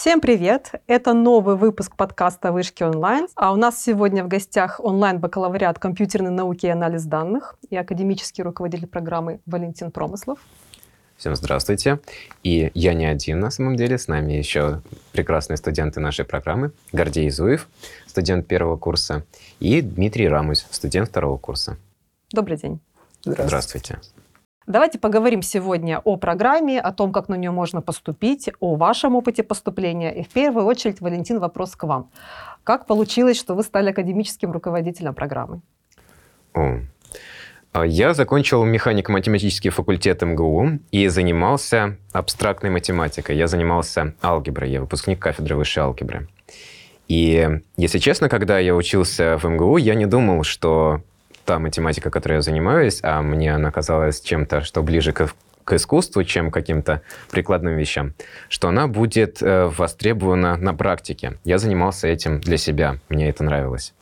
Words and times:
Всем 0.00 0.22
привет! 0.22 0.72
Это 0.86 1.12
новый 1.12 1.56
выпуск 1.56 1.94
подкаста 1.94 2.52
«Вышки 2.52 2.82
онлайн». 2.82 3.28
А 3.34 3.52
у 3.52 3.56
нас 3.56 3.84
сегодня 3.84 4.24
в 4.24 4.28
гостях 4.28 4.80
онлайн-бакалавриат 4.82 5.78
компьютерной 5.78 6.30
науки 6.30 6.64
и 6.64 6.70
анализ 6.70 7.04
данных 7.04 7.56
и 7.68 7.76
академический 7.76 8.42
руководитель 8.42 8.86
программы 8.86 9.40
Валентин 9.44 9.90
Промыслов. 9.90 10.38
Всем 11.18 11.36
здравствуйте. 11.36 12.00
И 12.42 12.70
я 12.72 12.94
не 12.94 13.04
один 13.04 13.40
на 13.40 13.50
самом 13.50 13.76
деле, 13.76 13.98
с 13.98 14.08
нами 14.08 14.32
еще 14.32 14.80
прекрасные 15.12 15.58
студенты 15.58 16.00
нашей 16.00 16.24
программы. 16.24 16.72
Гордей 16.92 17.28
Изуев, 17.28 17.68
студент 18.06 18.46
первого 18.46 18.78
курса, 18.78 19.26
и 19.58 19.82
Дмитрий 19.82 20.30
Рамусь, 20.30 20.66
студент 20.70 21.10
второго 21.10 21.36
курса. 21.36 21.76
Добрый 22.32 22.56
день. 22.56 22.80
Здравствуйте. 23.20 23.98
Здравствуйте. 23.98 24.19
Давайте 24.70 25.00
поговорим 25.00 25.42
сегодня 25.42 25.98
о 25.98 26.16
программе, 26.16 26.80
о 26.80 26.92
том, 26.92 27.10
как 27.10 27.28
на 27.28 27.34
нее 27.34 27.50
можно 27.50 27.82
поступить, 27.82 28.50
о 28.60 28.76
вашем 28.76 29.16
опыте 29.16 29.42
поступления. 29.42 30.14
И 30.14 30.22
в 30.22 30.28
первую 30.28 30.64
очередь, 30.64 31.00
Валентин, 31.00 31.40
вопрос 31.40 31.74
к 31.74 31.82
вам. 31.82 32.08
Как 32.62 32.86
получилось, 32.86 33.36
что 33.36 33.56
вы 33.56 33.64
стали 33.64 33.90
академическим 33.90 34.52
руководителем 34.52 35.12
программы? 35.12 35.60
О, 36.54 36.82
а 37.72 37.84
я 37.84 38.14
закончил 38.14 38.64
механико-математический 38.64 39.70
факультет 39.70 40.22
МГУ 40.22 40.78
и 40.92 41.08
занимался 41.08 41.96
абстрактной 42.12 42.70
математикой. 42.70 43.36
Я 43.36 43.48
занимался 43.48 44.14
алгеброй, 44.22 44.70
я 44.70 44.80
выпускник 44.82 45.18
кафедры 45.18 45.56
высшей 45.56 45.82
алгебры. 45.82 46.28
И, 47.08 47.60
если 47.76 47.98
честно, 47.98 48.28
когда 48.28 48.60
я 48.60 48.76
учился 48.76 49.36
в 49.36 49.44
МГУ, 49.48 49.78
я 49.78 49.96
не 49.96 50.06
думал, 50.06 50.44
что 50.44 51.02
та 51.50 51.58
математика, 51.58 52.10
которой 52.10 52.34
я 52.34 52.42
занимаюсь, 52.42 53.00
а 53.02 53.22
мне 53.22 53.52
она 53.52 53.72
казалась 53.72 54.20
чем-то, 54.20 54.60
что 54.60 54.84
ближе 54.84 55.10
к, 55.12 55.32
к 55.64 55.72
искусству, 55.72 56.22
чем 56.22 56.52
к 56.52 56.54
каким-то 56.54 57.02
прикладным 57.32 57.76
вещам, 57.76 58.14
что 58.48 58.68
она 58.68 58.86
будет 58.86 59.42
э, 59.42 59.64
востребована 59.64 60.56
на 60.56 60.74
практике. 60.74 61.38
Я 61.42 61.58
занимался 61.58 62.06
этим 62.06 62.40
для 62.40 62.56
себя, 62.56 62.98
мне 63.08 63.28
это 63.28 63.42
нравилось. 63.42 63.94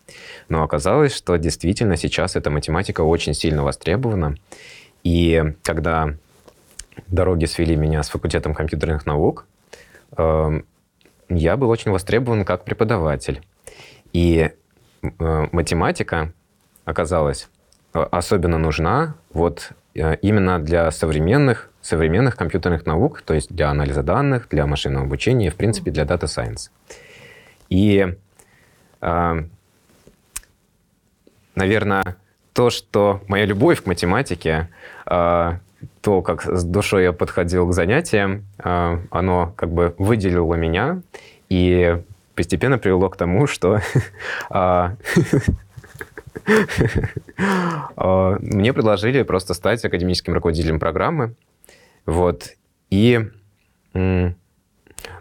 Но 0.50 0.62
оказалось, 0.62 1.16
что 1.16 1.38
действительно 1.38 1.96
сейчас 1.96 2.36
эта 2.36 2.50
математика 2.50 3.00
очень 3.00 3.32
сильно 3.32 3.64
востребована. 3.64 4.34
И 5.02 5.42
когда 5.62 6.12
дороги 7.06 7.46
свели 7.46 7.76
меня 7.76 8.02
с 8.02 8.10
факультетом 8.10 8.52
компьютерных 8.52 9.06
наук, 9.06 9.46
э, 10.18 10.60
я 11.30 11.56
был 11.56 11.70
очень 11.70 11.92
востребован 11.92 12.44
как 12.44 12.64
преподаватель. 12.64 13.40
И 14.12 14.50
э, 15.02 15.46
математика 15.50 16.34
оказалась 16.88 17.48
э, 17.92 18.00
особенно 18.10 18.58
нужна 18.58 19.14
вот 19.32 19.72
э, 19.94 20.16
именно 20.22 20.58
для 20.58 20.90
современных, 20.90 21.70
современных 21.82 22.36
компьютерных 22.36 22.86
наук, 22.86 23.22
то 23.22 23.34
есть 23.34 23.54
для 23.54 23.68
анализа 23.70 24.02
данных, 24.02 24.48
для 24.48 24.66
машинного 24.66 25.04
обучения, 25.04 25.50
в 25.50 25.54
принципе, 25.56 25.90
для 25.90 26.04
Data 26.04 26.24
Science. 26.24 26.70
И 27.68 28.14
наверное, 31.54 32.16
то, 32.52 32.70
что 32.70 33.20
моя 33.28 33.44
любовь 33.44 33.82
к 33.82 33.86
математике, 33.86 34.70
то, 35.04 36.22
как 36.24 36.42
с 36.42 36.64
душой 36.64 37.04
я 37.04 37.12
подходил 37.12 37.68
к 37.68 37.72
занятиям, 37.72 38.44
оно 38.58 39.52
как 39.54 39.70
бы 39.70 39.94
выделило 39.98 40.56
меня 40.56 41.02
и 41.48 42.02
постепенно 42.34 42.78
привело 42.78 43.08
к 43.08 43.16
тому, 43.16 43.46
что 43.46 43.80
мне 47.86 48.72
предложили 48.72 49.22
просто 49.22 49.54
стать 49.54 49.84
академическим 49.84 50.34
руководителем 50.34 50.78
программы. 50.78 51.34
Вот. 52.06 52.50
И 52.90 53.20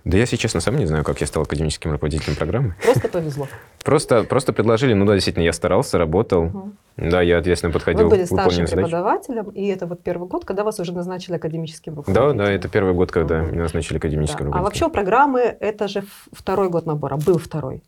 да 0.08 0.18
я, 0.18 0.22
если 0.22 0.38
честно, 0.38 0.62
сам 0.62 0.78
не 0.78 0.86
знаю, 0.86 1.04
как 1.04 1.20
я 1.22 1.28
стал 1.28 1.44
академическим 1.44 1.92
руководителем 1.92 2.36
программы. 2.36 2.76
Просто 2.84 3.10
повезло. 3.10 3.48
Просто, 3.84 4.24
просто 4.24 4.52
предложили, 4.52 4.92
ну 4.94 5.06
да, 5.06 5.14
действительно, 5.14 5.44
я 5.44 5.54
старался, 5.54 5.98
работал. 5.98 6.46
Угу. 6.48 6.72
Да, 6.98 7.22
я 7.22 7.38
ответственно 7.38 7.72
подходил. 7.72 8.04
Вы 8.04 8.10
были 8.10 8.26
старшим 8.26 8.66
преподавателем, 8.66 9.50
и 9.52 9.68
это 9.68 9.86
вот 9.86 10.04
первый 10.04 10.28
год, 10.28 10.44
когда 10.44 10.66
вас 10.66 10.80
уже 10.82 10.92
назначили 10.92 11.36
академическим 11.36 11.96
руководителем. 11.96 12.38
Да, 12.38 12.46
да, 12.46 12.52
это 12.52 12.68
первый 12.68 12.94
год, 12.94 13.12
когда 13.12 13.42
угу. 13.42 13.52
меня 13.52 13.62
назначили 13.64 13.98
академическим 13.98 14.40
да. 14.40 14.46
руководителем. 14.46 14.60
А 14.60 14.64
вообще 14.64 14.90
программы, 14.90 15.40
это 15.40 15.88
же 15.88 16.04
второй 16.34 16.70
год 16.70 16.86
набора, 16.86 17.16
был 17.16 17.38
второй. 17.38 17.82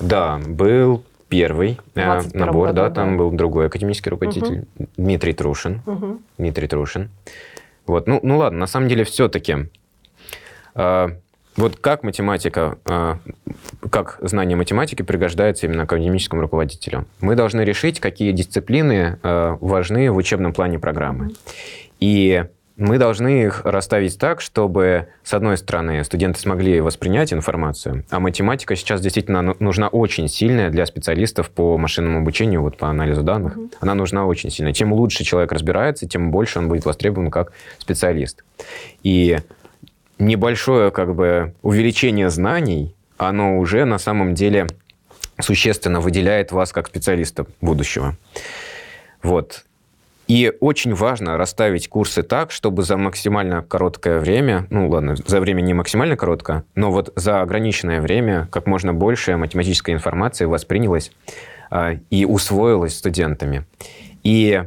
Да, 0.00 0.38
был 0.46 1.02
первый 1.28 1.78
э, 1.94 2.20
набор, 2.34 2.68
году, 2.68 2.76
да, 2.76 2.90
там 2.90 3.12
да. 3.12 3.18
был 3.18 3.30
другой 3.30 3.66
академический 3.66 4.10
руководитель, 4.10 4.66
угу. 4.76 4.88
Дмитрий 4.96 5.32
Трушин. 5.32 5.82
Угу. 5.86 6.20
Дмитрий 6.38 6.68
Трушин. 6.68 7.10
Вот, 7.86 8.06
ну, 8.06 8.20
ну 8.22 8.38
ладно, 8.38 8.60
на 8.60 8.66
самом 8.66 8.88
деле 8.88 9.04
все-таки 9.04 9.68
э, 10.74 11.08
вот 11.56 11.76
как 11.76 12.02
математика, 12.02 12.78
а, 12.84 13.18
как 13.90 14.18
знание 14.20 14.56
математики 14.56 15.02
пригождается 15.02 15.66
именно 15.66 15.84
академическому 15.84 16.42
руководителю? 16.42 17.06
Мы 17.20 17.34
должны 17.34 17.62
решить, 17.62 17.98
какие 17.98 18.32
дисциплины 18.32 19.18
а, 19.22 19.56
важны 19.60 20.10
в 20.10 20.16
учебном 20.16 20.52
плане 20.52 20.78
программы. 20.78 21.32
И 21.98 22.44
мы 22.76 22.98
должны 22.98 23.44
их 23.44 23.62
расставить 23.64 24.18
так, 24.18 24.40
чтобы, 24.40 25.08
с 25.24 25.32
одной 25.32 25.56
стороны, 25.56 26.04
студенты 26.04 26.40
смогли 26.40 26.80
воспринять 26.80 27.32
информацию, 27.32 28.04
а 28.10 28.20
математика 28.20 28.76
сейчас 28.76 29.00
действительно 29.00 29.40
ну, 29.42 29.56
нужна 29.60 29.88
очень 29.88 30.28
сильная 30.28 30.68
для 30.70 30.84
специалистов 30.84 31.50
по 31.50 31.78
машинному 31.78 32.18
обучению, 32.18 32.62
вот 32.62 32.76
по 32.76 32.88
анализу 32.88 33.22
данных. 33.22 33.56
Mm-hmm. 33.56 33.74
Она 33.80 33.94
нужна 33.94 34.26
очень 34.26 34.50
сильно. 34.50 34.74
Чем 34.74 34.92
лучше 34.92 35.24
человек 35.24 35.52
разбирается, 35.52 36.06
тем 36.06 36.30
больше 36.30 36.58
он 36.58 36.68
будет 36.68 36.84
востребован 36.84 37.30
как 37.30 37.52
специалист. 37.78 38.44
И 39.02 39.38
небольшое 40.18 40.90
как 40.90 41.14
бы 41.14 41.54
увеличение 41.62 42.28
знаний, 42.28 42.94
оно 43.16 43.58
уже 43.58 43.86
на 43.86 43.98
самом 43.98 44.34
деле 44.34 44.66
существенно 45.40 46.00
выделяет 46.00 46.52
вас 46.52 46.72
как 46.72 46.88
специалиста 46.88 47.46
будущего. 47.60 48.16
Вот. 49.22 49.65
И 50.26 50.52
очень 50.60 50.92
важно 50.92 51.36
расставить 51.36 51.88
курсы 51.88 52.22
так, 52.22 52.50
чтобы 52.50 52.82
за 52.82 52.96
максимально 52.96 53.62
короткое 53.62 54.18
время, 54.18 54.66
ну 54.70 54.88
ладно, 54.88 55.14
за 55.14 55.40
время 55.40 55.60
не 55.60 55.72
максимально 55.72 56.16
короткое, 56.16 56.64
но 56.74 56.90
вот 56.90 57.12
за 57.14 57.42
ограниченное 57.42 58.00
время 58.00 58.48
как 58.50 58.66
можно 58.66 58.92
больше 58.92 59.36
математической 59.36 59.92
информации 59.92 60.44
воспринялась 60.44 61.12
э, 61.70 61.98
и 62.10 62.24
усвоилась 62.24 62.98
студентами. 62.98 63.66
И 64.24 64.64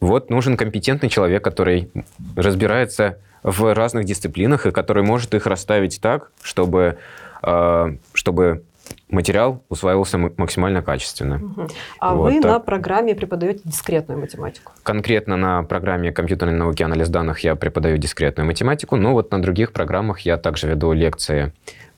вот 0.00 0.28
нужен 0.28 0.58
компетентный 0.58 1.08
человек, 1.08 1.42
который 1.42 1.90
разбирается 2.36 3.18
в 3.42 3.72
разных 3.74 4.04
дисциплинах 4.04 4.66
и 4.66 4.72
который 4.72 5.02
может 5.02 5.32
их 5.34 5.46
расставить 5.46 6.00
так, 6.02 6.32
чтобы, 6.42 6.98
э, 7.42 7.96
чтобы 8.12 8.62
материал 9.08 9.62
усваивался 9.68 10.18
максимально 10.18 10.82
качественно. 10.82 11.36
Угу. 11.36 11.68
А 12.00 12.14
вот 12.14 12.32
вы 12.32 12.40
на 12.40 12.58
программе 12.58 13.14
преподаете 13.14 13.60
дискретную 13.64 14.20
математику? 14.20 14.72
Конкретно 14.82 15.36
на 15.36 15.62
программе 15.62 16.12
компьютерной 16.12 16.56
науки 16.56 16.82
и 16.82 16.84
анализ 16.84 17.08
данных 17.08 17.40
я 17.40 17.54
преподаю 17.54 17.98
дискретную 17.98 18.46
математику, 18.46 18.96
но 18.96 19.12
вот 19.12 19.30
на 19.30 19.40
других 19.40 19.72
программах 19.72 20.20
я 20.20 20.36
также 20.36 20.68
веду 20.68 20.92
лекции 20.92 21.52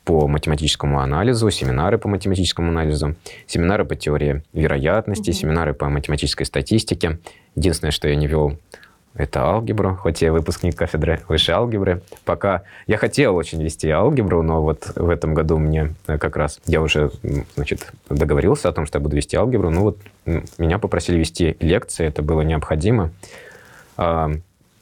по 0.04 0.26
математическому 0.26 1.00
анализу, 1.00 1.50
семинары 1.50 1.98
по 1.98 2.08
математическому 2.08 2.70
анализу, 2.70 3.14
семинары 3.46 3.84
по 3.84 3.94
теории 3.94 4.42
вероятности, 4.52 5.30
угу. 5.30 5.36
семинары 5.36 5.74
по 5.74 5.88
математической 5.88 6.44
статистике. 6.44 7.18
Единственное, 7.54 7.92
что 7.92 8.08
я 8.08 8.16
не 8.16 8.26
вел 8.26 8.58
это 9.18 9.42
алгебру, 9.42 9.96
хоть 9.96 10.22
я 10.22 10.32
выпускник 10.32 10.76
кафедры 10.76 11.20
высшей 11.28 11.56
алгебры. 11.56 12.02
Пока 12.24 12.62
я 12.86 12.96
хотел 12.96 13.34
очень 13.34 13.60
вести 13.62 13.90
алгебру, 13.90 14.42
но 14.42 14.62
вот 14.62 14.92
в 14.94 15.10
этом 15.10 15.34
году 15.34 15.58
мне 15.58 15.94
э, 16.06 16.18
как 16.18 16.36
раз, 16.36 16.60
я 16.66 16.80
уже, 16.80 17.10
значит, 17.56 17.92
договорился 18.08 18.68
о 18.68 18.72
том, 18.72 18.86
что 18.86 18.98
я 18.98 19.02
буду 19.02 19.16
вести 19.16 19.36
алгебру, 19.36 19.70
ну 19.70 19.82
вот 19.82 19.98
меня 20.56 20.78
попросили 20.78 21.18
вести 21.18 21.56
лекции, 21.58 22.06
это 22.06 22.22
было 22.22 22.42
необходимо. 22.42 23.10
А, 23.96 24.30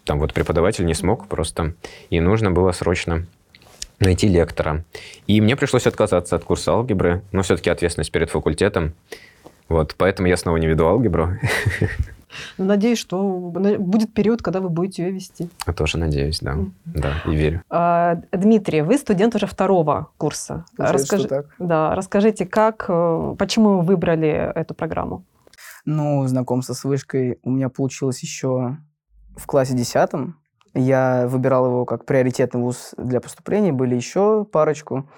там 0.04 0.18
вот 0.18 0.34
преподаватель 0.34 0.84
не 0.84 0.94
смог 0.94 1.28
просто, 1.28 1.72
и 2.10 2.20
нужно 2.20 2.50
было 2.50 2.72
срочно 2.72 3.26
найти 4.00 4.28
лектора. 4.28 4.84
И 5.26 5.40
мне 5.40 5.56
пришлось 5.56 5.86
отказаться 5.86 6.36
от 6.36 6.44
курса 6.44 6.72
алгебры, 6.72 7.22
но 7.32 7.42
все-таки 7.42 7.70
ответственность 7.70 8.12
перед 8.12 8.28
факультетом. 8.28 8.92
Вот, 9.70 9.94
поэтому 9.96 10.28
я 10.28 10.36
снова 10.36 10.58
не 10.58 10.66
веду 10.66 10.86
алгебру. 10.86 11.38
Надеюсь, 12.58 12.98
что 12.98 13.22
будет 13.78 14.14
период, 14.14 14.42
когда 14.42 14.60
вы 14.60 14.68
будете 14.68 15.04
ее 15.04 15.12
вести. 15.12 15.48
Я 15.66 15.72
тоже 15.72 15.98
надеюсь, 15.98 16.40
да. 16.40 16.56
Да, 16.84 17.22
и 17.26 17.34
верю. 17.34 17.62
А, 17.70 18.20
Дмитрий, 18.32 18.82
вы 18.82 18.98
студент 18.98 19.34
уже 19.34 19.46
второго 19.46 20.08
курса. 20.16 20.64
Расскажи, 20.76 21.28
так. 21.28 21.46
Да, 21.58 21.94
расскажите, 21.94 22.46
как, 22.46 22.86
э, 22.88 23.34
почему 23.38 23.78
вы 23.78 23.82
выбрали 23.82 24.52
эту 24.54 24.74
программу? 24.74 25.24
Ну, 25.84 26.26
знакомство 26.26 26.74
с 26.74 26.84
вышкой 26.84 27.38
у 27.42 27.50
меня 27.50 27.68
получилось 27.68 28.20
еще 28.22 28.76
в 29.36 29.46
классе 29.46 29.74
десятом. 29.74 30.40
Я 30.74 31.26
выбирал 31.28 31.66
его 31.66 31.84
как 31.86 32.04
приоритетный 32.04 32.60
вуз 32.60 32.92
для 32.98 33.20
поступления, 33.20 33.72
были 33.72 33.94
еще 33.94 34.44
парочку. 34.44 35.08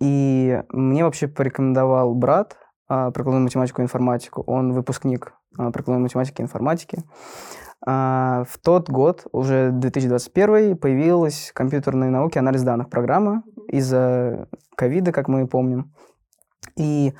И 0.00 0.62
мне 0.68 1.04
вообще 1.04 1.28
порекомендовал 1.28 2.14
брат 2.14 2.56
прикладную 3.12 3.44
математику 3.44 3.80
и 3.80 3.84
информатику. 3.84 4.42
Он 4.46 4.72
выпускник 4.72 5.32
а, 5.56 5.70
прикладной 5.70 6.02
математики 6.02 6.40
и 6.40 6.44
информатики. 6.44 7.02
А, 7.84 8.44
в 8.48 8.58
тот 8.58 8.90
год, 8.90 9.26
уже 9.32 9.70
2021, 9.72 10.76
появилась 10.76 11.52
компьютерные 11.54 12.10
науки, 12.10 12.38
анализ 12.38 12.62
данных 12.62 12.90
программа, 12.90 13.42
из-за 13.68 14.48
ковида, 14.76 15.12
как 15.12 15.28
мы 15.28 15.46
помним. 15.46 15.94
И 16.76 17.14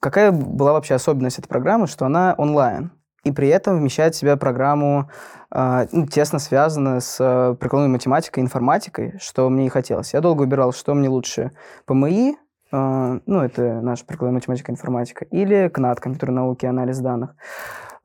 какая 0.00 0.32
была 0.32 0.72
вообще 0.72 0.94
особенность 0.94 1.38
этой 1.38 1.48
программы, 1.48 1.86
что 1.86 2.06
она 2.06 2.34
онлайн, 2.38 2.92
и 3.22 3.32
при 3.32 3.48
этом 3.48 3.78
вмещает 3.78 4.14
в 4.14 4.18
себя 4.18 4.36
программу, 4.36 5.10
ну, 5.52 6.06
тесно 6.06 6.38
связана 6.38 7.00
с 7.00 7.56
прикладной 7.60 7.90
математикой, 7.90 8.42
информатикой, 8.42 9.18
что 9.20 9.50
мне 9.50 9.66
и 9.66 9.68
хотелось. 9.68 10.14
Я 10.14 10.22
долго 10.22 10.40
выбирал, 10.40 10.72
что 10.72 10.94
мне 10.94 11.08
лучше, 11.10 11.52
ПМИ, 11.84 12.38
ну, 12.72 13.40
это 13.40 13.80
наша 13.80 14.04
прикладная 14.04 14.36
математика, 14.36 14.72
информатика, 14.72 15.24
или 15.24 15.68
КНАТ, 15.68 16.00
компьютерные 16.00 16.36
науки, 16.36 16.66
анализ 16.66 16.98
данных. 16.98 17.34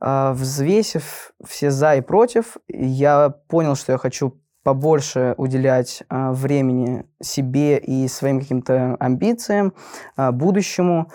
Э, 0.00 0.32
взвесив 0.32 1.32
все 1.44 1.70
за 1.70 1.96
и 1.96 2.00
против, 2.00 2.56
я 2.68 3.30
понял, 3.48 3.76
что 3.76 3.92
я 3.92 3.98
хочу 3.98 4.40
побольше 4.62 5.34
уделять 5.36 6.02
э, 6.08 6.30
времени 6.32 7.06
себе 7.22 7.78
и 7.78 8.08
своим 8.08 8.40
каким-то 8.40 8.96
амбициям, 8.98 9.74
будущему. 10.16 11.10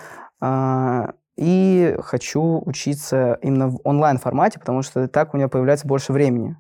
И 1.38 1.98
хочу 2.02 2.62
учиться 2.66 3.38
именно 3.42 3.70
в 3.70 3.80
онлайн-формате, 3.84 4.60
потому 4.60 4.82
что 4.82 5.08
так 5.08 5.34
у 5.34 5.38
меня 5.38 5.48
появляется 5.48 5.88
больше 5.88 6.14
времени. 6.14 6.58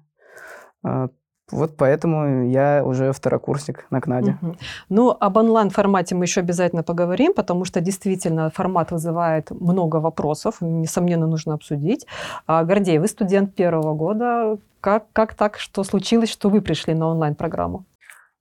Вот 1.51 1.75
поэтому 1.77 2.50
я 2.50 2.83
уже 2.86 3.12
второкурсник 3.12 3.86
на 3.89 4.01
КНАДе. 4.01 4.38
Угу. 4.42 4.56
Ну, 4.89 5.18
об 5.19 5.38
онлайн-формате 5.38 6.15
мы 6.15 6.25
еще 6.25 6.42
обязательно 6.42 6.83
поговорим, 6.83 7.33
потому 7.33 7.65
что 7.65 7.81
действительно 7.81 8.50
формат 8.50 8.92
вызывает 8.92 9.51
много 9.51 9.98
вопросов, 9.98 10.56
несомненно, 10.62 11.27
нужно 11.27 11.53
обсудить. 11.53 12.07
А, 12.48 12.63
Гордей, 12.63 13.00
вы 13.00 13.07
студент 13.07 13.56
первого 13.56 13.94
года. 13.94 14.57
Как, 14.80 15.06
как 15.13 15.33
так, 15.36 15.59
что 15.59 15.83
случилось, 15.83 16.30
что 16.30 16.50
вы 16.50 16.62
пришли 16.62 16.94
на 16.94 17.07
онлайн-программу? 17.07 17.86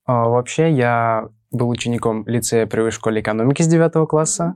А, 0.07 0.29
вообще, 0.29 0.71
я 0.71 1.29
был 1.51 1.69
учеником 1.69 2.25
лицея 2.27 2.67
при 2.67 2.81
высшей 2.81 2.99
школе 2.99 3.21
экономики 3.21 3.63
с 3.63 3.67
9 3.67 4.09
класса. 4.09 4.55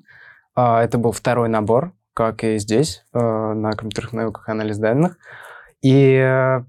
А, 0.54 0.82
это 0.82 0.98
был 0.98 1.12
второй 1.12 1.48
набор, 1.48 1.92
как 2.14 2.44
и 2.44 2.58
здесь, 2.58 3.04
э, 3.12 3.18
на 3.18 3.72
компьютерных 3.72 4.12
науках 4.12 4.48
и 4.48 4.52
анализ 4.52 4.78
данных. 4.78 5.18
И 5.82 6.14
э, 6.14 6.64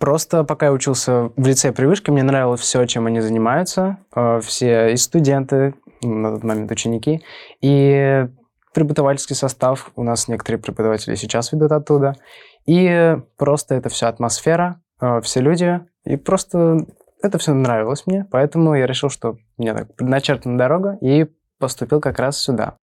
Просто 0.00 0.44
пока 0.44 0.66
я 0.66 0.72
учился 0.72 1.30
в 1.36 1.46
лице 1.46 1.72
привычка, 1.72 2.10
мне 2.10 2.22
нравилось 2.22 2.62
все, 2.62 2.86
чем 2.86 3.06
они 3.06 3.20
занимаются. 3.20 3.98
Э, 4.16 4.40
все 4.42 4.94
и 4.94 4.96
студенты, 4.96 5.74
на 6.00 6.32
тот 6.32 6.42
момент 6.42 6.70
ученики, 6.72 7.22
и 7.60 8.26
преподавательский 8.72 9.36
состав. 9.36 9.92
У 9.96 10.02
нас 10.02 10.26
некоторые 10.26 10.58
преподаватели 10.58 11.16
сейчас 11.16 11.52
ведут 11.52 11.72
оттуда. 11.72 12.14
И 12.64 13.18
просто 13.36 13.74
это 13.74 13.90
вся 13.90 14.08
атмосфера, 14.08 14.80
э, 15.02 15.20
все 15.20 15.40
люди. 15.40 15.80
И 16.06 16.16
просто 16.16 16.86
это 17.22 17.36
все 17.36 17.52
нравилось 17.52 18.06
мне. 18.06 18.26
Поэтому 18.30 18.74
я 18.74 18.86
решил, 18.86 19.10
что 19.10 19.32
у 19.58 19.62
меня 19.62 19.74
так 19.74 19.94
предначертана 19.96 20.56
дорога, 20.56 20.96
и 21.02 21.26
поступил 21.58 22.00
как 22.00 22.18
раз 22.18 22.38
сюда. 22.38 22.76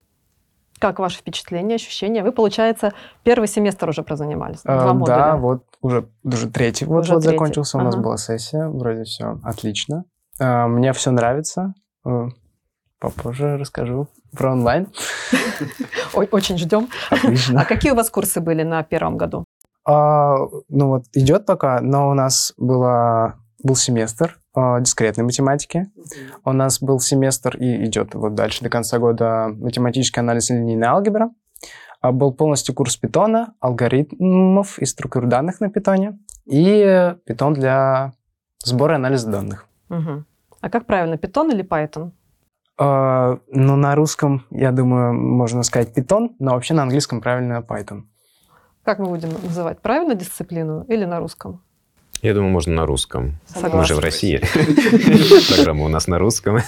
Как 0.80 1.00
ваши 1.00 1.18
впечатления, 1.20 1.76
ощущения? 1.76 2.24
Вы, 2.24 2.32
получается, 2.32 2.94
первый 3.24 3.48
семестр 3.48 3.90
уже 3.90 4.04
прозанимались, 4.04 4.62
два 4.62 4.90
а, 4.90 4.94
модуля. 4.94 5.16
Да, 5.16 5.38
вот 5.38 5.64
уже, 5.82 6.08
уже 6.24 6.50
третий 6.50 6.86
вот, 6.86 7.02
уже 7.02 7.14
вот 7.14 7.24
третий. 7.24 7.36
закончился, 7.36 7.78
у 7.78 7.82
нас 7.82 7.96
была 7.96 8.18
сессия, 8.18 8.68
вроде 8.68 9.04
все 9.04 9.40
отлично. 9.44 10.06
А, 10.40 10.68
мне 10.68 10.94
все 10.94 11.12
нравится. 11.12 11.74
Э, 12.06 12.28
попозже 13.00 13.58
расскажу 13.58 14.08
про 14.36 14.52
онлайн. 14.52 14.88
Очень 16.14 16.58
ждем. 16.58 16.90
Отлично. 17.10 17.62
А 17.62 17.66
какие 17.66 17.92
у 17.92 17.96
вас 17.96 18.10
курсы 18.10 18.40
были 18.40 18.64
на 18.64 18.84
первом 18.84 19.18
году? 19.18 19.46
А, 19.86 20.36
ну 20.70 20.88
вот 20.90 21.06
идет 21.14 21.46
пока, 21.46 21.80
но 21.82 22.10
у 22.10 22.14
нас 22.14 22.54
было, 22.58 23.36
был 23.64 23.76
семестр 23.76 24.40
дискретной 24.82 25.24
математики. 25.24 25.92
У 26.44 26.52
нас 26.52 26.82
был 26.82 27.00
семестр 27.00 27.58
и 27.58 27.86
идет 27.86 28.16
вот 28.16 28.36
дальше 28.36 28.64
до 28.64 28.70
конца 28.70 28.98
года 29.00 29.50
математический 29.50 30.22
анализ 30.22 30.50
и 30.50 30.54
линейная 30.56 30.90
алгебра. 30.90 31.30
А 32.00 32.12
был 32.12 32.32
полностью 32.32 32.76
курс 32.76 32.96
питона, 32.96 33.54
алгоритмов 33.60 34.78
и 34.80 34.86
структур 34.86 35.26
данных 35.26 35.60
на 35.60 35.70
питоне 35.70 36.20
и 36.46 37.16
питон 37.26 37.54
для 37.54 38.14
сбора 38.64 38.94
и 38.94 38.96
анализа 38.96 39.30
данных. 39.30 39.66
Угу. 39.90 40.24
А 40.62 40.70
как 40.70 40.86
правильно, 40.86 41.18
питон 41.18 41.52
или 41.52 41.64
Python? 41.64 42.12
Uh, 42.80 43.40
ну, 43.48 43.76
на 43.76 43.96
русском, 43.96 44.46
я 44.52 44.72
думаю, 44.72 45.14
можно 45.14 45.64
сказать 45.64 45.94
питон, 45.96 46.36
но 46.38 46.52
вообще 46.52 46.76
на 46.76 46.84
английском 46.84 47.22
правильно 47.22 47.66
Python. 47.68 48.04
Как 48.84 49.00
мы 49.00 49.08
будем 49.08 49.30
называть? 49.44 49.82
Правильно 49.82 50.14
дисциплину 50.14 50.84
или 50.84 51.06
на 51.06 51.20
русском? 51.20 51.64
Я 52.22 52.34
думаю, 52.34 52.52
можно 52.52 52.74
на 52.74 52.86
русском. 52.86 53.36
Согласна. 53.46 53.80
Мы 53.80 53.86
же 53.86 53.96
в 53.96 54.00
России. 54.00 54.42
Программа 55.56 55.86
у 55.86 55.88
нас 55.88 56.08
на 56.08 56.20
русском. 56.20 56.60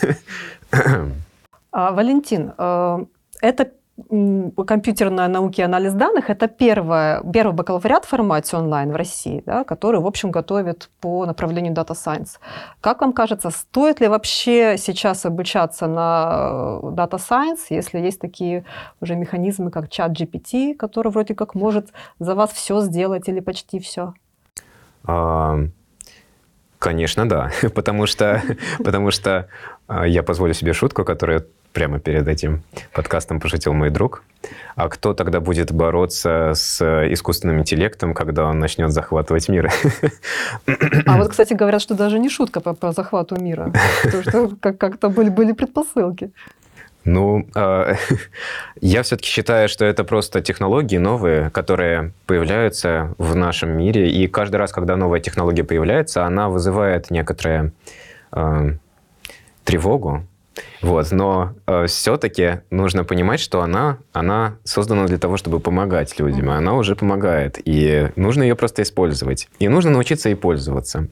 А, 1.71 1.91
Валентин, 1.91 2.53
э, 2.57 3.05
это 3.41 3.71
компьютерная 4.65 5.27
наука 5.27 5.61
и 5.61 5.65
анализ 5.65 5.93
данных– 5.93 6.29
это 6.31 6.47
первое, 6.47 7.21
первый 7.33 7.53
бакалавриат 7.53 8.05
в 8.05 8.07
формате 8.07 8.57
онлайн 8.57 8.91
в 8.91 8.95
России, 8.95 9.43
да, 9.45 9.63
который, 9.63 9.99
в 9.99 10.07
общем, 10.07 10.31
готовит 10.31 10.89
по 11.01 11.25
направлению 11.25 11.73
Data 11.73 11.93
Science. 11.93 12.39
Как 12.81 13.01
вам 13.01 13.13
кажется, 13.13 13.49
стоит 13.49 13.99
ли 13.99 14.07
вообще 14.07 14.77
сейчас 14.77 15.25
обучаться 15.25 15.87
на 15.87 16.79
э, 16.81 16.87
Data 16.87 17.19
Science, 17.19 17.65
если 17.69 17.99
есть 17.99 18.19
такие 18.19 18.63
уже 19.01 19.15
механизмы, 19.15 19.71
как 19.71 19.89
чат 19.89 20.11
GPT, 20.11 20.75
который 20.75 21.11
вроде 21.11 21.35
как 21.35 21.55
может 21.55 21.89
за 22.19 22.35
вас 22.35 22.51
все 22.51 22.81
сделать 22.81 23.27
или 23.27 23.41
почти 23.41 23.79
все? 23.79 24.13
А, 25.09 25.59
конечно, 26.77 27.27
да. 27.27 27.51
потому 27.73 28.05
что, 28.05 28.41
потому 28.83 29.11
что 29.11 29.47
а, 29.87 30.07
я 30.07 30.23
позволю 30.23 30.53
себе 30.53 30.73
шутку, 30.73 31.03
которая 31.03 31.43
прямо 31.73 31.99
перед 31.99 32.27
этим 32.27 32.63
подкастом 32.93 33.39
пошутил 33.39 33.73
мой 33.73 33.89
друг. 33.89 34.23
А 34.75 34.89
кто 34.89 35.13
тогда 35.13 35.39
будет 35.39 35.71
бороться 35.71 36.53
с 36.55 36.81
искусственным 37.11 37.59
интеллектом, 37.59 38.13
когда 38.13 38.45
он 38.45 38.59
начнет 38.59 38.91
захватывать 38.91 39.49
мир? 39.49 39.71
А 41.05 41.17
вот, 41.17 41.29
кстати, 41.29 41.53
говорят, 41.53 41.81
что 41.81 41.95
даже 41.95 42.17
не 42.19 42.29
шутка 42.29 42.59
по, 42.59 42.73
по 42.73 42.91
захвату 42.91 43.39
мира, 43.39 43.71
потому 44.03 44.23
что 44.23 44.55
как-то 44.61 45.09
были, 45.09 45.29
были 45.29 45.51
предпосылки. 45.51 46.31
Ну, 47.05 47.47
э, 47.55 47.95
я 48.81 49.03
все-таки 49.03 49.29
считаю, 49.29 49.69
что 49.69 49.85
это 49.85 50.03
просто 50.03 50.41
технологии 50.41 50.97
новые, 50.97 51.49
которые 51.49 52.11
появляются 52.25 53.15
в 53.17 53.35
нашем 53.35 53.69
мире. 53.77 54.09
И 54.09 54.27
каждый 54.27 54.57
раз, 54.57 54.71
когда 54.71 54.95
новая 54.95 55.19
технология 55.19 55.63
появляется, 55.63 56.25
она 56.25 56.49
вызывает 56.49 57.11
некоторую 57.11 57.71
э, 58.31 58.71
тревогу. 59.63 60.23
Вот, 60.81 61.11
но 61.11 61.53
э, 61.67 61.85
все-таки 61.87 62.61
нужно 62.69 63.03
понимать, 63.03 63.39
что 63.39 63.61
она, 63.61 63.97
она 64.13 64.55
создана 64.63 65.05
для 65.07 65.17
того, 65.17 65.37
чтобы 65.37 65.59
помогать 65.59 66.17
людям. 66.19 66.49
И 66.49 66.53
она 66.53 66.75
уже 66.75 66.95
помогает. 66.95 67.59
И 67.63 68.09
нужно 68.15 68.43
ее 68.43 68.55
просто 68.55 68.81
использовать. 68.81 69.49
И 69.59 69.67
нужно 69.67 69.91
научиться 69.91 70.29
ей 70.29 70.35
пользоваться. 70.35 71.07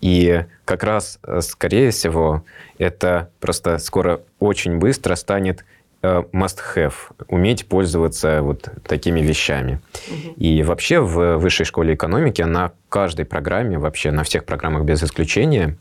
И 0.00 0.44
как 0.64 0.84
раз, 0.84 1.18
э, 1.22 1.40
скорее 1.42 1.90
всего, 1.90 2.44
это 2.78 3.30
просто 3.40 3.78
скоро 3.78 4.20
очень 4.38 4.78
быстро 4.78 5.14
станет 5.16 5.64
э, 6.02 6.22
must-have, 6.32 6.94
уметь 7.28 7.66
пользоваться 7.66 8.40
вот 8.42 8.68
такими 8.86 9.20
вещами. 9.20 9.80
Угу. 10.08 10.34
И 10.36 10.62
вообще 10.62 11.00
в 11.00 11.36
высшей 11.36 11.66
школе 11.66 11.94
экономики 11.94 12.42
на 12.42 12.72
каждой 12.88 13.26
программе, 13.26 13.78
вообще 13.78 14.10
на 14.10 14.24
всех 14.24 14.44
программах 14.44 14.84
без 14.84 15.02
исключения, 15.02 15.76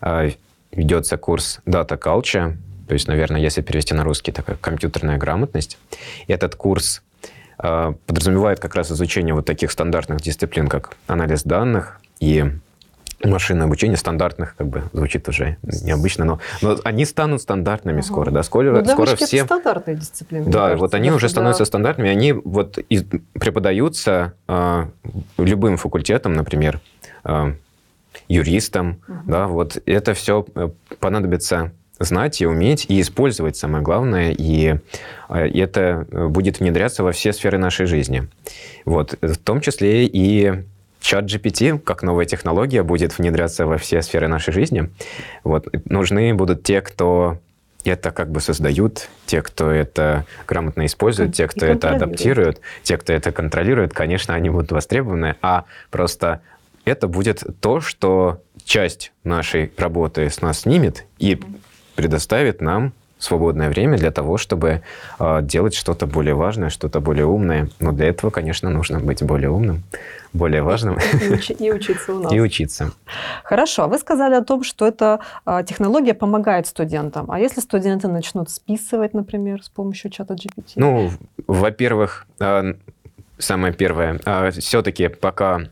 э, 0.00 0.30
ведется 0.72 1.16
курс 1.16 1.60
Data 1.66 1.98
Culture, 1.98 2.56
то 2.86 2.92
есть, 2.92 3.08
наверное, 3.08 3.40
если 3.40 3.62
перевести 3.62 3.94
на 3.94 4.04
русский, 4.04 4.32
такая 4.32 4.56
компьютерная 4.56 5.18
грамотность. 5.18 5.78
Этот 6.28 6.54
курс 6.54 7.02
э, 7.58 7.94
подразумевает 8.06 8.60
как 8.60 8.74
раз 8.74 8.92
изучение 8.92 9.34
вот 9.34 9.44
таких 9.44 9.72
стандартных 9.72 10.20
дисциплин, 10.20 10.68
как 10.68 10.96
анализ 11.08 11.42
данных 11.42 12.00
и 12.20 12.44
машинное 13.24 13.66
обучение 13.66 13.96
стандартных, 13.96 14.54
как 14.56 14.68
бы 14.68 14.84
звучит 14.92 15.28
уже 15.28 15.56
необычно, 15.62 16.24
но, 16.24 16.40
но 16.60 16.78
они 16.84 17.04
станут 17.04 17.42
стандартными 17.42 17.98
ага. 17.98 18.06
скоро, 18.06 18.30
да, 18.30 18.42
скоро, 18.42 18.82
ну, 18.82 18.84
скоро 18.84 19.16
все... 19.16 19.38
Это 19.38 19.46
стандартные 19.46 19.96
дисциплины. 19.96 20.44
Да, 20.46 20.60
кажется, 20.60 20.80
вот 20.80 20.94
они 20.94 21.10
уже 21.10 21.28
становятся 21.28 21.62
да. 21.62 21.66
стандартными, 21.66 22.10
они 22.10 22.32
вот 22.32 22.78
и 22.78 23.00
преподаются 23.32 24.34
э, 24.48 24.86
любым 25.38 25.76
факультетом, 25.78 26.34
например, 26.34 26.80
э, 27.24 27.54
юристам, 28.28 29.02
угу. 29.08 29.18
да, 29.26 29.46
вот 29.46 29.82
это 29.86 30.14
все 30.14 30.44
э, 30.54 30.70
понадобится 31.00 31.72
знать 31.98 32.40
и 32.40 32.46
уметь, 32.46 32.86
и 32.88 33.00
использовать, 33.00 33.56
самое 33.56 33.82
главное, 33.82 34.34
и 34.36 34.76
э, 35.28 35.48
это 35.48 36.06
будет 36.10 36.60
внедряться 36.60 37.02
во 37.02 37.12
все 37.12 37.32
сферы 37.32 37.58
нашей 37.58 37.86
жизни. 37.86 38.28
Вот, 38.84 39.16
в 39.20 39.36
том 39.36 39.60
числе 39.60 40.06
и 40.06 40.64
чат 41.00 41.24
GPT, 41.24 41.78
как 41.78 42.02
новая 42.02 42.26
технология, 42.26 42.82
будет 42.82 43.16
внедряться 43.16 43.66
во 43.66 43.78
все 43.78 44.02
сферы 44.02 44.28
нашей 44.28 44.52
жизни. 44.52 44.90
Вот, 45.44 45.68
нужны 45.84 46.34
будут 46.34 46.62
те, 46.64 46.80
кто 46.80 47.38
это 47.84 48.10
как 48.10 48.30
бы 48.30 48.40
создают, 48.40 49.08
те, 49.26 49.42
кто 49.42 49.70
это 49.70 50.26
грамотно 50.46 50.86
использует, 50.86 51.34
те, 51.34 51.46
кто 51.46 51.66
это 51.66 51.90
адаптирует, 51.90 52.60
те, 52.82 52.96
кто 52.96 53.12
это 53.12 53.32
контролирует, 53.32 53.92
конечно, 53.94 54.34
они 54.34 54.50
будут 54.50 54.72
востребованы, 54.72 55.36
а 55.42 55.64
просто 55.90 56.40
это 56.86 57.08
будет 57.08 57.44
то, 57.60 57.80
что 57.80 58.40
часть 58.64 59.12
нашей 59.24 59.72
работы 59.76 60.30
с 60.30 60.40
нас 60.40 60.60
снимет 60.60 61.04
и 61.18 61.38
предоставит 61.96 62.60
нам 62.60 62.92
свободное 63.18 63.70
время 63.70 63.96
для 63.96 64.10
того, 64.10 64.36
чтобы 64.36 64.82
э, 65.18 65.42
делать 65.42 65.74
что-то 65.74 66.06
более 66.06 66.34
важное, 66.34 66.68
что-то 66.68 67.00
более 67.00 67.24
умное. 67.24 67.70
Но 67.80 67.92
для 67.92 68.08
этого, 68.08 68.30
конечно, 68.30 68.70
нужно 68.70 69.00
быть 69.00 69.22
более 69.22 69.50
умным, 69.50 69.82
более 70.32 70.62
важным. 70.62 70.98
И, 70.98 71.32
учи, 71.32 71.54
и 71.54 71.72
учиться 71.72 72.14
у 72.14 72.18
нас. 72.22 72.32
И 72.32 72.40
учиться. 72.40 72.92
Хорошо. 73.42 73.84
А 73.84 73.86
вы 73.88 73.98
сказали 73.98 74.34
о 74.34 74.42
том, 74.42 74.62
что 74.62 74.86
эта 74.86 75.20
э, 75.46 75.64
технология 75.66 76.14
помогает 76.14 76.66
студентам. 76.66 77.30
А 77.30 77.40
если 77.40 77.60
студенты 77.60 78.06
начнут 78.06 78.50
списывать, 78.50 79.14
например, 79.14 79.62
с 79.62 79.70
помощью 79.70 80.10
чата 80.10 80.34
GPT? 80.34 80.72
Ну, 80.76 81.10
во-первых, 81.46 82.26
э, 82.38 82.74
самое 83.38 83.72
первое, 83.72 84.20
все-таки 84.52 85.08
пока 85.08 85.62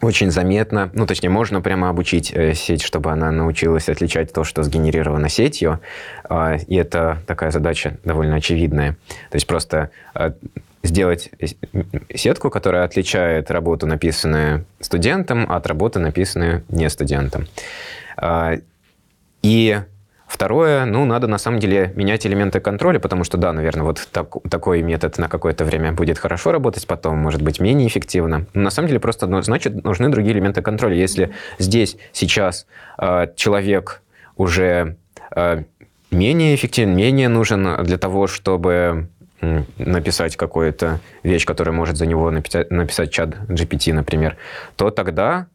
очень 0.00 0.30
заметно, 0.30 0.90
ну, 0.94 1.06
точнее, 1.06 1.28
можно 1.28 1.60
прямо 1.60 1.88
обучить 1.88 2.32
э, 2.32 2.54
сеть, 2.54 2.82
чтобы 2.82 3.10
она 3.12 3.30
научилась 3.30 3.88
отличать 3.88 4.32
то, 4.32 4.44
что 4.44 4.62
сгенерировано 4.62 5.28
сетью, 5.28 5.80
э, 6.28 6.58
и 6.66 6.76
это 6.76 7.18
такая 7.26 7.50
задача 7.50 7.98
довольно 8.04 8.36
очевидная. 8.36 8.92
То 9.30 9.36
есть 9.36 9.46
просто 9.46 9.90
э, 10.14 10.32
сделать 10.82 11.30
сетку, 12.14 12.50
которая 12.50 12.84
отличает 12.84 13.50
работу, 13.50 13.86
написанную 13.86 14.64
студентом, 14.80 15.50
от 15.50 15.66
работы, 15.66 15.98
написанную 15.98 16.64
не 16.68 16.88
студентом. 16.88 17.46
Э, 18.16 18.60
и 19.42 19.80
Второе, 20.30 20.84
ну, 20.84 21.04
надо 21.06 21.26
на 21.26 21.38
самом 21.38 21.58
деле 21.58 21.92
менять 21.96 22.24
элементы 22.24 22.60
контроля, 22.60 23.00
потому 23.00 23.24
что, 23.24 23.36
да, 23.36 23.52
наверное, 23.52 23.82
вот 23.82 24.08
так, 24.12 24.28
такой 24.48 24.80
метод 24.80 25.18
на 25.18 25.28
какое-то 25.28 25.64
время 25.64 25.92
будет 25.92 26.18
хорошо 26.18 26.52
работать, 26.52 26.86
потом 26.86 27.18
может 27.18 27.42
быть 27.42 27.58
менее 27.58 27.88
эффективно. 27.88 28.46
Но 28.54 28.62
на 28.62 28.70
самом 28.70 28.86
деле 28.86 29.00
просто, 29.00 29.26
ну, 29.26 29.42
значит, 29.42 29.82
нужны 29.82 30.08
другие 30.08 30.32
элементы 30.32 30.62
контроля. 30.62 30.94
Если 30.94 31.32
здесь 31.58 31.96
сейчас 32.12 32.68
э, 32.96 33.26
человек 33.34 34.02
уже 34.36 34.96
э, 35.34 35.64
менее 36.12 36.54
эффективен, 36.54 36.94
менее 36.94 37.28
нужен 37.28 37.82
для 37.82 37.98
того, 37.98 38.28
чтобы 38.28 39.08
написать 39.78 40.36
какую-то 40.36 41.00
вещь, 41.24 41.44
которая 41.44 41.74
может 41.74 41.96
за 41.96 42.06
него 42.06 42.30
написать, 42.30 42.70
написать 42.70 43.10
чат 43.10 43.30
GPT, 43.48 43.92
например, 43.92 44.36
то 44.76 44.90
тогда, 44.90 45.48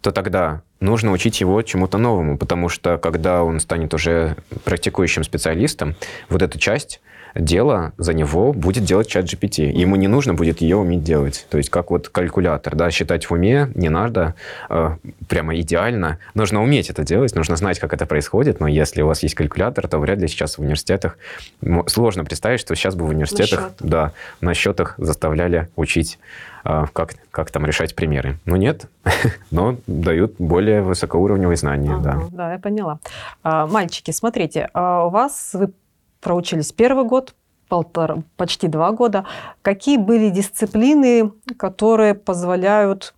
то 0.00 0.10
тогда 0.10 0.62
нужно 0.80 1.12
учить 1.12 1.40
его 1.40 1.60
чему-то 1.62 1.98
новому, 1.98 2.38
потому 2.38 2.68
что 2.68 2.98
когда 2.98 3.42
он 3.42 3.60
станет 3.60 3.94
уже 3.94 4.36
практикующим 4.64 5.24
специалистом, 5.24 5.96
вот 6.28 6.42
эту 6.42 6.58
часть 6.58 7.00
дела 7.38 7.92
за 7.96 8.12
него 8.12 8.52
будет 8.52 8.84
делать 8.84 9.08
чат 9.08 9.24
GPT. 9.24 9.70
Ему 9.72 9.96
не 9.96 10.08
нужно 10.08 10.34
будет 10.34 10.60
ее 10.60 10.76
уметь 10.76 11.02
делать. 11.02 11.46
То 11.50 11.58
есть 11.58 11.70
как 11.70 11.90
вот 11.90 12.08
калькулятор, 12.08 12.74
да, 12.74 12.90
считать 12.90 13.26
в 13.26 13.32
уме 13.32 13.70
не 13.74 13.88
надо 13.88 14.34
э, 14.68 14.96
прямо 15.28 15.58
идеально. 15.58 16.18
Нужно 16.34 16.62
уметь 16.62 16.90
это 16.90 17.04
делать, 17.04 17.34
нужно 17.34 17.56
знать, 17.56 17.78
как 17.78 17.92
это 17.92 18.06
происходит, 18.06 18.60
но 18.60 18.68
если 18.68 19.02
у 19.02 19.06
вас 19.06 19.22
есть 19.22 19.34
калькулятор, 19.34 19.88
то 19.88 19.98
вряд 19.98 20.18
ли 20.18 20.28
сейчас 20.28 20.58
в 20.58 20.60
университетах 20.60 21.18
сложно 21.86 22.24
представить, 22.24 22.60
что 22.60 22.74
сейчас 22.74 22.94
бы 22.94 23.06
в 23.06 23.10
университетах, 23.10 23.60
на 23.60 23.68
счет. 23.68 23.76
да, 23.80 24.12
на 24.40 24.54
счетах 24.54 24.94
заставляли 24.98 25.68
учить 25.76 26.18
а, 26.64 26.86
как, 26.92 27.14
как 27.30 27.50
там 27.50 27.64
решать 27.64 27.94
примеры. 27.94 28.38
Ну 28.44 28.56
нет, 28.56 28.86
но 29.50 29.76
дают 29.86 30.34
более 30.38 30.82
высокоуровневые 30.82 31.56
знания, 31.56 31.94
ага, 31.94 32.02
да. 32.02 32.22
Да, 32.30 32.52
я 32.52 32.58
поняла. 32.58 32.98
А, 33.42 33.66
мальчики, 33.66 34.10
смотрите, 34.10 34.68
а 34.74 35.06
у 35.06 35.10
вас 35.10 35.50
вы 35.54 35.72
проучились 36.20 36.72
первый 36.72 37.04
год, 37.04 37.34
полтора, 37.68 38.22
почти 38.36 38.68
два 38.68 38.92
года. 38.92 39.26
Какие 39.62 39.98
были 39.98 40.30
дисциплины, 40.30 41.32
которые 41.56 42.14
позволяют 42.14 43.14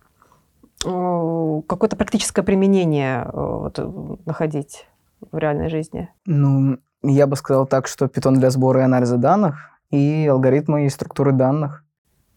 э, 0.85 1.61
какое-то 1.67 1.95
практическое 1.95 2.43
применение 2.43 3.23
э, 3.23 3.29
вот, 3.33 4.25
находить 4.25 4.87
в 5.31 5.37
реальной 5.37 5.69
жизни? 5.69 6.09
Ну, 6.25 6.77
я 7.03 7.27
бы 7.27 7.35
сказал 7.35 7.65
так, 7.65 7.87
что 7.87 8.05
Python 8.05 8.35
для 8.35 8.49
сбора 8.49 8.81
и 8.81 8.83
анализа 8.83 9.17
данных 9.17 9.71
и 9.89 10.27
алгоритмы 10.27 10.85
и 10.85 10.89
структуры 10.89 11.31
данных. 11.31 11.83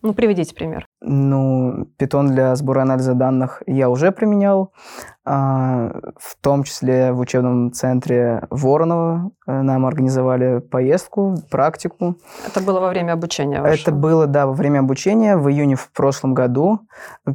Ну, 0.05 0.13
приведите 0.13 0.55
пример. 0.55 0.87
Ну, 1.01 1.89
Python 1.99 2.29
для 2.29 2.55
сбора 2.57 2.81
и 2.81 2.83
анализа 2.83 3.15
данных 3.15 3.63
я 3.67 3.89
уже 3.89 4.13
применял, 4.13 4.71
а, 5.25 5.99
в 6.19 6.37
том 6.43 6.63
числе 6.65 7.13
в 7.13 7.21
учебном 7.21 7.73
центре 7.73 8.47
Воронова 8.51 9.31
э, 9.47 9.63
нам 9.63 9.87
организовали 9.87 10.59
поездку, 10.59 11.37
практику. 11.51 12.19
Это 12.47 12.61
было 12.61 12.81
во 12.81 12.91
время 12.91 13.13
обучения 13.13 13.63
вашего? 13.63 13.81
Это 13.81 13.93
было, 13.93 14.27
да, 14.27 14.47
во 14.47 14.53
время 14.53 14.81
обучения 14.81 15.39
в 15.39 15.49
июне 15.49 15.75
в 15.75 15.91
прошлом 15.91 16.35
году, 16.35 16.81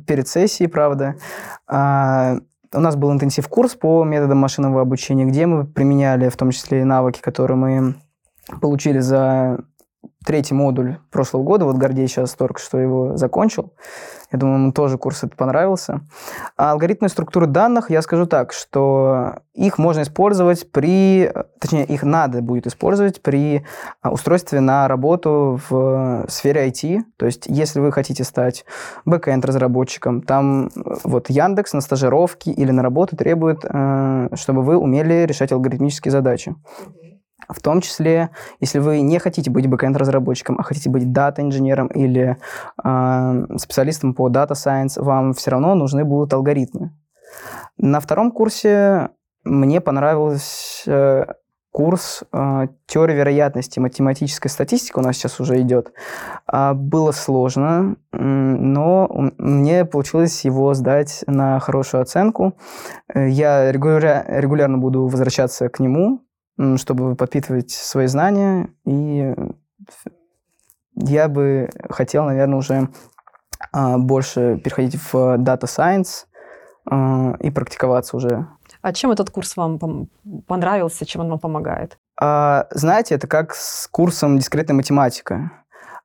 перед 0.06 0.28
сессией, 0.28 0.70
правда. 0.70 1.16
А, 1.68 2.36
у 2.72 2.80
нас 2.80 2.96
был 2.96 3.12
интенсив-курс 3.12 3.74
по 3.74 4.04
методам 4.04 4.38
машинного 4.38 4.82
обучения, 4.82 5.26
где 5.26 5.48
мы 5.48 5.66
применяли 5.66 6.30
в 6.30 6.38
том 6.38 6.52
числе 6.52 6.82
и 6.82 6.84
навыки, 6.84 7.20
которые 7.20 7.58
мы 7.58 7.96
получили 8.62 9.00
за 9.00 9.58
третий 10.26 10.54
модуль 10.54 10.98
прошлого 11.12 11.44
года. 11.44 11.66
Вот 11.66 11.78
Гордей 11.78 12.08
сейчас 12.08 12.34
только 12.34 12.60
что 12.60 12.78
его 12.78 13.18
закончил. 13.18 13.74
Я 14.32 14.38
думаю, 14.38 14.60
ему 14.60 14.72
тоже 14.72 14.98
курс 14.98 15.24
этот 15.24 15.36
понравился. 15.36 16.02
А 16.56 16.72
алгоритмы 16.72 17.10
структуры 17.10 17.48
данных, 17.48 17.90
я 17.90 18.02
скажу 18.02 18.28
так, 18.28 18.54
что 18.54 19.40
их 19.56 19.80
можно 19.80 20.04
использовать 20.04 20.72
при, 20.72 21.32
точнее, 21.60 21.86
их 21.86 22.04
надо 22.04 22.42
будет 22.42 22.68
использовать 22.68 23.24
при 23.24 23.66
а, 24.02 24.12
устройстве 24.12 24.60
на 24.60 24.88
работу 24.88 25.60
в 25.70 26.26
сфере 26.28 26.68
IT. 26.68 27.02
То 27.18 27.26
есть, 27.26 27.48
если 27.48 27.80
вы 27.80 27.92
хотите 27.92 28.24
стать 28.24 28.66
бэкэнд 29.06 29.44
разработчиком, 29.46 30.22
там 30.22 30.70
вот 31.04 31.30
Яндекс 31.30 31.74
на 31.74 31.82
стажировке 31.82 32.52
или 32.52 32.70
на 32.70 32.84
работу 32.84 33.16
требует, 33.16 33.62
э, 33.64 34.30
чтобы 34.36 34.62
вы 34.62 34.78
умели 34.78 35.26
решать 35.26 35.52
алгоритмические 35.52 36.12
задачи. 36.12 36.56
В 37.48 37.62
том 37.62 37.82
числе, 37.82 38.30
если 38.60 38.80
вы 38.80 39.02
не 39.02 39.20
хотите 39.20 39.50
быть 39.50 39.68
бэкэнд-разработчиком, 39.68 40.58
а 40.60 40.64
хотите 40.64 40.90
быть 40.90 41.12
дата-инженером 41.12 41.88
или 41.88 42.38
э, 42.84 43.58
специалистом 43.58 44.14
по 44.14 44.30
дата 44.30 44.54
science, 44.54 45.02
вам 45.02 45.34
все 45.34 45.52
равно 45.52 45.76
нужны 45.76 46.04
будут 46.04 46.34
алгоритмы. 46.34 46.92
На 47.78 48.00
втором 48.00 48.32
курсе 48.32 49.10
мне 49.44 49.82
понравился 49.82 50.84
э, 50.86 51.26
курс 51.72 52.24
э, 52.32 52.68
теории 52.88 53.16
вероятности, 53.16 53.80
математическая 53.80 54.52
статистика 54.52 55.00
у 55.00 55.02
нас 55.02 55.16
сейчас 55.16 55.40
уже 55.40 55.62
идет. 55.62 55.94
Э, 56.52 56.74
было 56.74 57.12
сложно, 57.12 57.96
но 58.12 59.32
мне 59.38 59.86
получилось 59.86 60.44
его 60.46 60.74
сдать 60.74 61.24
на 61.28 61.60
хорошую 61.60 62.02
оценку. 62.02 62.58
Э, 63.14 63.30
я 63.30 63.72
регуля- 63.72 64.26
регулярно 64.28 64.78
буду 64.78 65.08
возвращаться 65.08 65.70
к 65.70 65.80
нему, 65.80 66.22
чтобы 66.78 67.16
подпитывать 67.16 67.72
свои 67.72 68.08
знания. 68.08 68.70
И 68.86 69.34
я 70.96 71.30
бы 71.30 71.70
хотел, 71.90 72.26
наверное, 72.26 72.58
уже 72.58 72.90
а, 73.72 73.98
больше 73.98 74.58
переходить 74.58 74.96
в 74.96 75.16
Data 75.38 75.64
Science 75.64 76.26
а, 76.86 77.36
и 77.40 77.50
практиковаться 77.52 78.18
уже. 78.18 78.48
А 78.82 78.94
чем 78.94 79.12
этот 79.12 79.30
курс 79.30 79.56
вам 79.58 79.80
понравился, 80.48 81.06
чем 81.06 81.22
он 81.22 81.30
вам 81.30 81.40
помогает? 81.40 81.98
А, 82.20 82.68
знаете, 82.72 83.16
это 83.16 83.28
как 83.28 83.54
с 83.54 83.88
курсом 83.88 84.38
дискретная 84.38 84.76
математика. 84.76 85.52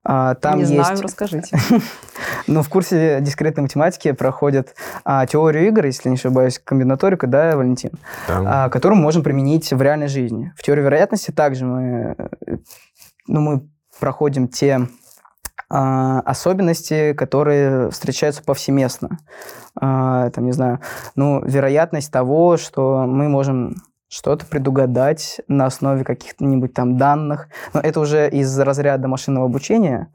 А, 0.05 0.35
там 0.35 0.57
Не 0.57 0.63
есть... 0.63 0.75
знаю, 0.75 1.01
расскажите. 1.01 1.57
ну, 2.47 2.63
в 2.63 2.69
курсе 2.69 3.21
дискретной 3.21 3.63
математики 3.63 4.13
проходят 4.13 4.75
а, 5.05 5.27
теорию 5.27 5.67
игр, 5.69 5.87
если 5.87 6.11
не 6.11 6.17
ошибаюсь, 6.17 6.59
комбинаторика, 6.63 7.27
да, 7.27 7.57
Валентин, 7.57 7.93
а, 8.29 8.69
которую 8.69 8.99
мы 8.99 9.05
можем 9.05 9.23
применить 9.23 9.73
в 9.73 9.81
реальной 9.81 10.09
жизни. 10.09 10.53
В 10.57 10.63
теории 10.63 10.83
вероятности 10.83 11.31
также 11.31 11.65
мы, 11.65 12.17
ну, 13.27 13.41
мы 13.41 13.69
проходим 13.99 14.49
те 14.49 14.89
а, 15.71 16.21
особенности, 16.21 17.15
которые 17.15 17.91
встречаются 17.91 18.43
повсеместно. 18.43 19.19
А, 19.81 20.31
там, 20.31 20.45
не 20.45 20.53
знаю, 20.53 20.81
ну, 21.17 21.43
вероятность 21.45 22.13
того, 22.13 22.59
что 22.59 23.07
мы 23.07 23.29
можем 23.29 23.77
что-то 24.15 24.47
предугадать 24.47 25.41
на 25.49 25.67
основе 25.67 26.05
каких-нибудь 26.05 26.73
там 26.73 26.97
данных. 26.97 27.49
Но 27.73 27.81
это 27.81 27.99
уже 27.99 28.31
из 28.31 28.57
разряда 28.61 29.09
машинного 29.09 29.47
обучения. 29.47 30.13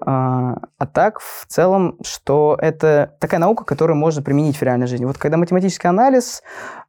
А, 0.00 0.56
а 0.78 0.86
так, 0.86 1.20
в 1.20 1.46
целом, 1.46 1.98
что 2.02 2.56
это 2.60 3.14
такая 3.20 3.38
наука, 3.38 3.64
которую 3.64 3.96
можно 3.98 4.22
применить 4.22 4.56
в 4.56 4.62
реальной 4.62 4.86
жизни. 4.86 5.04
Вот 5.04 5.18
когда 5.18 5.36
математический 5.36 5.88
анализ, 5.88 6.42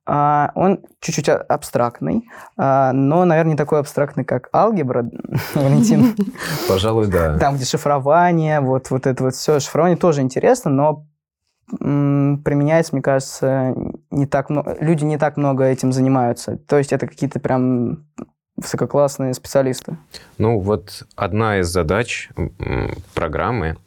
а, 0.06 0.52
он 0.56 0.80
чуть-чуть 1.02 1.28
абстрактный, 1.28 2.30
а, 2.58 2.94
но, 2.94 3.26
наверное, 3.26 3.52
не 3.52 3.58
такой 3.58 3.80
абстрактный, 3.80 4.24
как 4.24 4.50
алгебра, 4.54 5.06
Валентин. 5.54 6.16
Пожалуй, 6.70 7.08
да. 7.08 7.38
Там, 7.38 7.56
где 7.56 7.66
шифрование, 7.66 8.62
вот, 8.62 8.90
вот 8.90 9.06
это 9.06 9.22
вот 9.22 9.36
все. 9.36 9.60
Шифрование 9.60 9.98
тоже 9.98 10.22
интересно, 10.22 10.72
но 10.72 11.06
применяется, 11.70 12.96
мне 12.96 13.02
кажется, 13.02 13.76
не 14.10 14.26
так 14.26 14.50
много, 14.50 14.78
люди 14.80 15.04
не 15.04 15.18
так 15.18 15.38
много 15.38 15.66
этим 15.66 15.92
занимаются. 15.92 16.58
То 16.58 16.78
есть 16.78 16.94
это 16.94 17.08
какие-то 17.08 17.40
прям 17.40 18.06
высококлассные 18.56 19.34
специалисты. 19.34 19.98
Ну 20.38 20.60
вот 20.60 21.04
одна 21.16 21.60
из 21.60 21.68
задач 21.68 22.30
программы 23.14 23.78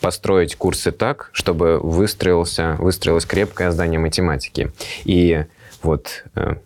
построить 0.00 0.56
курсы 0.56 0.92
так, 0.92 1.30
чтобы 1.32 1.78
выстроился, 1.78 2.76
выстроилось 2.78 3.24
крепкое 3.24 3.70
здание 3.70 3.98
математики. 3.98 4.70
И 5.04 5.46
вот 5.82 6.24
э, 6.34 6.56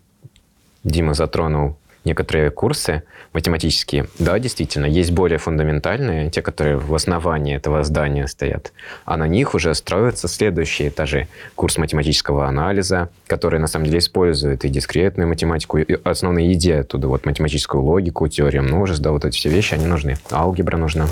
Дима 0.83 1.15
затронул 1.15 1.77
некоторые 2.05 2.51
курсы 2.51 3.05
математические, 3.33 4.07
да, 4.19 4.39
действительно, 4.39 4.87
есть 4.87 5.11
более 5.11 5.39
фундаментальные, 5.39 6.31
те, 6.31 6.43
которые 6.43 6.77
в 6.77 6.95
основании 6.95 7.57
этого 7.57 7.83
здания 7.83 8.27
стоят, 8.27 8.73
а 9.05 9.17
на 9.17 9.27
них 9.27 9.55
уже 9.55 9.75
строятся 9.75 10.29
следующие 10.29 10.89
этажи. 10.89 11.29
Курс 11.55 11.79
математического 11.79 12.47
анализа, 12.47 13.09
который 13.27 13.59
на 13.59 13.67
самом 13.67 13.87
деле 13.87 13.99
использует 13.99 14.65
и 14.65 14.69
дискретную 14.69 15.29
математику, 15.29 15.79
и 15.79 15.99
основные 16.05 16.53
идеи 16.53 16.81
оттуда, 16.81 17.09
вот 17.09 17.25
математическую 17.25 17.83
логику, 17.83 18.29
теорию 18.29 18.63
множеств, 18.63 19.03
да, 19.03 19.13
вот 19.13 19.25
эти 19.25 19.37
все 19.37 19.49
вещи, 19.49 19.75
они 19.75 19.87
нужны. 19.87 20.17
Алгебра 20.31 20.77
нужна. 20.77 21.09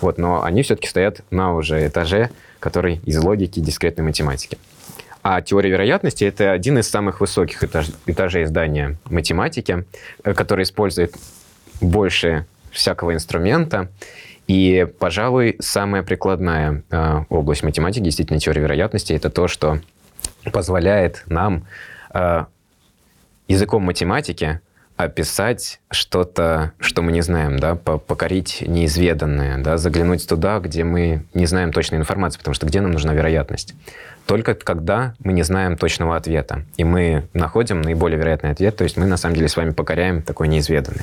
Вот, 0.00 0.18
но 0.18 0.42
они 0.42 0.62
все-таки 0.62 0.88
стоят 0.88 1.20
на 1.30 1.54
уже 1.54 1.86
этаже, 1.86 2.30
который 2.58 3.00
из 3.04 3.18
логики 3.18 3.60
дискретной 3.60 4.04
математики. 4.04 4.58
А 5.22 5.40
теория 5.40 5.70
вероятности— 5.70 6.24
это 6.26 6.52
один 6.52 6.78
из 6.78 6.90
самых 6.90 7.22
высоких 7.22 7.64
этаж, 7.64 7.86
этажей 8.04 8.44
здания 8.44 8.98
математики, 9.06 9.86
э, 10.22 10.34
который 10.34 10.64
использует 10.64 11.14
больше 11.80 12.46
всякого 12.70 13.14
инструмента. 13.14 13.88
И, 14.46 14.86
пожалуй, 14.98 15.56
самая 15.60 16.02
прикладная 16.02 16.82
э, 16.90 17.24
область 17.30 17.62
математики, 17.62 18.02
действительно, 18.02 18.38
теория 18.38 18.62
вероятности, 18.62 19.12
это 19.14 19.30
то, 19.30 19.48
что 19.48 19.80
позволяет 20.52 21.22
нам 21.26 21.66
э, 22.12 22.44
языком 23.48 23.82
математики 23.84 24.60
описать 24.96 25.80
что-то, 25.90 26.72
что 26.78 27.02
мы 27.02 27.10
не 27.10 27.22
знаем, 27.22 27.58
да, 27.58 27.74
покорить 27.74 28.62
неизведанное, 28.66 29.58
да, 29.58 29.76
заглянуть 29.76 30.28
туда, 30.28 30.60
где 30.60 30.84
мы 30.84 31.24
не 31.34 31.46
знаем 31.46 31.72
точной 31.72 31.98
информации, 31.98 32.38
потому 32.38 32.54
что 32.54 32.66
где 32.66 32.80
нам 32.80 32.92
нужна 32.92 33.12
вероятность 33.14 33.74
только 34.26 34.54
когда 34.54 35.14
мы 35.18 35.32
не 35.32 35.42
знаем 35.42 35.76
точного 35.76 36.16
ответа. 36.16 36.62
И 36.76 36.84
мы 36.84 37.28
находим 37.34 37.82
наиболее 37.82 38.18
вероятный 38.18 38.50
ответ, 38.50 38.76
то 38.76 38.84
есть 38.84 38.96
мы 38.96 39.06
на 39.06 39.16
самом 39.16 39.36
деле 39.36 39.48
с 39.48 39.56
вами 39.56 39.70
покоряем 39.70 40.22
такой 40.22 40.48
неизведанный. 40.48 41.02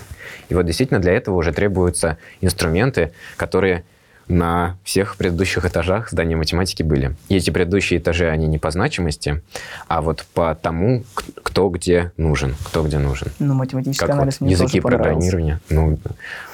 И 0.50 0.56
вот 0.56 0.66
действительно 0.66 1.00
для 1.00 1.14
этого 1.14 1.36
уже 1.36 1.54
требуются 1.54 2.18
инструменты, 2.42 3.12
которые 3.38 3.84
на 4.28 4.78
всех 4.84 5.18
предыдущих 5.18 5.66
этажах 5.66 6.10
здания 6.10 6.36
математики 6.36 6.84
были. 6.84 7.16
И 7.30 7.36
эти 7.36 7.50
предыдущие 7.50 8.00
этажи, 8.00 8.30
они 8.30 8.48
не 8.48 8.58
по 8.58 8.72
значимости, 8.72 9.42
а 9.88 10.02
вот 10.02 10.26
по 10.34 10.56
тому, 10.56 11.04
кто 11.44 11.70
где 11.70 12.12
нужен, 12.18 12.56
кто 12.64 12.84
где 12.84 12.98
нужен. 12.98 13.28
Ну, 13.40 13.54
математический 13.54 14.06
как 14.06 14.16
анализ 14.16 14.40
вот 14.40 14.46
мне 14.46 14.52
языки 14.54 14.80
тоже 14.80 14.96
программирования. 14.96 15.60
Ну, 15.70 15.98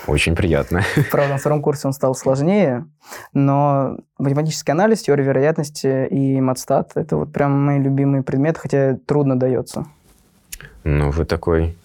очень 0.08 0.36
приятно. 0.36 0.84
Правда, 1.12 1.34
на 1.34 1.38
втором 1.38 1.62
курсе 1.62 1.88
он 1.88 1.94
стал 1.94 2.16
сложнее, 2.16 2.86
но 3.34 3.98
математический 4.18 4.74
анализ, 4.74 5.02
теория 5.02 5.24
вероятности 5.24 6.08
и 6.08 6.42
матстат– 6.42 6.92
это 6.96 7.18
вот 7.18 7.32
прям 7.32 7.52
мои 7.52 7.80
любимые 7.80 8.24
предметы, 8.24 8.60
хотя 8.60 8.98
трудно 9.06 9.38
дается. 9.38 9.86
Ну, 10.84 11.12
вы 11.12 11.26
такой 11.26 11.76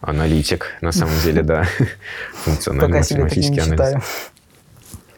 аналитик, 0.00 0.66
на 0.80 0.92
самом 0.92 1.14
деле, 1.22 1.42
да. 1.42 1.64
Функциональный 2.44 2.98
математический 2.98 3.62
анализ. 3.62 4.02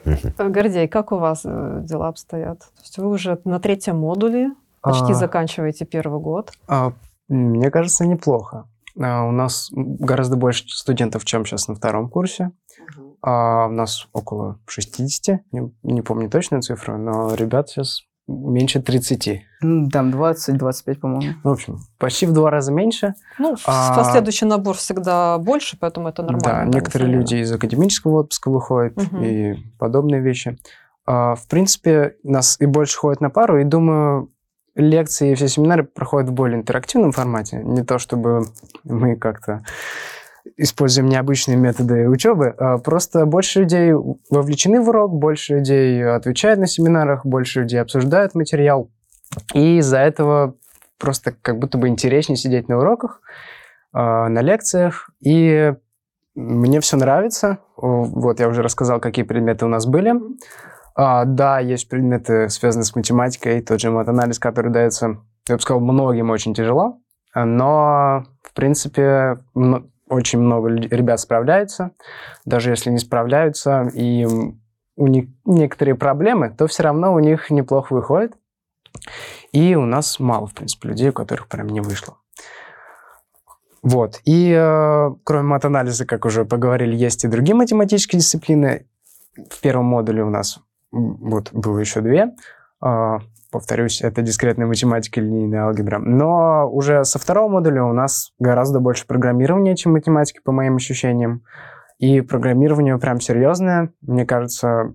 Угу. 0.05 0.51
Гордей, 0.51 0.89
как 0.89 1.13
у 1.13 1.17
вас 1.17 1.43
э, 1.45 1.81
дела 1.83 2.09
обстоят? 2.09 2.61
То 2.61 2.81
есть 2.81 2.99
вы 2.99 3.09
уже 3.09 3.41
на 3.45 3.61
третьем 3.61 3.99
модуле, 3.99 4.53
почти 4.81 5.13
а... 5.13 5.15
заканчиваете 5.15 5.85
первый 5.85 6.21
год. 6.21 6.53
А, 6.69 6.93
мне 7.29 7.71
кажется, 7.71 8.07
неплохо. 8.07 8.69
А, 9.01 9.25
у 9.25 9.31
нас 9.31 9.69
гораздо 9.73 10.37
больше 10.37 10.65
студентов, 10.69 11.25
чем 11.25 11.47
сейчас 11.47 11.69
на 11.69 11.75
втором 11.75 12.09
курсе. 12.09 12.53
Угу. 12.97 13.17
А, 13.23 13.67
у 13.67 13.71
нас 13.71 14.09
около 14.13 14.59
60, 14.67 15.41
не, 15.53 15.73
не 15.83 16.03
помню 16.03 16.29
точную 16.29 16.63
цифру, 16.63 16.99
но 16.99 17.35
ребят 17.35 17.69
сейчас 17.69 18.03
меньше 18.27 18.81
30. 18.81 19.43
Там 19.61 20.11
20-25, 20.11 20.95
по-моему. 20.99 21.35
В 21.43 21.49
общем, 21.49 21.81
почти 21.99 22.27
в 22.27 22.33
два 22.33 22.51
раза 22.51 22.73
меньше. 22.73 23.15
Ну, 23.39 23.57
а, 23.67 23.97
последующий 23.97 24.47
набор 24.47 24.77
всегда 24.77 25.39
больше, 25.39 25.77
поэтому 25.79 26.09
это 26.09 26.23
нормально. 26.23 26.71
Да, 26.71 26.79
некоторые 26.79 27.11
люди 27.11 27.37
из 27.37 27.53
академического 27.53 28.21
отпуска 28.21 28.51
выходят 28.51 28.97
угу. 28.97 29.23
и 29.23 29.55
подобные 29.79 30.21
вещи. 30.21 30.59
А, 31.05 31.35
в 31.35 31.47
принципе, 31.49 32.17
нас 32.23 32.57
и 32.61 32.67
больше 32.67 32.99
ходят 32.99 33.21
на 33.21 33.31
пару, 33.31 33.61
и 33.61 33.65
думаю, 33.65 34.31
лекции 34.75 35.33
и 35.33 35.35
все 35.35 35.49
семинары 35.49 35.85
проходят 35.85 36.31
в 36.31 36.33
более 36.33 36.59
интерактивном 36.59 37.13
формате. 37.13 37.63
Не 37.65 37.83
то, 37.85 37.99
чтобы 37.99 38.47
мы 38.85 39.17
как-то 39.17 39.65
используем 40.57 41.09
необычные 41.09 41.57
методы 41.57 42.09
учебы, 42.09 42.55
а 42.59 42.79
просто 42.79 43.27
больше 43.27 43.61
людей 43.61 43.93
вовлечены 44.31 44.81
в 44.81 44.89
урок, 44.89 45.13
больше 45.13 45.57
людей 45.57 46.05
отвечают 46.05 46.61
на 46.61 46.67
семинарах, 46.67 47.25
больше 47.25 47.61
людей 47.61 47.81
обсуждают 47.81 48.35
материал. 48.35 48.91
И 49.55 49.79
из-за 49.79 49.99
этого 49.99 50.57
просто 50.99 51.33
как 51.33 51.59
будто 51.59 51.79
бы 51.79 51.89
интереснее 51.89 52.37
сидеть 52.37 52.69
на 52.69 52.79
уроках, 52.79 53.21
а, 53.93 54.29
на 54.29 54.41
лекциях. 54.41 55.11
И 55.21 55.75
мне 56.35 56.81
все 56.81 56.97
нравится. 56.97 57.59
Вот 57.77 58.41
я 58.41 58.49
уже 58.49 58.63
рассказал, 58.63 59.01
какие 59.01 59.25
предметы 59.25 59.65
у 59.65 59.69
нас 59.69 59.87
были. 59.87 60.15
А, 60.95 61.25
да, 61.25 61.59
есть 61.59 61.89
предметы, 61.89 62.49
связанные 62.49 62.85
с 62.85 62.95
математикой, 62.95 63.63
тот 63.63 63.81
же 63.81 63.91
матанализ, 63.91 64.39
который 64.39 64.71
дается, 64.71 65.19
я 65.49 65.57
бы 65.57 65.61
сказал, 65.61 65.81
многим 65.81 66.31
очень 66.31 66.55
тяжело. 66.55 66.99
Но, 67.35 68.25
в 68.43 68.53
принципе, 68.53 69.39
очень 70.13 70.39
много 70.39 70.69
ребят 70.69 71.21
справляются. 71.21 71.93
Даже 72.45 72.71
если 72.71 72.91
не 72.91 72.99
справляются, 72.99 73.91
и 73.95 74.27
у 74.97 75.07
них 75.07 75.27
некоторые 75.45 75.95
проблемы, 75.95 76.51
то 76.51 76.67
все 76.67 76.83
равно 76.83 77.15
у 77.15 77.19
них 77.19 77.51
неплохо 77.51 77.95
выходит. 77.95 78.35
И 79.53 79.75
у 79.75 79.87
нас 79.87 80.21
мало, 80.21 80.47
в 80.47 80.55
принципе, 80.55 80.89
людей, 80.89 81.09
у 81.09 81.13
которых 81.13 81.49
прям 81.49 81.69
не 81.69 81.81
вышло. 81.81 82.19
Вот. 83.83 84.21
И 84.25 84.53
э, 84.53 85.11
кроме 85.25 85.45
матанализа, 85.45 86.07
как 86.07 86.25
уже 86.25 86.45
поговорили, 86.45 86.95
есть 86.95 87.25
и 87.25 87.29
другие 87.29 87.55
математические 87.55 88.21
дисциплины. 88.21 88.87
В 89.51 89.61
первом 89.61 89.87
модуле 89.87 90.23
у 90.23 90.31
нас 90.31 90.61
вот 90.91 91.53
было 91.53 91.79
еще 91.79 92.01
две. 92.01 92.35
Э, 92.85 93.19
повторюсь, 93.53 94.01
это 94.03 94.23
дискретная 94.23 94.67
математика 94.67 95.21
и 95.21 95.23
линейная 95.23 95.67
алгебра. 95.67 95.99
Но 95.99 96.69
уже 96.69 97.05
со 97.05 97.19
второго 97.19 97.49
модуля 97.49 97.85
у 97.85 97.93
нас 97.93 98.33
гораздо 98.39 98.81
больше 98.81 99.07
программирования, 99.07 99.77
чем 99.77 99.93
математики, 99.93 100.41
по 100.43 100.51
моим 100.51 100.77
ощущениям. 100.77 101.45
И 101.99 102.21
программирование 102.23 102.99
прям 102.99 103.21
серьезное. 103.21 103.91
Мне 104.01 104.27
кажется, 104.27 104.95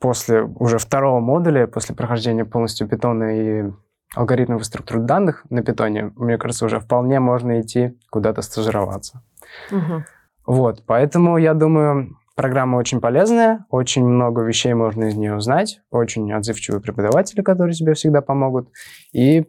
после 0.00 0.42
уже 0.42 0.78
второго 0.78 1.20
модуля, 1.20 1.66
после 1.66 1.94
прохождения 1.94 2.44
полностью 2.44 2.88
питона 2.88 3.38
и 3.38 3.72
алгоритмов 4.16 4.64
структур 4.64 5.00
данных 5.00 5.44
на 5.50 5.62
питоне, 5.62 6.12
мне 6.16 6.38
кажется, 6.38 6.64
уже 6.64 6.80
вполне 6.80 7.20
можно 7.20 7.60
идти 7.60 7.98
куда-то 8.10 8.42
стажироваться. 8.42 9.22
Угу. 9.70 10.04
Вот, 10.46 10.82
поэтому 10.86 11.36
я 11.36 11.52
думаю, 11.52 12.16
Программа 12.38 12.76
очень 12.76 13.00
полезная, 13.00 13.66
очень 13.68 14.06
много 14.06 14.42
вещей 14.42 14.72
можно 14.72 15.06
из 15.06 15.16
нее 15.16 15.34
узнать, 15.34 15.80
очень 15.90 16.32
отзывчивые 16.32 16.80
преподаватели, 16.80 17.42
которые 17.42 17.74
тебе 17.74 17.94
всегда 17.94 18.20
помогут. 18.20 18.68
И 19.12 19.48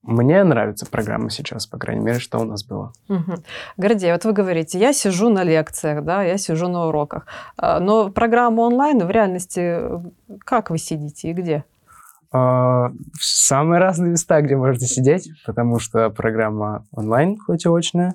мне 0.00 0.42
нравится 0.42 0.86
программа 0.86 1.28
сейчас, 1.28 1.66
по 1.66 1.76
крайней 1.76 2.02
мере, 2.02 2.18
что 2.18 2.38
у 2.38 2.44
нас 2.44 2.64
было. 2.64 2.94
Угу. 3.10 3.34
Гордей, 3.76 4.10
вот 4.12 4.24
вы 4.24 4.32
говорите, 4.32 4.78
я 4.78 4.94
сижу 4.94 5.28
на 5.28 5.42
лекциях, 5.42 6.02
да, 6.02 6.22
я 6.22 6.38
сижу 6.38 6.66
на 6.68 6.86
уроках. 6.86 7.26
А, 7.58 7.78
но 7.78 8.08
программа 8.08 8.62
онлайн 8.62 8.98
в 9.06 9.10
реальности 9.10 9.82
как 10.46 10.70
вы 10.70 10.78
сидите 10.78 11.28
и 11.28 11.34
где? 11.34 11.64
А, 12.32 12.88
в 12.88 13.22
самые 13.22 13.80
разные 13.80 14.12
места, 14.12 14.40
где 14.40 14.56
можно 14.56 14.86
сидеть, 14.86 15.28
потому 15.44 15.78
что 15.78 16.08
программа 16.08 16.86
онлайн, 16.90 17.36
хоть 17.36 17.66
и 17.66 17.68
очная. 17.68 18.14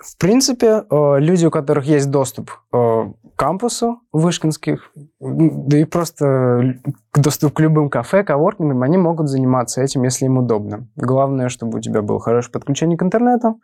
В 0.00 0.16
принципе, 0.16 0.84
э, 0.90 1.18
люди, 1.18 1.44
у 1.44 1.50
которых 1.50 1.84
есть 1.84 2.10
доступ 2.10 2.52
э, 2.72 2.76
к 2.76 3.36
кампусу 3.36 4.00
вышкинских, 4.12 4.92
да 5.20 5.76
и 5.76 5.84
просто 5.84 6.78
доступ 7.14 7.52
к 7.52 7.60
любым 7.60 7.90
кафе, 7.90 8.24
коворкингам, 8.24 8.82
они 8.82 8.96
могут 8.96 9.28
заниматься 9.28 9.82
этим, 9.82 10.02
если 10.04 10.24
им 10.24 10.38
удобно. 10.38 10.86
Главное, 10.96 11.50
чтобы 11.50 11.78
у 11.78 11.80
тебя 11.82 12.00
было 12.00 12.18
хорошее 12.18 12.52
подключение 12.52 12.96
к 12.96 13.02
интернету, 13.02 13.60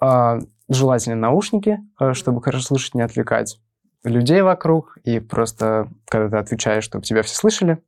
а, 0.00 0.38
желательно 0.68 1.16
наушники, 1.16 1.80
э, 1.98 2.12
чтобы 2.12 2.40
хорошо 2.40 2.66
слышать, 2.66 2.94
не 2.94 3.02
отвлекать 3.02 3.58
людей 4.04 4.42
вокруг, 4.42 4.98
и 5.02 5.18
просто, 5.18 5.88
когда 6.08 6.28
ты 6.28 6.36
отвечаешь, 6.36 6.84
чтобы 6.84 7.04
тебя 7.04 7.22
все 7.22 7.34
слышали, 7.34 7.78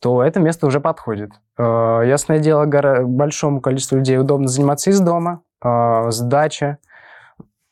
то 0.00 0.20
это 0.22 0.40
место 0.40 0.66
уже 0.66 0.80
подходит. 0.80 1.32
Ясное 1.58 2.38
дело, 2.38 2.64
большому 3.04 3.60
количеству 3.60 3.98
людей 3.98 4.16
удобно 4.16 4.48
заниматься 4.48 4.88
из 4.88 4.98
дома, 5.00 5.42
с 5.62 6.20
дачи, 6.20 6.78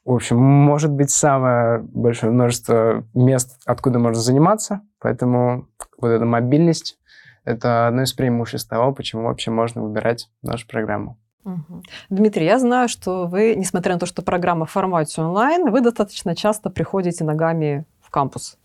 в 0.09 0.14
общем, 0.14 0.38
может 0.38 0.90
быть 0.90 1.11
самое 1.11 1.81
большое 1.81 2.33
множество 2.33 3.05
мест, 3.12 3.61
откуда 3.66 3.99
можно 3.99 4.18
заниматься, 4.18 4.81
поэтому 5.01 5.68
вот 5.99 6.09
эта 6.09 6.25
мобильность– 6.25 6.99
это 7.44 7.88
одно 7.88 8.03
из 8.03 8.14
преимуществ 8.14 8.71
того, 8.71 8.92
почему 8.92 9.25
вообще 9.25 9.51
можно 9.51 9.83
выбирать 9.83 10.31
нашу 10.40 10.66
программу. 10.66 11.18
Угу. 11.44 11.83
Дмитрий, 12.09 12.47
я 12.47 12.59
знаю, 12.59 12.88
что 12.88 13.27
вы, 13.27 13.55
несмотря 13.55 13.94
на 13.94 14.01
то, 14.01 14.07
что 14.07 14.23
программа 14.23 14.64
в 14.64 14.71
формате 14.71 15.21
онлайн, 15.21 15.71
вы 15.71 15.83
достаточно 15.83 16.35
часто 16.35 16.71
приходите 16.71 17.23
ногами 17.25 17.85
в 18.01 18.09
кампус. 18.09 18.57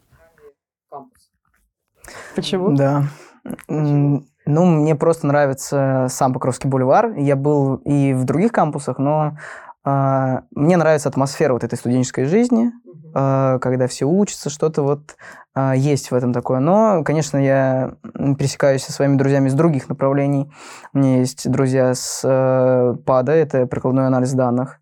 Почему? 2.35 2.71
Да. 2.71 3.03
Почему? 3.43 4.23
Ну, 4.45 4.65
мне 4.65 4.95
просто 4.95 5.27
нравится 5.27 6.07
сам 6.09 6.33
Покровский 6.33 6.69
бульвар. 6.69 7.13
Я 7.17 7.35
был 7.35 7.75
и 7.75 8.13
в 8.13 8.23
других 8.23 8.51
кампусах, 8.51 8.97
но 8.97 9.37
мне 9.85 10.77
нравится 10.77 11.09
атмосфера 11.09 11.53
вот 11.53 11.63
этой 11.63 11.77
студенческой 11.77 12.25
жизни, 12.25 12.71
э, 13.13 13.59
когда 13.61 13.87
все 13.87 14.05
учатся, 14.05 14.49
что-то 14.49 14.81
вот 14.81 15.17
э, 15.55 15.73
есть 15.75 16.11
в 16.11 16.15
этом 16.15 16.31
такое. 16.31 16.59
Но, 16.59 17.03
конечно, 17.03 17.37
я 17.37 17.95
пересекаюсь 18.13 18.83
со 18.83 18.93
своими 18.93 19.17
друзьями 19.17 19.49
из 19.49 19.53
других 19.53 19.89
направлений. 19.89 20.51
У 20.93 20.99
меня 20.99 21.19
есть 21.19 21.49
друзья 21.49 21.93
с 21.93 22.21
э, 22.23 22.95
ПАДа, 23.05 23.33
это 23.33 23.65
прикладной 23.67 24.07
анализ 24.07 24.31
данных, 24.31 24.79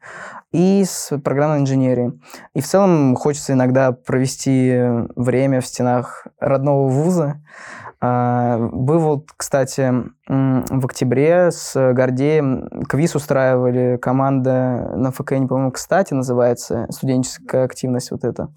и 0.52 0.84
с 0.86 1.18
программной 1.20 1.60
инженерии. 1.60 2.20
И 2.54 2.62
в 2.62 2.68
целом 2.68 3.16
хочется 3.16 3.54
иногда 3.54 3.92
провести 3.92 4.78
время 5.16 5.62
в 5.62 5.66
стенах 5.66 6.28
родного 6.40 6.88
вуза, 6.88 7.38
а, 7.38 7.91
был 8.02 9.00
вот, 9.00 9.28
кстати, 9.38 9.94
в 10.28 10.86
октябре 10.86 11.52
с 11.52 11.94
Гордеем 11.94 12.68
квиз 12.90 13.16
устраивали 13.16 13.98
команда 13.98 14.94
на 14.96 15.12
ФКН, 15.12 15.48
по-моему, 15.48 15.72
кстати, 15.72 16.14
называется, 16.14 16.88
студенческая 16.90 17.66
активность 17.66 18.12
вот 18.12 18.24
эта. 18.24 18.50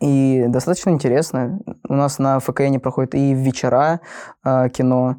И 0.00 0.44
достаточно 0.48 0.90
интересно. 0.90 1.60
У 1.88 1.94
нас 1.94 2.18
на 2.18 2.38
ФКН 2.40 2.78
проходит 2.80 3.14
и 3.14 3.34
вечера 3.34 4.00
э, 4.44 4.68
кино, 4.70 5.16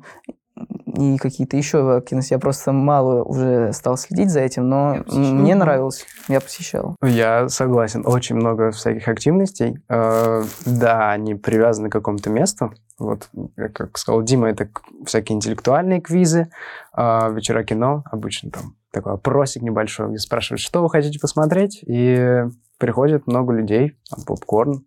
и 0.86 1.18
какие-то 1.18 1.58
еще 1.58 1.98
активности. 1.98 2.34
Я 2.34 2.40
просто 2.40 2.72
мало 2.72 3.24
уже 3.24 3.74
стал 3.74 3.98
следить 3.98 4.30
за 4.30 4.42
этим, 4.42 4.70
но 4.70 4.98
мне 5.08 5.56
нравилось, 5.56 6.06
я 6.28 6.42
посещал. 6.42 6.96
Я 7.04 7.48
согласен. 7.50 8.04
Очень 8.06 8.36
много 8.36 8.72
всяких 8.72 9.08
активностей. 9.08 9.80
Э, 9.90 10.44
да, 10.66 11.12
они 11.12 11.36
привязаны 11.36 11.90
к 11.90 11.94
какому-то 11.94 12.30
месту, 12.30 12.74
вот, 13.02 13.30
как 13.74 13.98
сказал 13.98 14.22
Дима, 14.24 14.50
это 14.50 14.70
всякие 15.06 15.36
интеллектуальные 15.36 16.02
квизы, 16.02 16.50
а 16.94 17.30
вечера 17.30 17.64
кино, 17.64 18.04
обычно 18.12 18.52
там 18.52 18.76
такой 18.92 19.14
опросик 19.14 19.62
небольшой, 19.62 20.10
где 20.10 20.18
спрашивают, 20.18 20.62
что 20.62 20.82
вы 20.82 20.90
хотите 20.90 21.20
посмотреть, 21.20 21.84
и 21.86 22.44
приходит 22.78 23.28
много 23.28 23.54
людей, 23.54 23.98
там, 24.10 24.24
попкорн, 24.26 24.86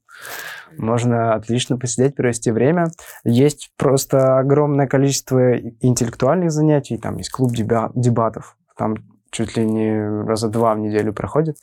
можно 0.76 1.34
отлично 1.34 1.78
посидеть, 1.78 2.16
провести 2.16 2.50
время. 2.50 2.86
Есть 3.24 3.72
просто 3.76 4.38
огромное 4.38 4.86
количество 4.86 5.56
интеллектуальных 5.56 6.50
занятий, 6.50 6.98
там 6.98 7.16
есть 7.16 7.30
клуб 7.30 7.52
дебатов, 7.52 8.56
там 8.76 8.96
чуть 9.30 9.56
ли 9.56 9.64
не 9.64 10.24
раза 10.26 10.48
два 10.48 10.74
в 10.74 10.78
неделю 10.78 11.12
проходит. 11.12 11.56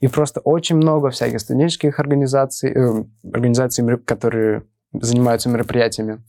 И 0.00 0.06
просто 0.06 0.40
очень 0.40 0.76
много 0.76 1.10
всяких 1.10 1.40
студенческих 1.40 1.98
организаций, 1.98 2.70
э, 2.70 3.04
организаций, 3.32 3.98
которые 3.98 4.62
занимаются 5.00 5.48
мероприятиями. 5.48 6.22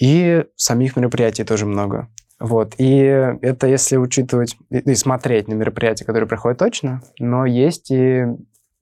И 0.00 0.44
самих 0.56 0.96
мероприятий 0.96 1.44
тоже 1.44 1.66
много. 1.66 2.08
Вот. 2.38 2.74
И 2.78 2.96
это 2.96 3.66
если 3.66 3.96
учитывать 3.96 4.56
и 4.70 4.94
смотреть 4.94 5.48
на 5.48 5.54
мероприятия, 5.54 6.04
которые 6.04 6.28
проходят 6.28 6.58
точно, 6.58 7.00
но 7.18 7.46
есть 7.46 7.90
и 7.90 8.26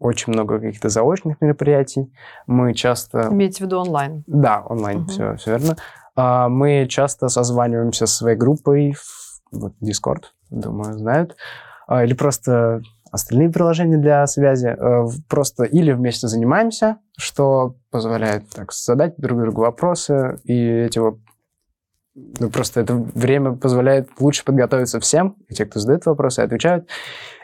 очень 0.00 0.32
много 0.32 0.58
каких-то 0.58 0.88
заочных 0.88 1.40
мероприятий. 1.40 2.12
Мы 2.46 2.74
часто... 2.74 3.28
Имеете 3.30 3.58
в 3.58 3.66
виду 3.66 3.78
онлайн? 3.78 4.24
Да, 4.26 4.60
онлайн, 4.68 5.02
угу. 5.02 5.08
все, 5.08 5.36
все 5.36 5.50
верно. 5.52 5.76
А, 6.16 6.48
мы 6.48 6.86
часто 6.88 7.28
созваниваемся 7.28 8.06
со 8.06 8.16
своей 8.16 8.36
группой 8.36 8.92
в 8.92 9.24
вот, 9.52 9.72
Discord, 9.80 10.24
думаю, 10.50 10.98
знают. 10.98 11.36
А, 11.86 12.04
или 12.04 12.14
просто 12.14 12.82
остальные 13.14 13.50
приложения 13.50 13.96
для 13.96 14.26
связи. 14.26 14.66
Э, 14.66 15.06
просто 15.28 15.64
или 15.64 15.92
вместе 15.92 16.26
занимаемся, 16.26 16.98
что 17.16 17.76
позволяет 17.90 18.48
так, 18.50 18.72
задать 18.72 19.14
друг 19.16 19.40
другу 19.40 19.62
вопросы, 19.62 20.40
и 20.44 20.54
эти 20.54 21.00
ну, 22.16 22.48
просто 22.48 22.80
это 22.80 22.94
время 22.94 23.52
позволяет 23.52 24.08
лучше 24.20 24.44
подготовиться 24.44 25.00
всем, 25.00 25.36
и 25.48 25.54
те, 25.54 25.66
кто 25.66 25.80
задает 25.80 26.06
вопросы, 26.06 26.40
отвечают, 26.40 26.88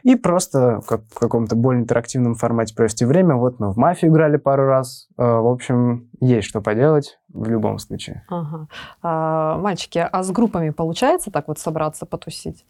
и 0.02 0.14
просто 0.14 0.80
как, 0.87 1.02
в 1.11 1.18
каком-то 1.18 1.56
более 1.56 1.83
интерактивном 1.83 2.35
формате 2.35 2.74
провести 2.74 3.04
время. 3.04 3.35
Вот 3.35 3.59
мы 3.59 3.72
в 3.72 3.76
«Мафию» 3.76 4.12
играли 4.12 4.37
пару 4.37 4.66
раз. 4.66 5.09
Э, 5.18 5.22
в 5.22 5.46
общем, 5.46 6.09
есть 6.20 6.48
что 6.48 6.61
поделать 6.61 7.18
в 7.28 7.48
любом 7.48 7.78
случае. 7.78 8.24
Ага. 8.28 8.68
А, 9.02 9.59
мальчики, 9.59 9.98
а 9.98 10.22
с 10.22 10.30
группами 10.30 10.70
получается 10.70 11.30
так 11.30 11.48
вот 11.48 11.59
собраться, 11.59 12.06
потусить? 12.06 12.64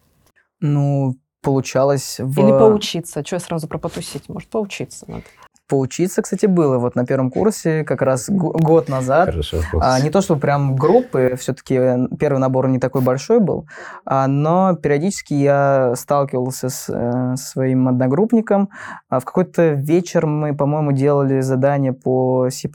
Ну, 0.60 1.16
получалось 1.42 2.16
в... 2.18 2.40
Или 2.40 2.50
поучиться. 2.50 3.24
Что 3.24 3.36
я 3.36 3.40
сразу 3.40 3.68
про 3.68 3.78
потусить? 3.78 4.28
Может, 4.28 4.48
поучиться 4.48 5.04
надо. 5.08 5.24
Поучиться, 5.70 6.20
кстати, 6.20 6.46
было 6.46 6.78
вот 6.78 6.96
на 6.96 7.06
первом 7.06 7.30
курсе 7.30 7.84
как 7.84 8.02
раз 8.02 8.28
год 8.28 8.88
назад. 8.88 9.30
Хорошо. 9.30 9.58
А, 9.80 10.00
не 10.00 10.10
то, 10.10 10.20
чтобы 10.20 10.40
прям 10.40 10.74
группы, 10.74 11.36
все-таки 11.38 11.78
первый 12.18 12.38
набор 12.38 12.66
не 12.66 12.80
такой 12.80 13.02
большой 13.02 13.38
был, 13.38 13.68
а, 14.04 14.26
но 14.26 14.74
периодически 14.74 15.32
я 15.34 15.94
сталкивался 15.94 16.70
с 16.70 16.92
э, 16.92 17.36
своим 17.36 17.86
одногруппником. 17.86 18.70
А 19.08 19.20
в 19.20 19.24
какой-то 19.24 19.68
вечер 19.68 20.26
мы, 20.26 20.56
по-моему, 20.56 20.90
делали 20.90 21.38
задание 21.38 21.92
по 21.92 22.48
C++, 22.50 22.68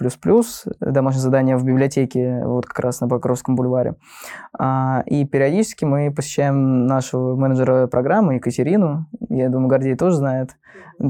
домашнее 0.79 1.21
задание 1.21 1.57
в 1.57 1.65
библиотеке, 1.65 2.43
вот 2.45 2.65
как 2.65 2.79
раз 2.79 3.01
на 3.01 3.09
Покровском 3.09 3.57
бульваре. 3.57 3.95
А, 4.57 5.03
и 5.05 5.25
периодически 5.25 5.85
мы 5.85 6.11
посещаем 6.11 6.87
нашего 6.87 7.35
менеджера 7.35 7.87
программы 7.87 8.35
Екатерину, 8.35 9.07
я 9.29 9.49
думаю, 9.49 9.69
Гордей 9.69 9.95
тоже 9.95 10.17
знает. 10.17 10.51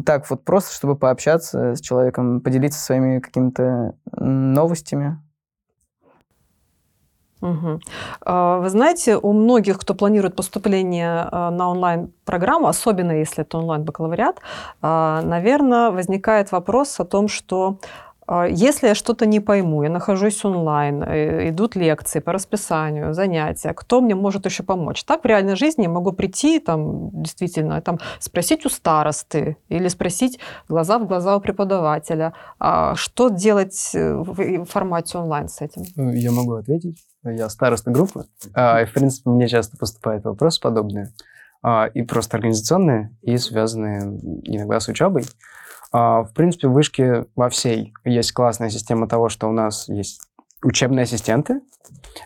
Так 0.05 0.29
вот, 0.29 0.43
просто 0.43 0.73
чтобы 0.73 0.95
пообщаться 0.95 1.75
с 1.75 1.81
человеком, 1.81 2.41
поделиться 2.41 2.79
своими 2.79 3.19
какими-то 3.19 3.93
новостями. 4.13 5.19
Угу. 7.41 7.79
Вы 8.25 8.69
знаете, 8.69 9.17
у 9.17 9.33
многих, 9.33 9.77
кто 9.77 9.93
планирует 9.93 10.35
поступление 10.35 11.27
а, 11.31 11.51
на 11.51 11.69
онлайн-программу, 11.69 12.67
особенно 12.67 13.11
если 13.11 13.43
это 13.43 13.59
онлайн-бакалавриат, 13.59 14.39
наверное, 14.81 15.91
возникает 15.91 16.51
вопрос 16.51 16.99
о 16.99 17.05
том, 17.05 17.27
что 17.27 17.77
если 18.49 18.87
я 18.87 18.95
что-то 18.95 19.25
не 19.25 19.39
пойму, 19.39 19.83
я 19.83 19.89
нахожусь 19.89 20.43
онлайн, 20.45 21.03
э, 21.03 21.49
идут 21.49 21.75
лекции 21.75 22.19
по 22.19 22.33
расписанию, 22.33 23.13
занятия, 23.13 23.73
кто 23.73 24.01
мне 24.01 24.15
может 24.15 24.45
еще 24.45 24.63
помочь? 24.63 25.03
Так 25.03 25.23
в 25.23 25.25
реальной 25.27 25.55
жизни 25.55 25.83
я 25.83 25.89
могу 25.89 26.11
прийти, 26.11 26.59
там, 26.59 27.11
действительно, 27.21 27.81
там, 27.81 27.99
спросить 28.19 28.65
у 28.65 28.69
старосты 28.69 29.57
или 29.69 29.87
спросить 29.89 30.39
глаза 30.67 30.97
в 30.97 31.07
глаза 31.07 31.37
у 31.37 31.39
преподавателя. 31.39 32.33
А 32.59 32.95
что 32.95 33.29
делать 33.29 33.91
э, 33.93 34.13
в 34.15 34.65
формате 34.65 35.17
онлайн 35.17 35.47
с 35.47 35.61
этим? 35.61 35.83
Ну, 35.95 36.11
я 36.11 36.31
могу 36.31 36.53
ответить. 36.53 36.97
Я 37.23 37.49
староста 37.49 37.91
группы. 37.91 38.25
А, 38.53 38.81
и, 38.81 38.85
в 38.85 38.93
принципе, 38.93 39.29
мне 39.29 39.47
часто 39.47 39.77
поступают 39.77 40.25
вопросы 40.25 40.61
подобные. 40.61 41.13
А, 41.61 41.87
и 41.87 42.03
просто 42.03 42.37
организационные, 42.37 43.15
и 43.21 43.37
связанные 43.37 44.01
иногда 44.43 44.79
с 44.79 44.87
учебой. 44.87 45.25
А, 45.97 46.23
в 46.23 46.33
принципе, 46.33 46.67
в 46.67 46.73
вышке 46.73 47.25
во 47.37 47.47
всей 47.47 47.93
есть 48.03 48.33
классная 48.33 48.69
система 48.69 49.07
того, 49.07 49.29
что 49.29 49.47
у 49.47 49.53
нас 49.53 49.87
есть 49.87 50.19
учебные 50.61 51.03
ассистенты. 51.03 51.61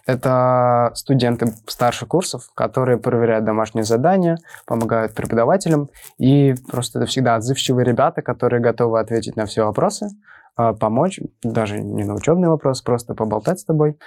Это 0.07 0.91
студенты 0.95 1.53
старших 1.67 2.07
курсов, 2.07 2.49
которые 2.55 2.97
проверяют 2.97 3.45
домашние 3.45 3.83
задания, 3.83 4.39
помогают 4.65 5.13
преподавателям. 5.13 5.91
И 6.17 6.55
просто 6.67 6.97
это 6.97 7.05
всегда 7.05 7.35
отзывчивые 7.35 7.85
ребята, 7.85 8.23
которые 8.23 8.59
готовы 8.59 8.99
ответить 8.99 9.35
на 9.35 9.45
все 9.45 9.63
вопросы, 9.63 10.09
а, 10.55 10.73
помочь, 10.73 11.19
даже 11.43 11.79
не 11.79 12.05
на 12.05 12.15
учебный 12.15 12.49
вопрос, 12.49 12.81
просто 12.81 13.13
поболтать 13.13 13.59
с 13.59 13.65
тобой. 13.65 13.99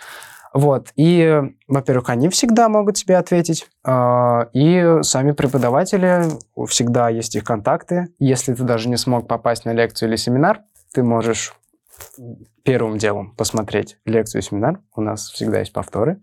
Вот. 0.55 0.89
И, 0.97 1.43
во-первых, 1.67 2.11
они 2.11 2.29
всегда 2.29 2.69
могут 2.69 2.97
тебе 2.97 3.17
ответить, 3.17 3.67
а, 3.85 4.49
и 4.53 4.99
сами 5.03 5.33
преподаватели, 5.33 6.25
всегда 6.67 7.09
есть 7.09 7.35
их 7.35 7.45
контакты. 7.45 8.09
Если 8.19 8.55
ты 8.55 8.63
даже 8.63 8.89
не 8.89 8.97
смог 8.97 9.27
попасть 9.27 9.65
на 9.65 9.73
лекцию 9.73 10.11
или 10.11 10.17
семинар, 10.17 10.61
ты 10.93 11.03
можешь 11.03 11.55
первым 12.65 12.99
делом 12.99 13.35
посмотреть 13.35 13.99
лекцию 14.05 14.43
семинар. 14.43 14.81
У 14.95 15.01
нас 15.01 15.31
всегда 15.31 15.61
есть 15.61 15.73
повторы. 15.73 16.21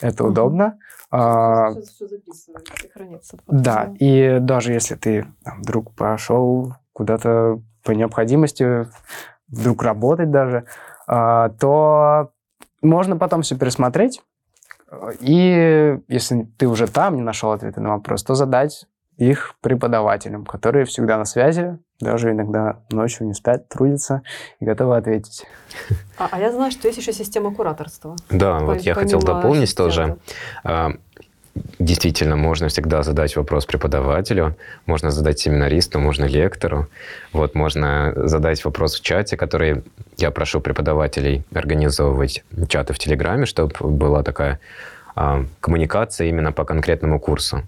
Это 0.00 0.24
угу. 0.24 0.32
удобно. 0.32 0.78
А, 1.10 1.70
все 1.72 2.88
хранится. 2.92 3.38
Да, 3.48 3.92
и 3.98 4.38
даже 4.40 4.72
если 4.72 4.94
ты 4.94 5.26
там, 5.42 5.62
вдруг 5.62 5.94
пошел 5.94 6.74
куда-то 6.92 7.60
по 7.82 7.92
необходимости, 7.92 8.86
вдруг 9.48 9.82
работать 9.82 10.30
даже, 10.30 10.66
а, 11.06 11.48
то 11.48 12.32
можно 12.82 13.16
потом 13.16 13.42
все 13.42 13.56
пересмотреть, 13.56 14.22
и 15.20 15.98
если 16.08 16.48
ты 16.58 16.66
уже 16.66 16.88
там 16.88 17.16
не 17.16 17.22
нашел 17.22 17.52
ответы 17.52 17.80
на 17.80 17.90
вопрос, 17.90 18.24
то 18.24 18.34
задать 18.34 18.86
их 19.16 19.54
преподавателям, 19.60 20.46
которые 20.46 20.86
всегда 20.86 21.18
на 21.18 21.26
связи, 21.26 21.78
даже 22.00 22.30
иногда 22.30 22.80
ночью 22.90 23.26
не 23.26 23.34
спят, 23.34 23.68
трудятся 23.68 24.22
и 24.60 24.64
готовы 24.64 24.96
ответить. 24.96 25.44
А, 26.18 26.28
а 26.30 26.40
я 26.40 26.50
знаю, 26.50 26.70
что 26.70 26.88
есть 26.88 26.98
еще 26.98 27.12
система 27.12 27.54
кураторства. 27.54 28.16
Да, 28.30 28.58
по, 28.58 28.66
вот 28.66 28.80
я 28.80 28.94
хотел 28.94 29.20
дополнить 29.20 29.76
тоже. 29.76 30.16
А, 30.64 30.92
действительно 31.78 32.36
можно 32.36 32.68
всегда 32.68 33.02
задать 33.02 33.36
вопрос 33.36 33.66
преподавателю, 33.66 34.56
можно 34.86 35.10
задать 35.10 35.38
семинаристу, 35.38 35.98
можно 35.98 36.24
лектору. 36.24 36.88
Вот 37.32 37.54
можно 37.54 38.12
задать 38.16 38.64
вопрос 38.64 38.96
в 38.96 39.02
чате, 39.02 39.36
который 39.36 39.82
я 40.16 40.30
прошу 40.30 40.60
преподавателей 40.60 41.44
организовывать 41.52 42.44
чаты 42.68 42.92
в 42.92 42.98
Телеграме, 42.98 43.46
чтобы 43.46 43.74
была 43.80 44.22
такая 44.22 44.60
а, 45.14 45.44
коммуникация 45.60 46.28
именно 46.28 46.52
по 46.52 46.64
конкретному 46.64 47.18
курсу. 47.18 47.62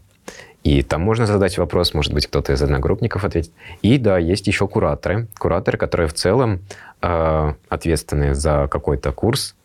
И 0.62 0.83
там 0.83 1.03
можно 1.03 1.27
задать 1.27 1.59
вопрос, 1.59 1.92
может 1.92 2.12
быть, 2.12 2.29
кто-то 2.29 2.53
из 2.53 2.62
одногруппников 2.62 3.25
ответит. 3.25 3.53
И 3.83 3.99
да, 3.99 4.16
есть 4.18 4.47
еще 4.47 4.68
кураторы. 4.68 5.27
Кураторы, 5.37 5.77
которые 5.77 6.07
в 6.07 6.14
целом 6.14 6.61
э, 7.01 7.55
ответственны 7.68 8.35
за 8.35 8.68
какой-то 8.71 9.11
курс. 9.11 9.57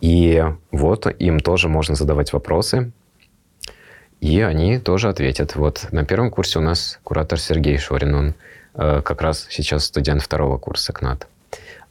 И 0.00 0.44
вот 0.70 1.12
им 1.18 1.40
тоже 1.40 1.68
можно 1.68 1.96
задавать 1.96 2.32
вопросы, 2.32 2.92
и 4.24 4.40
они 4.40 4.78
тоже 4.78 5.10
ответят. 5.10 5.54
Вот 5.54 5.88
на 5.92 6.02
первом 6.06 6.30
курсе 6.30 6.58
у 6.58 6.62
нас 6.62 6.98
куратор 7.04 7.38
Сергей 7.38 7.76
Шорин, 7.76 8.14
он 8.14 8.34
э, 8.74 9.02
как 9.02 9.20
раз 9.20 9.46
сейчас 9.50 9.84
студент 9.84 10.22
второго 10.22 10.56
курса 10.56 10.94
КНАТ. 10.94 11.28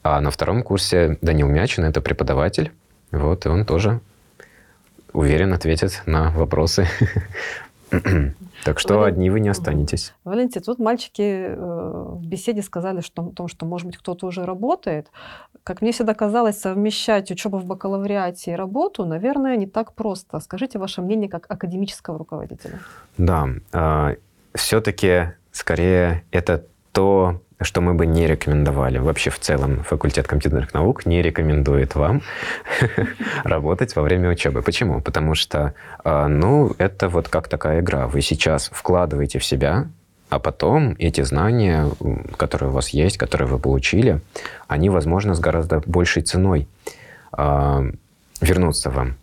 А 0.01 0.19
на 0.19 0.31
втором 0.31 0.63
курсе 0.63 1.19
Данил 1.21 1.47
Мячин, 1.47 1.85
это 1.85 2.01
преподаватель, 2.01 2.71
вот, 3.11 3.45
и 3.45 3.49
он 3.49 3.65
тоже 3.65 4.01
уверен 5.13 5.53
ответит 5.53 6.01
на 6.07 6.31
вопросы. 6.31 6.87
Так 8.63 8.79
что 8.79 8.97
Вален... 8.99 9.13
одни 9.13 9.29
вы 9.29 9.39
не 9.39 9.49
останетесь. 9.49 10.13
Валентин, 10.23 10.61
тут 10.61 10.79
мальчики 10.79 11.21
э, 11.21 11.55
в 11.55 12.25
беседе 12.25 12.61
сказали 12.61 13.01
что, 13.01 13.23
о 13.23 13.29
том, 13.31 13.47
что, 13.47 13.65
может 13.65 13.87
быть, 13.87 13.97
кто-то 13.97 14.27
уже 14.27 14.45
работает. 14.45 15.07
Как 15.63 15.81
мне 15.81 15.91
всегда 15.91 16.13
казалось, 16.13 16.59
совмещать 16.59 17.29
учебу 17.31 17.57
в 17.57 17.65
бакалавриате 17.65 18.51
и 18.51 18.55
работу, 18.55 19.05
наверное, 19.05 19.57
не 19.57 19.67
так 19.67 19.93
просто. 19.93 20.39
Скажите 20.39 20.79
ваше 20.79 21.01
мнение 21.01 21.29
как 21.29 21.45
академического 21.49 22.17
руководителя. 22.17 22.79
Да, 23.17 23.49
э, 23.73 24.15
все-таки 24.53 25.33
скорее 25.51 26.23
это 26.31 26.65
то, 26.91 27.41
что 27.63 27.81
мы 27.81 27.93
бы 27.93 28.05
не 28.05 28.27
рекомендовали. 28.27 28.97
Вообще 28.97 29.29
в 29.29 29.39
целом 29.39 29.83
факультет 29.83 30.27
компьютерных 30.27 30.73
наук 30.73 31.05
не 31.05 31.21
рекомендует 31.21 31.95
вам 31.95 32.21
работать 33.43 33.95
во 33.95 34.01
время 34.01 34.29
учебы. 34.29 34.61
Почему? 34.61 35.01
Потому 35.01 35.35
что, 35.35 35.73
а, 36.03 36.27
ну, 36.27 36.73
это 36.77 37.09
вот 37.09 37.29
как 37.29 37.47
такая 37.47 37.81
игра. 37.81 38.07
Вы 38.07 38.21
сейчас 38.21 38.69
вкладываете 38.73 39.39
в 39.39 39.45
себя, 39.45 39.87
а 40.29 40.39
потом 40.39 40.95
эти 40.97 41.21
знания, 41.21 41.89
которые 42.37 42.69
у 42.69 42.73
вас 42.73 42.89
есть, 42.89 43.17
которые 43.17 43.47
вы 43.47 43.59
получили, 43.59 44.19
они, 44.67 44.89
возможно, 44.89 45.35
с 45.35 45.39
гораздо 45.39 45.81
большей 45.85 46.23
ценой 46.23 46.67
э, 47.37 47.91
вернутся 48.41 48.89
вам. 48.89 49.15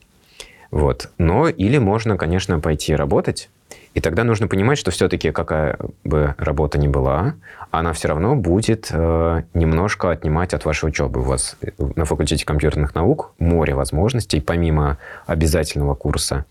Вот. 0.71 1.11
Но 1.19 1.49
или 1.49 1.79
можно, 1.79 2.17
конечно, 2.17 2.61
пойти 2.61 2.95
работать, 2.95 3.51
и 3.93 4.01
тогда 4.01 4.23
нужно 4.23 4.47
понимать, 4.47 4.79
что 4.79 4.91
все-таки 4.91 5.33
какая 5.33 5.77
бы 6.05 6.35
работа 6.39 6.79
ни 6.79 6.87
была, 6.87 7.35
она 7.73 7.93
все 7.93 8.09
равно 8.09 8.37
будет 8.37 8.89
э, 8.91 9.43
немножко 9.53 10.11
отнимать 10.11 10.55
от 10.55 10.65
вашей 10.65 10.89
учебы. 10.89 11.21
У 11.21 11.25
вас 11.25 11.57
э, 11.61 11.71
на 11.97 12.05
факультете 12.05 12.45
компьютерных 12.47 12.95
наук 12.95 13.33
море 13.41 13.75
возможностей, 13.75 14.41
помимо 14.41 14.99
обязательного 15.27 15.95
курса. 15.95 16.45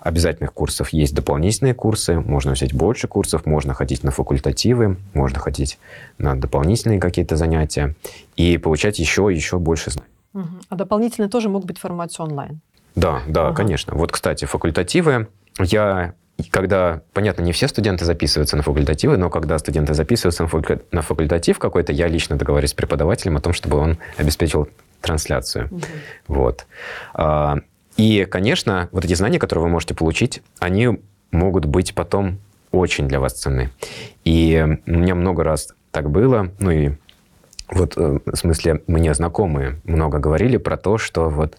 Обязательных 0.00 0.54
курсов 0.54 0.90
есть 0.90 1.14
дополнительные 1.14 1.74
курсы, 1.74 2.18
можно 2.18 2.52
взять 2.52 2.72
больше 2.72 3.06
курсов, 3.06 3.44
можно 3.44 3.74
ходить 3.74 4.02
на 4.02 4.10
факультативы, 4.10 4.96
можно 5.12 5.40
ходить 5.40 5.78
на 6.16 6.36
дополнительные 6.36 7.00
какие-то 7.00 7.36
занятия 7.36 7.94
и 8.36 8.56
получать 8.56 8.98
еще 8.98 9.28
еще 9.30 9.58
больше 9.58 9.90
знаний. 9.90 10.08
А 10.70 10.76
дополнительные 10.76 11.28
тоже 11.28 11.50
могут 11.50 11.66
быть 11.66 11.78
в 11.78 11.80
формате 11.80 12.22
онлайн? 12.22 12.60
Да, 12.94 13.20
да, 13.28 13.48
ага. 13.48 13.56
конечно. 13.56 13.94
Вот, 13.94 14.12
кстати, 14.12 14.44
факультативы 14.46 15.28
я 15.58 16.14
когда, 16.50 17.02
понятно, 17.12 17.42
не 17.42 17.52
все 17.52 17.68
студенты 17.68 18.04
записываются 18.04 18.56
на 18.56 18.62
факультативы, 18.62 19.16
но 19.16 19.28
когда 19.28 19.58
студенты 19.58 19.94
записываются 19.94 20.48
на 20.92 21.02
факультатив 21.02 21.58
какой-то, 21.58 21.92
я 21.92 22.06
лично 22.06 22.36
договариваюсь 22.36 22.70
с 22.70 22.74
преподавателем 22.74 23.36
о 23.36 23.40
том, 23.40 23.52
чтобы 23.52 23.78
он 23.78 23.98
обеспечил 24.16 24.68
трансляцию. 25.00 25.68
Угу. 25.70 25.82
Вот. 26.28 26.66
А, 27.14 27.58
и, 27.96 28.24
конечно, 28.24 28.88
вот 28.92 29.04
эти 29.04 29.14
знания, 29.14 29.38
которые 29.38 29.64
вы 29.64 29.68
можете 29.68 29.94
получить, 29.94 30.42
они 30.60 31.00
могут 31.32 31.64
быть 31.64 31.94
потом 31.94 32.38
очень 32.70 33.08
для 33.08 33.18
вас 33.18 33.34
ценны. 33.34 33.70
И 34.24 34.64
у 34.86 34.90
меня 34.90 35.14
много 35.14 35.42
раз 35.42 35.74
так 35.90 36.10
было, 36.10 36.50
ну 36.58 36.70
и 36.70 36.92
вот 37.70 37.94
э, 37.96 38.18
в 38.24 38.36
смысле 38.36 38.82
мне 38.86 39.12
знакомые 39.14 39.80
много 39.84 40.18
говорили 40.18 40.56
про 40.56 40.76
то, 40.76 40.98
что 40.98 41.28
вот 41.28 41.56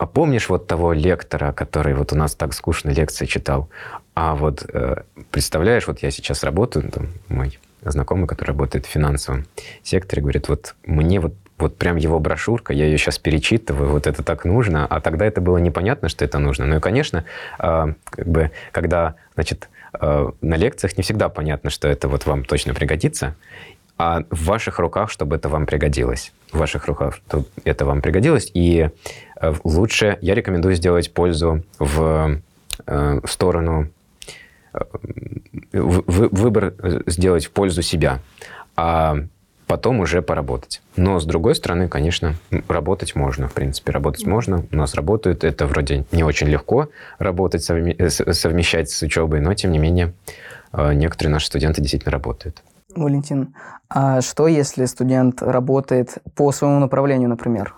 а, 0.00 0.06
помнишь 0.06 0.48
вот 0.48 0.66
того 0.66 0.94
лектора, 0.94 1.52
который 1.52 1.92
вот 1.92 2.14
у 2.14 2.16
нас 2.16 2.34
так 2.34 2.54
скучно 2.54 2.88
лекции 2.88 3.26
читал? 3.26 3.68
А 4.14 4.34
вот 4.34 4.64
э, 4.72 5.02
представляешь, 5.30 5.86
вот 5.86 5.98
я 5.98 6.10
сейчас 6.10 6.42
работаю, 6.42 6.90
там, 6.90 7.08
мой 7.28 7.58
знакомый, 7.82 8.26
который 8.26 8.48
работает 8.48 8.86
в 8.86 8.88
финансовом 8.88 9.44
секторе, 9.82 10.22
говорит, 10.22 10.48
вот 10.48 10.74
мне 10.86 11.20
вот 11.20 11.34
вот 11.58 11.76
прям 11.76 11.96
его 11.96 12.18
брошюрка, 12.18 12.72
я 12.72 12.86
ее 12.86 12.96
сейчас 12.96 13.18
перечитываю, 13.18 13.90
вот 13.90 14.06
это 14.06 14.22
так 14.22 14.46
нужно, 14.46 14.86
а 14.86 15.02
тогда 15.02 15.26
это 15.26 15.42
было 15.42 15.58
непонятно, 15.58 16.08
что 16.08 16.24
это 16.24 16.38
нужно. 16.38 16.64
Ну 16.64 16.78
и, 16.78 16.80
конечно, 16.80 17.26
э, 17.58 17.92
как 18.04 18.26
бы, 18.26 18.50
когда, 18.72 19.16
значит, 19.34 19.68
э, 20.00 20.30
на 20.40 20.54
лекциях 20.56 20.96
не 20.96 21.02
всегда 21.02 21.28
понятно, 21.28 21.68
что 21.68 21.88
это 21.88 22.08
вот 22.08 22.24
вам 22.24 22.44
точно 22.44 22.72
пригодится, 22.72 23.36
а 23.98 24.24
в 24.30 24.46
ваших 24.46 24.78
руках, 24.78 25.10
чтобы 25.10 25.36
это 25.36 25.50
вам 25.50 25.66
пригодилось. 25.66 26.32
В 26.50 26.56
ваших 26.56 26.86
руках, 26.86 27.16
чтобы 27.16 27.44
это 27.64 27.84
вам 27.84 28.00
пригодилось. 28.00 28.50
И 28.54 28.88
лучше 29.64 30.18
я 30.20 30.34
рекомендую 30.34 30.74
сделать 30.74 31.12
пользу 31.12 31.64
в, 31.78 32.40
э, 32.86 33.20
в 33.22 33.30
сторону 33.30 33.88
э, 34.72 34.80
выбор 35.72 36.74
сделать 37.06 37.46
в 37.46 37.50
пользу 37.50 37.82
себя, 37.82 38.20
а 38.76 39.16
потом 39.66 40.00
уже 40.00 40.20
поработать. 40.22 40.82
Но, 40.96 41.20
с 41.20 41.24
другой 41.24 41.54
стороны, 41.54 41.88
конечно, 41.88 42.34
работать 42.68 43.14
можно, 43.14 43.48
в 43.48 43.52
принципе, 43.52 43.92
работать 43.92 44.26
можно. 44.26 44.64
У 44.70 44.76
нас 44.76 44.94
работают, 44.94 45.44
это 45.44 45.66
вроде 45.66 46.04
не 46.12 46.24
очень 46.24 46.48
легко 46.48 46.88
работать, 47.18 47.62
совмещать 47.62 48.90
с 48.90 49.02
учебой, 49.02 49.40
но, 49.40 49.54
тем 49.54 49.70
не 49.70 49.78
менее, 49.78 50.12
некоторые 50.72 51.32
наши 51.32 51.46
студенты 51.46 51.80
действительно 51.80 52.10
работают. 52.10 52.62
Валентин, 52.96 53.54
а 53.88 54.20
что 54.20 54.46
если 54.46 54.84
студент 54.84 55.42
работает 55.42 56.18
по 56.36 56.52
своему 56.52 56.78
направлению, 56.78 57.28
например? 57.28 57.74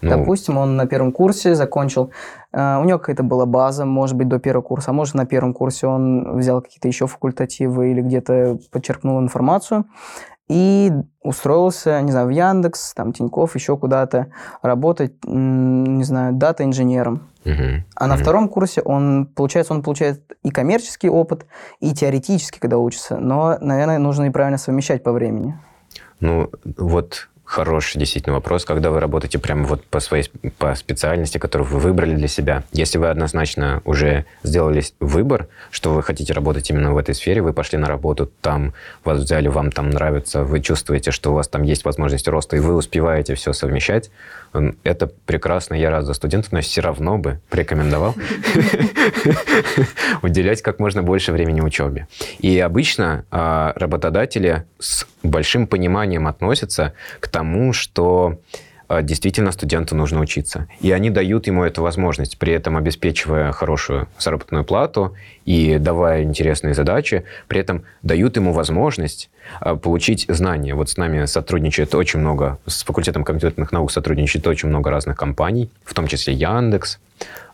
Ну, 0.00 0.10
Допустим, 0.10 0.58
он 0.58 0.76
на 0.76 0.86
первом 0.86 1.12
курсе 1.12 1.54
закончил, 1.54 2.10
э, 2.52 2.78
у 2.80 2.84
него 2.84 2.98
какая-то 2.98 3.22
была 3.22 3.46
база, 3.46 3.84
может 3.84 4.16
быть, 4.16 4.28
до 4.28 4.40
первого 4.40 4.62
курса, 4.62 4.90
а 4.90 4.92
может, 4.92 5.14
на 5.14 5.26
первом 5.26 5.54
курсе 5.54 5.86
он 5.86 6.38
взял 6.38 6.60
какие-то 6.60 6.88
еще 6.88 7.06
факультативы 7.06 7.92
или 7.92 8.00
где-то 8.00 8.58
подчеркнул 8.72 9.20
информацию, 9.20 9.84
и 10.48 10.92
устроился, 11.22 12.00
не 12.02 12.10
знаю, 12.10 12.26
в 12.26 12.30
Яндекс, 12.30 12.94
там, 12.94 13.12
Тиньков, 13.12 13.54
еще 13.54 13.76
куда-то 13.76 14.28
работать, 14.60 15.14
не 15.24 16.04
знаю, 16.04 16.34
дата-инженером. 16.34 17.28
Угу. 17.44 17.84
А 17.96 18.06
на 18.06 18.14
угу. 18.14 18.22
втором 18.22 18.48
курсе 18.48 18.82
он, 18.82 19.26
получается, 19.26 19.72
он 19.72 19.82
получает 19.82 20.22
и 20.42 20.50
коммерческий 20.50 21.08
опыт, 21.08 21.46
и 21.80 21.92
теоретический, 21.92 22.60
когда 22.60 22.78
учится. 22.78 23.16
Но, 23.16 23.56
наверное, 23.60 23.98
нужно 23.98 24.24
и 24.24 24.30
правильно 24.30 24.58
совмещать 24.58 25.02
по 25.02 25.12
времени. 25.12 25.58
Ну, 26.20 26.50
вот 26.76 27.28
хороший 27.52 27.98
действительно 27.98 28.34
вопрос, 28.34 28.64
когда 28.64 28.90
вы 28.90 28.98
работаете 28.98 29.38
прямо 29.38 29.64
вот 29.64 29.84
по 29.84 30.00
своей 30.00 30.30
по 30.58 30.74
специальности, 30.74 31.36
которую 31.36 31.68
вы 31.68 31.80
выбрали 31.80 32.14
для 32.14 32.26
себя. 32.26 32.64
Если 32.72 32.96
вы 32.96 33.10
однозначно 33.10 33.82
уже 33.84 34.24
сделали 34.42 34.82
выбор, 35.00 35.48
что 35.70 35.92
вы 35.92 36.02
хотите 36.02 36.32
работать 36.32 36.70
именно 36.70 36.92
в 36.92 36.96
этой 36.96 37.14
сфере, 37.14 37.42
вы 37.42 37.52
пошли 37.52 37.78
на 37.78 37.86
работу 37.86 38.30
там, 38.40 38.72
вас 39.04 39.20
взяли, 39.20 39.48
вам 39.48 39.70
там 39.70 39.90
нравится, 39.90 40.44
вы 40.44 40.60
чувствуете, 40.60 41.10
что 41.10 41.32
у 41.32 41.34
вас 41.34 41.46
там 41.46 41.62
есть 41.62 41.84
возможность 41.84 42.26
роста, 42.26 42.56
и 42.56 42.60
вы 42.60 42.74
успеваете 42.74 43.34
все 43.34 43.52
совмещать, 43.52 44.10
это 44.84 45.06
прекрасно, 45.06 45.74
я 45.74 45.90
рад 45.90 46.04
за 46.04 46.14
студентов, 46.14 46.52
но 46.52 46.60
все 46.60 46.80
равно 46.80 47.18
бы 47.18 47.40
рекомендовал 47.50 48.14
уделять 50.22 50.62
как 50.62 50.78
можно 50.78 51.02
больше 51.02 51.32
времени 51.32 51.60
учебе. 51.60 52.06
И 52.38 52.58
обычно 52.58 53.24
а, 53.30 53.72
работодатели 53.76 54.64
с 54.78 55.06
большим 55.22 55.66
пониманием 55.66 56.26
относятся 56.26 56.92
к 57.20 57.28
тому, 57.28 57.72
что 57.72 58.38
действительно 59.00 59.52
студенту 59.52 59.94
нужно 59.94 60.20
учиться. 60.20 60.68
И 60.80 60.92
они 60.92 61.08
дают 61.08 61.46
ему 61.46 61.64
эту 61.64 61.82
возможность, 61.82 62.36
при 62.36 62.52
этом 62.52 62.76
обеспечивая 62.76 63.52
хорошую 63.52 64.08
заработную 64.18 64.64
плату 64.64 65.14
и 65.46 65.78
давая 65.78 66.24
интересные 66.24 66.74
задачи, 66.74 67.24
при 67.48 67.60
этом 67.60 67.84
дают 68.02 68.36
ему 68.36 68.52
возможность 68.52 69.30
а, 69.60 69.76
получить 69.76 70.26
знания. 70.28 70.74
Вот 70.74 70.90
с 70.90 70.96
нами 70.96 71.24
сотрудничает 71.26 71.94
очень 71.94 72.20
много, 72.20 72.58
с 72.66 72.84
факультетом 72.84 73.24
компьютерных 73.24 73.72
наук 73.72 73.90
сотрудничает 73.90 74.46
очень 74.46 74.68
много 74.68 74.90
разных 74.90 75.16
компаний, 75.16 75.70
в 75.84 75.94
том 75.94 76.06
числе 76.06 76.34
Яндекс, 76.34 76.98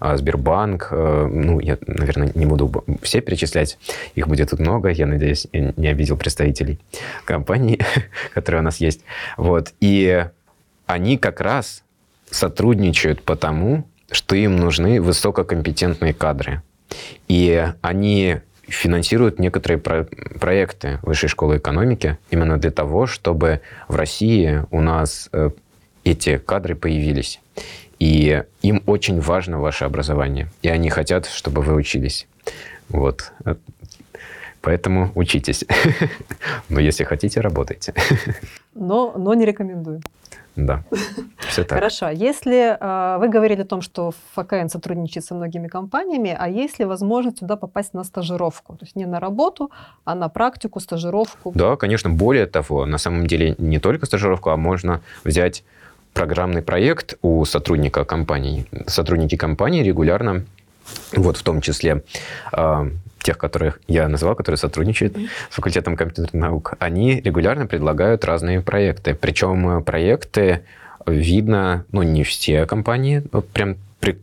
а, 0.00 0.16
Сбербанк. 0.16 0.88
Ну, 0.90 1.60
я, 1.60 1.78
наверное, 1.86 2.32
не 2.34 2.46
буду 2.46 2.84
все 3.02 3.20
перечислять, 3.20 3.78
их 4.14 4.28
будет 4.28 4.50
тут 4.50 4.60
много, 4.60 4.88
я 4.88 5.06
надеюсь, 5.06 5.46
не 5.52 5.88
обидел 5.88 6.16
представителей 6.16 6.78
компаний, 7.24 7.80
которые 8.34 8.60
у 8.60 8.64
нас 8.64 8.78
есть. 8.78 9.02
Вот. 9.36 9.72
И 9.80 10.26
они 10.88 11.18
как 11.18 11.40
раз 11.40 11.84
сотрудничают 12.30 13.22
потому, 13.22 13.86
что 14.10 14.34
им 14.34 14.56
нужны 14.56 15.00
высококомпетентные 15.00 16.14
кадры. 16.14 16.62
И 17.28 17.68
они 17.82 18.38
финансируют 18.62 19.38
некоторые 19.38 19.78
про 19.78 20.04
проекты 20.40 20.98
Высшей 21.02 21.28
школы 21.28 21.58
экономики 21.58 22.18
именно 22.30 22.58
для 22.58 22.70
того, 22.70 23.06
чтобы 23.06 23.60
в 23.86 23.96
России 23.96 24.64
у 24.70 24.80
нас 24.80 25.28
э, 25.32 25.50
эти 26.04 26.38
кадры 26.38 26.74
появились. 26.74 27.40
И 27.98 28.42
им 28.62 28.82
очень 28.86 29.20
важно 29.20 29.60
ваше 29.60 29.84
образование. 29.84 30.48
И 30.62 30.68
они 30.68 30.88
хотят, 30.88 31.26
чтобы 31.26 31.60
вы 31.60 31.74
учились. 31.74 32.26
Вот. 32.88 33.32
Поэтому 34.62 35.12
учитесь. 35.14 35.64
Но 36.70 36.80
если 36.80 37.04
хотите, 37.04 37.40
работайте. 37.40 37.94
Но, 38.74 39.14
но 39.16 39.34
не 39.34 39.44
рекомендую. 39.44 40.00
Да, 40.58 40.82
все 41.48 41.62
так. 41.62 41.78
Хорошо. 41.78 42.06
А 42.06 42.12
если 42.12 42.76
э, 42.78 43.18
вы 43.18 43.28
говорили 43.28 43.62
о 43.62 43.64
том, 43.64 43.80
что 43.80 44.12
ФКН 44.34 44.66
сотрудничает 44.68 45.24
со 45.24 45.34
многими 45.34 45.68
компаниями, 45.68 46.36
а 46.36 46.48
есть 46.48 46.80
ли 46.80 46.84
возможность 46.84 47.38
туда 47.38 47.56
попасть 47.56 47.94
на 47.94 48.02
стажировку? 48.02 48.76
То 48.76 48.84
есть 48.84 48.96
не 48.96 49.06
на 49.06 49.20
работу, 49.20 49.70
а 50.04 50.16
на 50.16 50.28
практику, 50.28 50.80
стажировку? 50.80 51.52
Да, 51.54 51.76
конечно. 51.76 52.10
Более 52.10 52.46
того, 52.46 52.86
на 52.86 52.98
самом 52.98 53.28
деле 53.28 53.54
не 53.58 53.78
только 53.78 54.06
стажировку, 54.06 54.50
а 54.50 54.56
можно 54.56 55.00
взять 55.22 55.62
программный 56.12 56.62
проект 56.62 57.16
у 57.22 57.44
сотрудника 57.44 58.04
компании. 58.04 58.66
Сотрудники 58.88 59.36
компании 59.36 59.84
регулярно, 59.84 60.44
вот 61.12 61.36
в 61.36 61.42
том 61.44 61.60
числе 61.60 62.02
э, 62.52 62.90
тех, 63.28 63.36
которых 63.36 63.78
я 63.88 64.08
назвал, 64.08 64.34
которые 64.34 64.56
сотрудничают 64.56 65.14
mm-hmm. 65.14 65.28
с 65.50 65.54
факультетом 65.54 65.96
компьютерных 65.96 66.32
наук, 66.32 66.72
они 66.78 67.20
регулярно 67.20 67.66
предлагают 67.66 68.24
разные 68.24 68.62
проекты. 68.62 69.14
Причем 69.14 69.82
проекты 69.84 70.62
видно, 71.06 71.84
ну, 71.92 72.02
не 72.02 72.24
все 72.24 72.64
компании 72.64 73.22
прям 73.52 73.76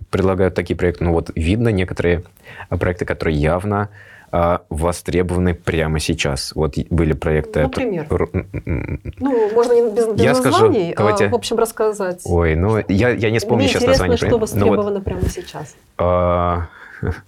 предлагают 0.10 0.56
такие 0.56 0.76
проекты, 0.76 1.04
но 1.04 1.12
вот 1.12 1.30
видно 1.36 1.70
некоторые 1.70 2.24
проекты, 2.70 3.06
которые 3.06 3.38
явно 3.38 3.89
а, 4.32 4.62
востребованы 4.70 5.54
прямо 5.54 6.00
сейчас. 6.00 6.54
Вот 6.56 6.74
были 6.89 7.13
проекты... 7.13 7.62
Например? 7.62 8.08
Ну, 8.10 9.52
можно 9.54 9.74
не 9.74 9.91
без, 9.91 10.08
без 10.08 10.24
я 10.24 10.34
названий, 10.34 10.94
скажу, 10.94 10.94
давайте... 10.98 11.26
а 11.26 11.30
в 11.30 11.36
общем 11.36 11.58
рассказать. 11.60 12.22
Ой, 12.26 12.56
ну 12.56 12.84
я, 12.88 13.10
я 13.10 13.30
не 13.30 13.38
вспомню 13.38 13.65
Мне 13.65 13.68
сейчас 13.68 13.86
название. 13.86 14.18
что 14.18 14.39
востребовано 14.39 14.96
вот, 14.96 15.04
прямо 15.04 15.30
сейчас. 15.30 15.76
А, 16.00 16.70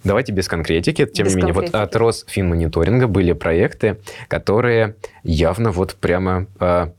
давайте 0.04 0.32
без 0.32 0.48
конкретики. 0.48 1.06
Тем 1.06 1.26
без 1.26 1.34
не 1.34 1.42
менее, 1.42 1.54
конкретики. 1.54 1.76
вот 1.76 1.82
от 1.82 1.96
Росфинмониторинга 1.96 3.06
были 3.06 3.32
проекты, 3.32 3.98
которые 4.28 4.94
явно 5.22 5.70
вот 5.70 5.94
прямо 5.94 6.46
а, 6.58 6.92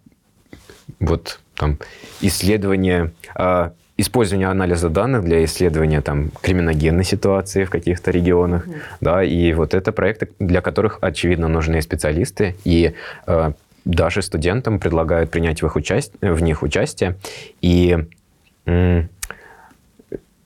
вот 1.00 1.39
там 1.56 1.78
исследование 2.22 3.12
а, 3.36 3.74
использование 4.00 4.48
анализа 4.48 4.89
данных 4.89 5.26
для 5.26 5.44
исследования 5.44 6.00
там, 6.00 6.32
криминогенной 6.42 7.04
ситуации 7.04 7.65
в 7.65 7.70
каких-то 7.70 8.12
регионах. 8.12 8.65
Mm-hmm. 8.65 8.82
Да, 9.02 9.24
и 9.24 9.52
вот 9.52 9.74
это 9.74 9.92
проекты, 9.92 10.30
для 10.39 10.62
которых, 10.62 11.00
очевидно, 11.02 11.50
нужны 11.50 11.82
специалисты. 11.82 12.56
И 12.63 12.94
э, 13.28 13.52
даже 13.84 14.22
студентам 14.22 14.80
предлагают 14.80 15.32
принять 15.32 15.62
в, 15.62 15.65
их 15.65 15.76
участь... 15.76 16.13
в 16.22 16.42
них 16.42 16.63
участие. 16.63 17.18
И 17.62 18.06
м- 18.65 19.10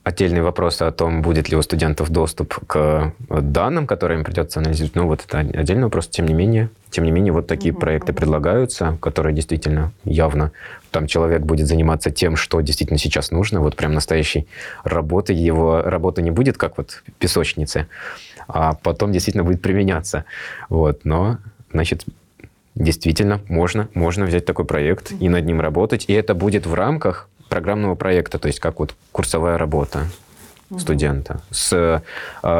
отдельные 0.04 0.42
вопросы 0.42 0.82
о 0.82 0.92
том, 0.92 1.22
будет 1.22 1.48
ли 1.48 1.56
у 1.56 1.62
студентов 1.62 2.10
доступ 2.10 2.54
к 2.66 3.12
данным, 3.28 3.86
которые 3.86 4.18
им 4.18 4.24
придется 4.24 4.60
анализировать. 4.60 4.94
Ну, 4.94 5.06
вот 5.06 5.24
это 5.26 5.38
отдельный 5.38 5.84
вопрос. 5.84 6.08
Тем 6.08 6.26
не 6.26 6.34
менее, 6.34 6.68
тем 6.90 7.04
не 7.04 7.10
менее, 7.10 7.32
вот 7.32 7.46
такие 7.46 7.74
mm-hmm. 7.74 7.80
проекты 7.80 8.12
предлагаются, 8.12 8.98
которые 9.00 9.34
действительно 9.34 9.92
явно 10.04 10.52
там 10.90 11.06
человек 11.06 11.42
будет 11.42 11.66
заниматься 11.66 12.10
тем, 12.10 12.36
что 12.36 12.60
действительно 12.60 12.98
сейчас 12.98 13.30
нужно, 13.30 13.60
вот 13.60 13.76
прям 13.76 13.94
настоящей 13.94 14.46
работы. 14.84 15.32
Его 15.32 15.80
работа 15.80 16.20
не 16.20 16.30
будет 16.30 16.58
как 16.58 16.76
вот 16.76 16.90
в 16.90 17.12
песочнице, 17.12 17.88
а 18.46 18.74
потом 18.74 19.10
действительно 19.10 19.42
будет 19.42 19.62
применяться. 19.62 20.26
Вот, 20.68 21.04
но, 21.04 21.38
значит, 21.72 22.04
действительно 22.74 23.40
можно, 23.48 23.88
можно 23.94 24.26
взять 24.26 24.44
такой 24.44 24.66
проект 24.66 25.12
и 25.18 25.28
над 25.30 25.46
ним 25.46 25.60
работать, 25.60 26.04
и 26.08 26.12
это 26.12 26.34
будет 26.34 26.66
в 26.66 26.74
рамках 26.74 27.28
программного 27.54 27.94
проекта, 27.94 28.38
то 28.38 28.48
есть 28.48 28.58
как 28.58 28.80
вот 28.80 28.94
курсовая 29.12 29.58
работа 29.58 30.00
студента 30.78 31.40
с 31.50 31.72
э, 31.72 32.00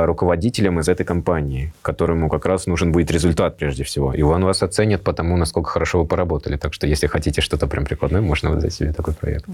руководителем 0.06 0.78
из 0.78 0.88
этой 0.88 1.04
компании, 1.04 1.72
которому 1.82 2.28
как 2.28 2.46
раз 2.46 2.66
нужен 2.66 2.92
будет 2.92 3.10
результат 3.10 3.56
прежде 3.56 3.82
всего. 3.82 4.14
И 4.14 4.22
он 4.22 4.44
вас 4.44 4.62
оценит 4.62 5.02
по 5.02 5.12
тому, 5.12 5.36
насколько 5.36 5.70
хорошо 5.70 5.98
вы 5.98 6.06
поработали. 6.06 6.56
Так 6.56 6.74
что 6.74 6.86
если 6.86 7.08
хотите 7.08 7.40
что-то 7.40 7.66
прям 7.66 7.84
прикладное, 7.84 8.20
можно 8.20 8.50
взять 8.50 8.72
себе 8.72 8.92
такой 8.92 9.14
проект. 9.14 9.46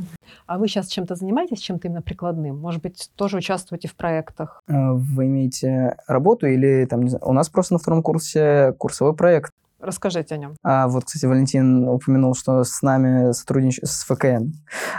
А 0.46 0.58
вы 0.58 0.68
сейчас 0.68 0.88
чем-то 0.88 1.14
занимаетесь, 1.14 1.60
чем-то 1.60 1.88
именно 1.88 2.02
прикладным? 2.02 2.58
Может 2.58 2.82
быть, 2.82 3.10
тоже 3.16 3.38
участвуете 3.38 3.88
в 3.88 3.94
проектах? 3.94 4.62
Э, 4.68 4.92
вы 4.92 5.24
имеете 5.24 5.96
работу 6.06 6.46
или 6.46 6.84
там, 6.84 7.02
не 7.02 7.08
знаю, 7.08 7.24
у 7.26 7.32
нас 7.32 7.48
просто 7.48 7.74
на 7.74 7.78
втором 7.78 8.02
курсе 8.02 8.74
курсовой 8.78 9.14
проект. 9.14 9.52
Расскажите 9.80 10.34
о 10.34 10.38
нем. 10.38 10.56
А, 10.62 10.88
вот, 10.88 11.04
кстати, 11.04 11.24
Валентин 11.24 11.88
упомянул, 11.88 12.34
что 12.34 12.64
с 12.64 12.82
нами 12.82 13.32
сотрудничает, 13.32 13.88
с 13.88 14.04
ФКН 14.04 14.52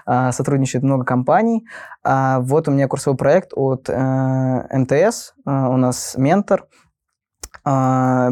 а, 0.05 0.31
сотрудничает 0.31 0.83
много 0.83 1.05
компаний. 1.05 1.65
А, 2.03 2.39
вот 2.39 2.67
у 2.67 2.71
меня 2.71 2.87
курсовой 2.87 3.17
проект 3.17 3.51
от 3.55 3.89
а, 3.89 4.65
МТС, 4.71 5.33
а, 5.45 5.69
у 5.69 5.77
нас 5.77 6.15
ментор. 6.17 6.67
А, 7.63 8.31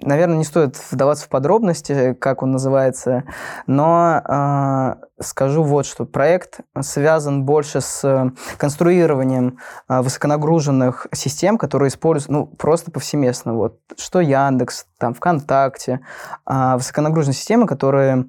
наверное, 0.00 0.38
не 0.38 0.44
стоит 0.44 0.76
вдаваться 0.90 1.26
в 1.26 1.28
подробности, 1.28 2.14
как 2.14 2.42
он 2.42 2.52
называется, 2.52 3.24
но 3.66 4.22
э, 4.24 5.22
скажу 5.22 5.62
вот 5.62 5.86
что. 5.86 6.04
Проект 6.06 6.60
связан 6.80 7.44
больше 7.44 7.80
с 7.80 8.32
конструированием 8.56 9.58
э, 9.88 10.00
высоконагруженных 10.00 11.06
систем, 11.12 11.58
которые 11.58 11.88
используют 11.88 12.30
ну, 12.30 12.46
просто 12.46 12.90
повсеместно. 12.90 13.54
Вот, 13.54 13.80
что 13.96 14.20
Яндекс, 14.20 14.86
там, 14.98 15.14
ВКонтакте, 15.14 16.00
э, 16.48 16.74
высоконагруженные 16.76 17.34
системы, 17.34 17.66
которые 17.66 18.26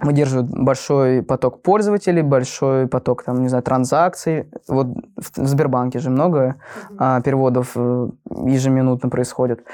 выдерживают 0.00 0.50
большой 0.50 1.22
поток 1.22 1.62
пользователей, 1.62 2.22
большой 2.22 2.86
поток, 2.86 3.22
там, 3.22 3.42
не 3.42 3.48
знаю, 3.48 3.62
транзакций. 3.62 4.50
Вот 4.68 4.88
в 5.16 5.46
Сбербанке 5.46 6.00
же 6.00 6.10
много 6.10 6.56
mm-hmm. 6.90 6.96
а, 6.98 7.20
переводов 7.22 7.72
э, 7.76 8.08
ежеминутно 8.46 9.08
происходит. 9.08 9.64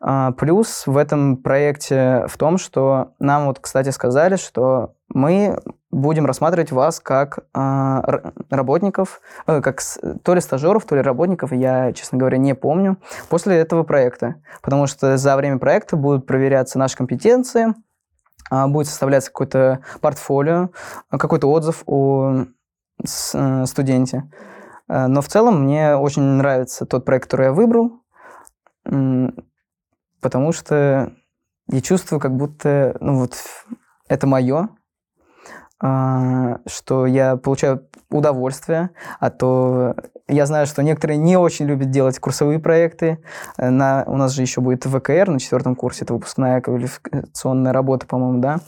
А, 0.00 0.32
плюс 0.32 0.86
в 0.86 0.96
этом 0.96 1.36
проекте 1.36 2.24
в 2.28 2.36
том, 2.38 2.58
что 2.58 3.12
нам 3.20 3.46
вот, 3.46 3.60
кстати, 3.60 3.90
сказали, 3.90 4.34
что 4.34 4.94
мы 5.14 5.60
будем 5.90 6.26
рассматривать 6.26 6.72
вас 6.72 7.00
как 7.00 7.38
а, 7.54 8.02
работников, 8.50 9.20
э, 9.46 9.60
как 9.62 9.80
с, 9.80 9.98
то 10.22 10.34
ли 10.34 10.40
стажеров, 10.40 10.84
то 10.84 10.96
ли 10.96 11.02
работников, 11.02 11.52
я, 11.52 11.92
честно 11.92 12.18
говоря, 12.18 12.36
не 12.36 12.54
помню, 12.54 12.98
после 13.28 13.56
этого 13.56 13.84
проекта. 13.84 14.36
Потому 14.60 14.86
что 14.86 15.16
за 15.16 15.36
время 15.36 15.58
проекта 15.58 15.96
будут 15.96 16.26
проверяться 16.26 16.78
наши 16.78 16.96
компетенции, 16.96 17.74
будет 18.50 18.86
составляться 18.86 19.30
какое-то 19.30 19.80
портфолио, 20.00 20.70
какой-то 21.10 21.50
отзыв 21.50 21.82
о 21.86 22.44
э, 23.34 23.66
студенте. 23.66 24.30
Э, 24.88 25.06
но 25.06 25.20
в 25.20 25.28
целом 25.28 25.64
мне 25.64 25.96
очень 25.96 26.22
нравится 26.22 26.86
тот 26.86 27.04
проект, 27.04 27.24
который 27.24 27.46
я 27.46 27.52
выбрал, 27.52 28.02
потому 30.20 30.52
что 30.52 31.12
я 31.70 31.80
чувствую, 31.82 32.20
как 32.20 32.34
будто 32.34 32.96
ну 33.00 33.18
вот, 33.18 33.36
это 34.08 34.26
мое, 34.26 34.70
а, 35.80 36.58
что 36.66 37.06
я 37.06 37.36
получаю 37.36 37.88
удовольствие, 38.10 38.90
а 39.20 39.30
то 39.30 39.94
я 40.28 40.46
знаю, 40.46 40.66
что 40.66 40.82
некоторые 40.82 41.18
не 41.18 41.36
очень 41.36 41.66
любят 41.66 41.90
делать 41.90 42.18
курсовые 42.18 42.58
проекты. 42.58 43.18
На, 43.56 44.04
у 44.06 44.16
нас 44.16 44.32
же 44.32 44.42
еще 44.42 44.60
будет 44.60 44.84
ВКР 44.84 45.28
на 45.28 45.40
четвертом 45.40 45.74
курсе, 45.74 46.04
это 46.04 46.14
выпускная 46.14 46.60
квалификационная 46.60 47.72
работа, 47.72 48.06
по-моему, 48.06 48.40
да. 48.40 48.60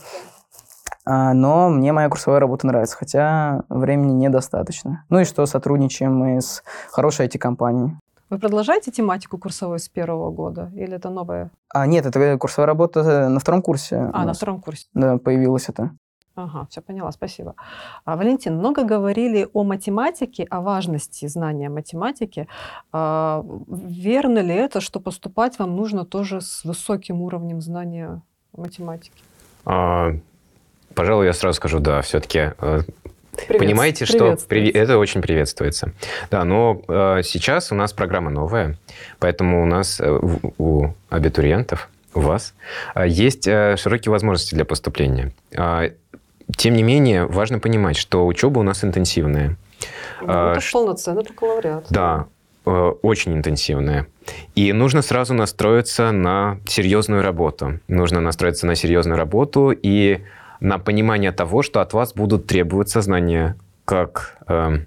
А, 1.05 1.33
но 1.35 1.69
мне 1.69 1.93
моя 1.93 2.09
курсовая 2.09 2.41
работа 2.41 2.67
нравится, 2.67 2.97
хотя 2.97 3.63
времени 3.69 4.13
недостаточно. 4.13 5.05
Ну 5.09 5.21
и 5.21 5.25
что, 5.25 5.45
сотрудничаем 5.47 6.15
мы 6.15 6.41
с 6.41 6.63
хорошей 6.91 7.27
IT-компанией. 7.27 7.97
Вы 8.29 8.39
продолжаете 8.39 8.93
тематику 8.93 9.39
курсовой 9.39 9.81
с 9.81 9.89
первого 9.89 10.31
года? 10.31 10.71
Или 10.75 10.95
это 10.95 11.11
новая? 11.11 11.51
А, 11.75 11.87
нет, 11.87 12.07
это 12.07 12.39
курсовая 12.39 12.67
работа 12.67 13.29
на 13.29 13.41
втором 13.41 13.61
курсе. 13.61 14.09
А, 14.13 14.25
на 14.25 14.35
втором 14.35 14.61
курсе. 14.61 14.87
Да, 14.95 15.19
появилась 15.19 15.69
это. 15.69 15.91
Ага, 16.37 16.67
все 16.71 16.81
поняла, 16.81 17.13
спасибо. 17.13 17.55
А, 18.05 18.17
Валентин, 18.17 18.57
много 18.57 18.85
говорили 18.85 19.49
о 19.53 19.65
математике, 19.65 20.45
о 20.45 20.61
важности 20.61 21.27
знания 21.27 21.69
математики. 21.69 22.47
А, 22.93 23.45
верно 23.69 24.39
ли 24.39 24.55
это, 24.55 24.81
что 24.81 25.01
поступать 25.01 25.59
вам 25.59 25.77
нужно 25.77 26.05
тоже 26.05 26.41
с 26.41 26.65
высоким 26.65 27.21
уровнем 27.21 27.61
знания 27.61 28.23
математики? 28.53 29.13
А, 29.65 30.13
пожалуй, 30.95 31.27
я 31.27 31.33
сразу 31.33 31.57
скажу, 31.57 31.81
да, 31.81 32.01
все-таки 32.01 32.53
э, 32.59 32.81
Понимаете, 33.49 34.05
что 34.05 34.37
это 34.49 34.99
очень 34.99 35.23
приветствуется. 35.23 35.93
Да, 36.31 36.45
но 36.45 36.83
э, 36.89 37.23
сейчас 37.25 37.73
у 37.73 37.75
нас 37.75 37.93
программа 37.93 38.31
новая, 38.31 38.77
поэтому 39.19 39.63
у 39.63 39.67
нас 39.67 40.01
э, 40.01 40.21
у 40.59 40.89
абитуриентов, 41.09 41.89
у 42.15 42.21
вас, 42.21 42.55
э, 42.95 43.09
есть 43.09 43.47
э, 43.47 43.77
широкие 43.77 44.11
возможности 44.11 44.55
для 44.55 44.65
поступления. 44.65 45.33
Тем 46.61 46.75
не 46.75 46.83
менее, 46.83 47.25
важно 47.25 47.59
понимать, 47.59 47.97
что 47.97 48.27
учеба 48.27 48.59
у 48.59 48.63
нас 48.63 48.85
интенсивная. 48.85 49.57
Ну, 50.21 50.27
это 50.27 50.53
а, 50.53 50.59
полноценный 50.71 51.23
бакалавриат. 51.23 51.87
Да, 51.89 52.27
э, 52.67 52.71
очень 53.01 53.33
интенсивная. 53.33 54.09
И 54.55 54.71
нужно 54.75 55.01
сразу 55.01 55.33
настроиться 55.33 56.13
на 56.13 56.59
серьезную 56.67 57.23
работу. 57.23 57.81
Нужно 57.89 58.21
настроиться 58.21 58.67
на 58.67 58.75
серьезную 58.75 59.17
работу 59.17 59.71
и 59.71 60.21
на 60.61 60.79
понимание 60.79 61.33
того, 61.33 61.63
что 61.63 61.81
от 61.81 61.95
вас 61.95 62.13
будут 62.13 62.47
требоваться 62.47 63.01
знания 63.01 63.57
как... 63.87 64.37
Э, 64.47 64.81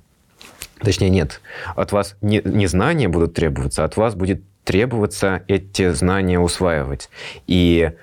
точнее, 0.79 1.09
нет. 1.09 1.41
От 1.75 1.91
вас 1.91 2.17
не, 2.21 2.39
не 2.45 2.67
знания 2.67 3.07
будут 3.07 3.33
требоваться, 3.33 3.83
от 3.83 3.97
вас 3.97 4.13
будет 4.13 4.43
требоваться 4.63 5.41
эти 5.47 5.89
знания 5.89 6.39
усваивать. 6.39 7.09
И 7.47 7.93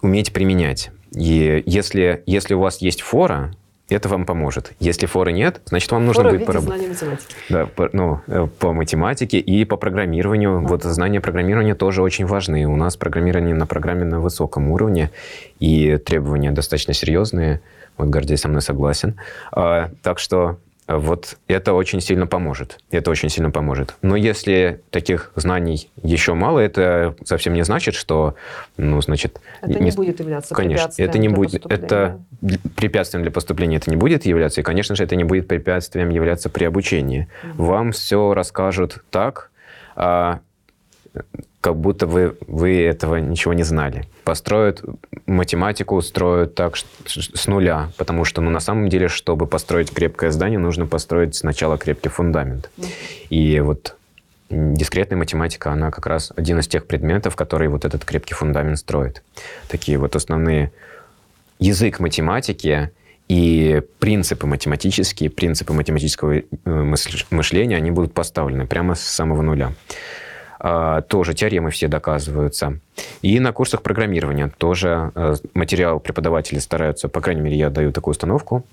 уметь 0.00 0.32
применять. 0.32 0.90
И 1.14 1.62
если, 1.66 2.22
если 2.26 2.54
у 2.54 2.60
вас 2.60 2.78
есть 2.78 3.02
фора, 3.02 3.54
это 3.90 4.08
вам 4.08 4.24
поможет. 4.24 4.72
Если 4.80 5.06
форы 5.06 5.32
нет, 5.32 5.60
значит, 5.66 5.92
вам 5.92 6.06
нужно 6.06 6.22
Фора 6.22 6.34
будет 6.34 6.46
поработать. 6.46 6.82
Да, 7.50 7.66
по, 7.66 7.90
ну, 7.92 8.20
э, 8.26 8.46
по 8.58 8.72
математике 8.72 9.38
и 9.38 9.64
по 9.66 9.76
программированию. 9.76 10.58
А. 10.58 10.60
Вот 10.60 10.84
знания 10.84 11.20
программирования 11.20 11.74
тоже 11.74 12.02
очень 12.02 12.24
важны. 12.24 12.64
У 12.64 12.76
нас 12.76 12.96
программирование 12.96 13.54
на 13.54 13.66
программе 13.66 14.04
на 14.04 14.20
высоком 14.20 14.70
уровне, 14.70 15.10
и 15.60 15.98
требования 15.98 16.50
достаточно 16.50 16.94
серьезные. 16.94 17.60
Вот 17.98 18.08
Гордей 18.08 18.38
со 18.38 18.48
мной 18.48 18.62
согласен. 18.62 19.16
А, 19.52 19.90
так 20.02 20.18
что 20.18 20.58
вот 20.86 21.38
это 21.48 21.72
очень 21.72 22.00
сильно 22.00 22.26
поможет. 22.26 22.78
Это 22.90 23.10
очень 23.10 23.30
сильно 23.30 23.50
поможет. 23.50 23.94
Но 24.02 24.16
если 24.16 24.82
таких 24.90 25.32
знаний 25.34 25.90
еще 26.02 26.34
мало, 26.34 26.58
это 26.58 27.16
совсем 27.24 27.54
не 27.54 27.64
значит, 27.64 27.94
что, 27.94 28.34
ну, 28.76 29.00
значит... 29.00 29.40
Это 29.62 29.78
не, 29.78 29.86
не 29.86 29.90
будет 29.92 30.20
являться 30.20 30.54
конечно, 30.54 30.88
препятствием 30.88 31.08
это 31.08 31.18
не 31.18 31.28
для 31.28 31.36
будет, 31.36 31.66
Это 31.66 32.20
препятствием 32.76 33.22
для 33.22 33.32
поступления 33.32 33.76
это 33.76 33.90
не 33.90 33.96
будет 33.96 34.26
являться, 34.26 34.60
и, 34.60 34.64
конечно 34.64 34.94
же, 34.94 35.04
это 35.04 35.16
не 35.16 35.24
будет 35.24 35.48
препятствием 35.48 36.10
являться 36.10 36.50
при 36.50 36.64
обучении. 36.64 37.28
Mm-hmm. 37.42 37.54
Вам 37.56 37.92
все 37.92 38.34
расскажут 38.34 39.02
так, 39.10 39.50
а, 39.96 40.40
как 41.64 41.76
будто 41.76 42.06
вы, 42.06 42.36
вы 42.46 42.82
этого 42.82 43.16
ничего 43.16 43.54
не 43.54 43.62
знали. 43.62 44.04
Построят 44.24 44.82
математику, 45.24 46.02
строят 46.02 46.54
так 46.54 46.76
с 46.76 47.46
нуля, 47.46 47.90
потому 47.96 48.26
что 48.26 48.42
ну, 48.42 48.50
на 48.50 48.60
самом 48.60 48.90
деле, 48.90 49.08
чтобы 49.08 49.46
построить 49.46 49.90
крепкое 49.90 50.30
здание, 50.30 50.58
нужно 50.58 50.84
построить 50.84 51.34
сначала 51.34 51.78
крепкий 51.78 52.10
фундамент. 52.10 52.70
И 53.30 53.60
вот 53.60 53.96
дискретная 54.50 55.16
математика, 55.16 55.72
она 55.72 55.90
как 55.90 56.06
раз 56.06 56.34
один 56.36 56.58
из 56.58 56.68
тех 56.68 56.86
предметов, 56.86 57.34
которые 57.34 57.70
вот 57.70 57.86
этот 57.86 58.04
крепкий 58.04 58.34
фундамент 58.34 58.78
строит. 58.78 59.22
Такие 59.66 59.96
вот 59.96 60.16
основные 60.16 60.70
язык 61.58 61.98
математики 61.98 62.90
и 63.28 63.80
принципы 64.00 64.46
математические, 64.46 65.30
принципы 65.30 65.72
математического 65.72 66.34
э, 66.40 66.94
мышления, 67.30 67.76
они 67.78 67.90
будут 67.90 68.12
поставлены 68.12 68.66
прямо 68.66 68.94
с 68.94 69.00
самого 69.00 69.40
нуля. 69.40 69.72
А, 70.66 71.02
тоже 71.02 71.34
теоремы 71.34 71.70
все 71.70 71.88
доказываются. 71.88 72.78
И 73.20 73.38
на 73.38 73.52
курсах 73.52 73.82
программирования 73.82 74.50
тоже 74.56 75.12
э, 75.14 75.34
материал 75.52 76.00
преподаватели 76.00 76.58
стараются, 76.58 77.10
по 77.10 77.20
крайней 77.20 77.42
мере, 77.42 77.58
я 77.58 77.68
даю 77.68 77.92
такую 77.92 78.12
установку, 78.12 78.64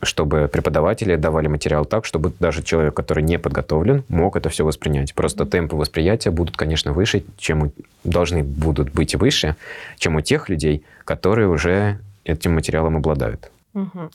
чтобы 0.00 0.48
преподаватели 0.50 1.14
давали 1.16 1.48
материал 1.48 1.84
так, 1.84 2.06
чтобы 2.06 2.32
даже 2.40 2.62
человек, 2.62 2.94
который 2.94 3.22
не 3.22 3.38
подготовлен, 3.38 4.02
мог 4.08 4.36
это 4.36 4.48
все 4.48 4.64
воспринять. 4.64 5.12
Просто 5.14 5.44
темпы 5.44 5.76
восприятия 5.76 6.30
будут, 6.30 6.56
конечно, 6.56 6.94
выше, 6.94 7.22
чем 7.36 7.64
у, 7.64 7.72
должны 8.02 8.42
будут 8.42 8.94
быть 8.94 9.14
выше, 9.14 9.56
чем 9.98 10.16
у 10.16 10.22
тех 10.22 10.48
людей, 10.48 10.84
которые 11.04 11.48
уже 11.48 11.98
этим 12.24 12.54
материалом 12.54 12.96
обладают. 12.96 13.50
Угу. 13.74 14.10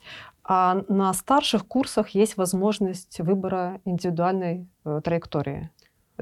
А 0.45 0.84
на 0.89 1.13
старших 1.13 1.67
курсах 1.67 2.09
есть 2.09 2.36
возможность 2.36 3.19
выбора 3.19 3.80
индивидуальной 3.86 4.65
э, 4.86 5.01
траектории. 5.03 5.69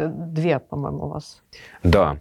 Две, 0.08 0.60
по-моему, 0.60 1.06
у 1.06 1.08
вас. 1.10 1.42
Да, 1.84 2.18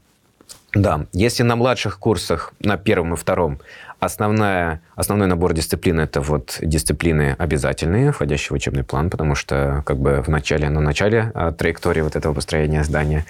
да. 0.74 1.06
Если 1.12 1.42
на 1.44 1.56
младших 1.56 1.98
курсах, 1.98 2.52
на 2.60 2.76
первом 2.76 3.14
и 3.14 3.16
втором, 3.16 3.58
основная, 4.00 4.80
основной 4.96 5.26
набор 5.26 5.54
дисциплин– 5.54 6.00
это 6.00 6.20
вот 6.20 6.58
дисциплины 6.60 7.36
обязательные, 7.38 8.12
входящие 8.12 8.50
в 8.50 8.52
учебный 8.52 8.84
план, 8.84 9.08
потому 9.08 9.34
что 9.34 9.82
как 9.86 9.98
бы 9.98 10.22
в 10.22 10.28
начале, 10.28 10.68
на 10.68 10.80
начале 10.80 11.32
а, 11.34 11.52
траектории 11.52 12.02
вот 12.02 12.16
этого 12.16 12.34
построения 12.34 12.84
здания 12.84 13.24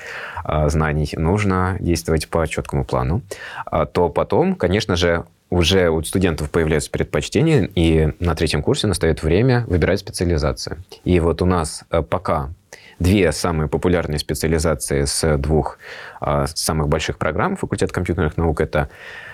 а, 0.45 0.69
знаний 0.69 1.09
нужно 1.17 1.77
действовать 1.79 2.29
по 2.29 2.47
четкому 2.49 2.85
плану, 2.85 3.23
а, 3.67 3.87
то 3.87 4.09
потом, 4.09 4.55
конечно 4.55 4.97
же, 4.97 5.25
уже 5.51 5.91
у 5.91 6.03
студентов 6.03 6.51
появляются 6.51 6.91
предпочтения, 6.91 7.71
и 7.75 8.13
на 8.21 8.35
третьем 8.35 8.63
курсе 8.63 8.87
настает 8.87 9.23
время 9.23 9.65
выбирать 9.67 10.01
специализацию. 10.01 10.79
И 11.05 11.21
вот 11.21 11.41
у 11.41 11.47
нас 11.47 11.85
э, 11.91 12.03
пока 12.03 12.51
две 12.99 13.33
самые 13.33 13.69
популярные 13.69 14.19
специализации 14.19 15.05
с 15.05 15.37
двух 15.39 15.79
а, 16.21 16.47
самых 16.47 16.89
больших 16.89 17.19
программ 17.19 17.57
факультета 17.57 17.93
компьютерных 17.93 18.37
наук. 18.37 18.61
Это 18.61 18.89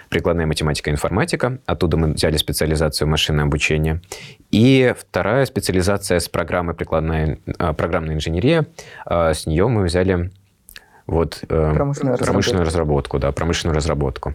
прикладная 0.08 0.46
математика 0.46 0.90
и 0.90 0.92
информатика. 0.92 1.58
Оттуда 1.66 1.96
мы 1.96 2.12
взяли 2.12 2.36
специализацию 2.36 3.08
машинное 3.08 3.44
обучение. 3.44 4.00
И 4.50 4.94
вторая 4.98 5.44
специализация 5.46 6.20
с 6.20 6.28
программой 6.28 6.74
прикладная, 6.74 7.38
а, 7.58 7.72
программная 7.72 8.14
инженерия. 8.14 8.66
А, 9.06 9.32
с 9.32 9.46
нее 9.46 9.66
мы 9.68 9.84
взяли 9.84 10.30
вот, 11.06 11.40
э, 11.42 11.72
промышленную, 11.74 12.16
промышленную 12.16 12.64
разработку. 12.64 13.18
да, 13.18 13.30
промышленную 13.30 13.76
разработку. 13.76 14.34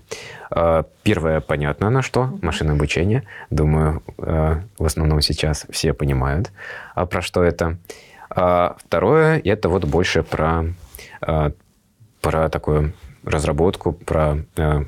Э, 0.52 0.84
первое, 1.02 1.40
понятно 1.40 1.90
на 1.90 2.04
что, 2.04 2.38
машинное 2.42 2.76
обучение. 2.76 3.24
Думаю, 3.50 4.04
э, 4.20 4.62
в 4.78 4.86
основном 4.86 5.22
сейчас 5.22 5.66
все 5.72 5.94
понимают, 5.94 6.52
а 6.94 7.08
про 7.08 7.22
что 7.22 7.44
это. 7.44 7.78
А 8.30 8.76
второе, 8.84 9.42
это 9.44 9.70
вот 9.70 9.86
больше 9.86 10.24
про, 10.24 10.66
а, 11.22 11.52
про 12.22 12.50
такую 12.50 12.94
разработку, 13.24 13.92
про 13.92 14.38
а, 14.56 14.86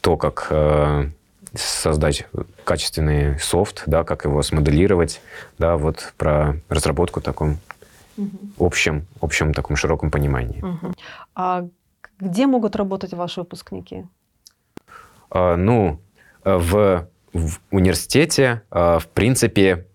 то, 0.00 0.16
как 0.16 0.48
а, 0.50 1.06
создать 1.54 2.26
качественный 2.64 3.38
софт, 3.38 3.82
да, 3.86 4.04
как 4.04 4.24
его 4.24 4.42
смоделировать, 4.42 5.20
да, 5.58 5.76
вот 5.76 6.14
про 6.16 6.56
разработку 6.68 7.20
в 7.20 7.22
таком 7.22 7.58
угу. 8.16 8.38
общем, 8.58 9.06
общем 9.20 9.52
таком 9.52 9.76
широком 9.76 10.10
понимании. 10.10 10.62
Угу. 10.62 10.94
А 11.34 11.66
где 12.18 12.46
могут 12.46 12.74
работать 12.74 13.12
ваши 13.12 13.40
выпускники? 13.40 14.06
А, 15.30 15.56
ну, 15.56 16.00
в, 16.42 17.06
в 17.34 17.58
университете, 17.70 18.62
в 18.70 19.04
принципе, 19.12 19.86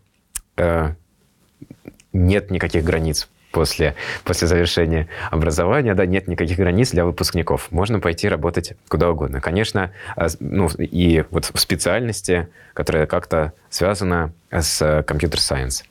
нет 2.13 2.51
никаких 2.51 2.83
границ 2.83 3.27
после, 3.51 3.95
после 4.23 4.47
завершения 4.47 5.07
образования, 5.29 5.93
да, 5.93 6.05
нет 6.05 6.27
никаких 6.27 6.57
границ 6.57 6.91
для 6.91 7.05
выпускников. 7.05 7.71
Можно 7.71 7.99
пойти 7.99 8.27
работать 8.27 8.73
куда 8.87 9.11
угодно. 9.11 9.41
Конечно, 9.41 9.91
а, 10.15 10.27
ну, 10.39 10.69
и 10.77 11.25
вот 11.29 11.51
в 11.53 11.59
специальности, 11.59 12.47
которая 12.73 13.05
как-то 13.05 13.53
связана 13.69 14.33
с 14.49 15.03
компьютер-сайенс. 15.05 15.83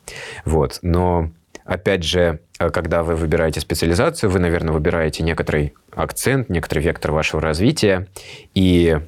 Вот. 0.45 0.79
Но, 0.83 1.31
опять 1.65 2.03
же, 2.03 2.41
когда 2.59 3.03
вы 3.03 3.15
выбираете 3.15 3.61
специализацию, 3.61 4.31
вы, 4.31 4.39
наверное, 4.39 4.73
выбираете 4.73 5.23
некоторый 5.23 5.75
акцент, 5.95 6.49
некоторый 6.49 6.81
вектор 6.81 7.13
вашего 7.13 7.41
развития, 7.41 8.07
и 8.55 8.99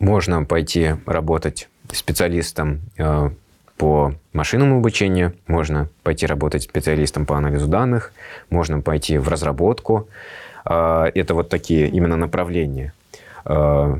можно 0.00 0.44
пойти 0.44 0.94
работать 1.06 1.68
специалистом 1.92 2.80
э, 2.98 3.30
по 3.78 4.12
машинному 4.32 4.78
обучению, 4.78 5.34
можно 5.46 5.88
пойти 6.02 6.26
работать 6.26 6.64
специалистом 6.64 7.24
по 7.24 7.38
анализу 7.38 7.68
данных, 7.68 8.12
можно 8.50 8.80
пойти 8.80 9.16
в 9.18 9.28
разработку. 9.28 10.08
А, 10.64 11.06
это 11.14 11.34
вот 11.34 11.48
такие 11.48 11.88
именно 11.88 12.16
направления. 12.16 12.92
А, 13.44 13.98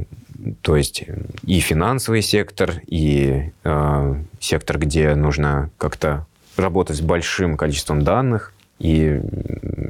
то 0.63 0.77
есть 0.77 1.05
и 1.45 1.61
финансовый 1.61 2.23
сектор, 2.23 2.75
и 2.87 3.53
а, 3.65 4.17
сектор, 4.41 4.79
где 4.79 5.15
нужно 5.15 5.71
как-то 5.79 6.27
работать 6.57 6.97
с 6.97 7.01
большим 7.01 7.57
количеством 7.57 8.03
данных, 8.03 8.53
и 8.79 9.21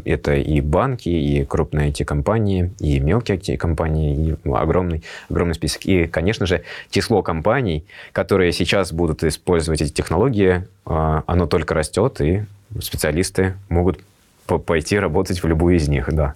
это 0.05 0.35
и 0.35 0.61
банки, 0.61 1.09
и 1.09 1.45
крупные 1.45 1.91
IT-компании, 1.91 2.73
и 2.81 3.01
мелкие 3.01 3.39
IT-компании, 3.39 4.37
и 4.45 4.51
огромный, 4.51 5.03
огромный 5.29 5.55
список. 5.55 5.85
И, 5.87 6.07
конечно 6.07 6.47
же, 6.47 6.63
число 6.91 7.23
компаний, 7.23 7.85
которые 8.13 8.53
сейчас 8.53 8.93
будут 8.93 9.25
использовать 9.25 9.83
эти 9.83 9.93
технологии, 9.93 10.67
а, 10.87 11.23
оно 11.27 11.47
только 11.47 11.75
растет, 11.75 12.21
и 12.21 12.45
специалисты 12.81 13.55
могут 13.69 14.01
пойти 14.47 14.99
работать 14.99 15.43
в 15.43 15.47
любую 15.47 15.77
из 15.77 15.89
них, 15.89 16.13
да. 16.13 16.35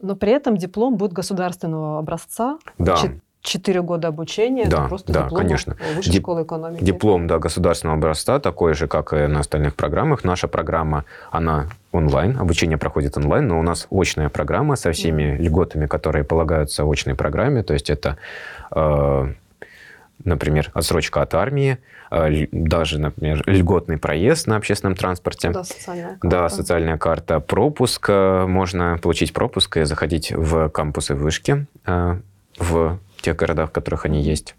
Но 0.00 0.16
при 0.16 0.32
этом 0.32 0.56
диплом 0.56 0.96
будет 0.96 1.12
государственного 1.12 2.00
образца. 2.00 2.58
Да. 2.78 2.98
Четыре 3.42 3.82
года 3.82 4.08
обучения, 4.08 4.66
да, 4.66 4.78
это 4.78 4.88
просто 4.88 5.12
да, 5.12 5.24
диплом 5.24 5.40
конечно. 5.40 5.76
Высшей 5.96 6.12
Дип, 6.12 6.22
школы 6.22 6.44
экономики. 6.44 6.84
Диплом 6.84 7.26
да, 7.26 7.38
государственного 7.38 7.98
образца, 7.98 8.38
такой 8.38 8.74
же, 8.74 8.86
как 8.86 9.12
и 9.12 9.26
на 9.26 9.40
остальных 9.40 9.74
программах. 9.74 10.22
Наша 10.22 10.46
программа, 10.46 11.04
она 11.32 11.66
онлайн, 11.90 12.38
обучение 12.38 12.78
проходит 12.78 13.16
онлайн, 13.16 13.48
но 13.48 13.58
у 13.58 13.62
нас 13.62 13.88
очная 13.90 14.28
программа 14.28 14.76
со 14.76 14.92
всеми 14.92 15.36
льготами, 15.38 15.86
которые 15.86 16.22
полагаются 16.22 16.84
очной 16.88 17.16
программе. 17.16 17.64
То 17.64 17.74
есть 17.74 17.90
это 17.90 18.16
э, 18.70 19.32
например, 20.24 20.70
отсрочка 20.72 21.22
от 21.22 21.34
армии, 21.34 21.78
э, 22.12 22.46
даже, 22.52 23.00
например, 23.00 23.42
льготный 23.46 23.98
проезд 23.98 24.46
на 24.46 24.54
общественном 24.54 24.94
транспорте. 24.94 25.50
Да, 25.50 25.64
социальная 25.64 26.10
карта. 26.10 26.28
Да, 26.28 26.48
социальная 26.48 26.96
карта. 26.96 27.40
Пропуск. 27.40 28.08
Можно 28.08 29.00
получить 29.02 29.32
пропуск 29.32 29.78
и 29.78 29.82
заходить 29.82 30.30
в 30.30 30.68
кампусы 30.68 31.16
вышки 31.16 31.66
э, 31.86 32.16
в 32.58 32.98
тех 33.22 33.36
городах, 33.36 33.70
в 33.70 33.72
которых 33.72 34.04
они 34.04 34.20
есть. 34.20 34.54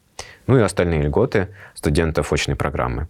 Ну 0.48 0.58
и 0.58 0.62
остальные 0.62 1.04
льготы 1.04 1.50
студентов 1.74 2.34
очной 2.34 2.56
программы. 2.56 3.08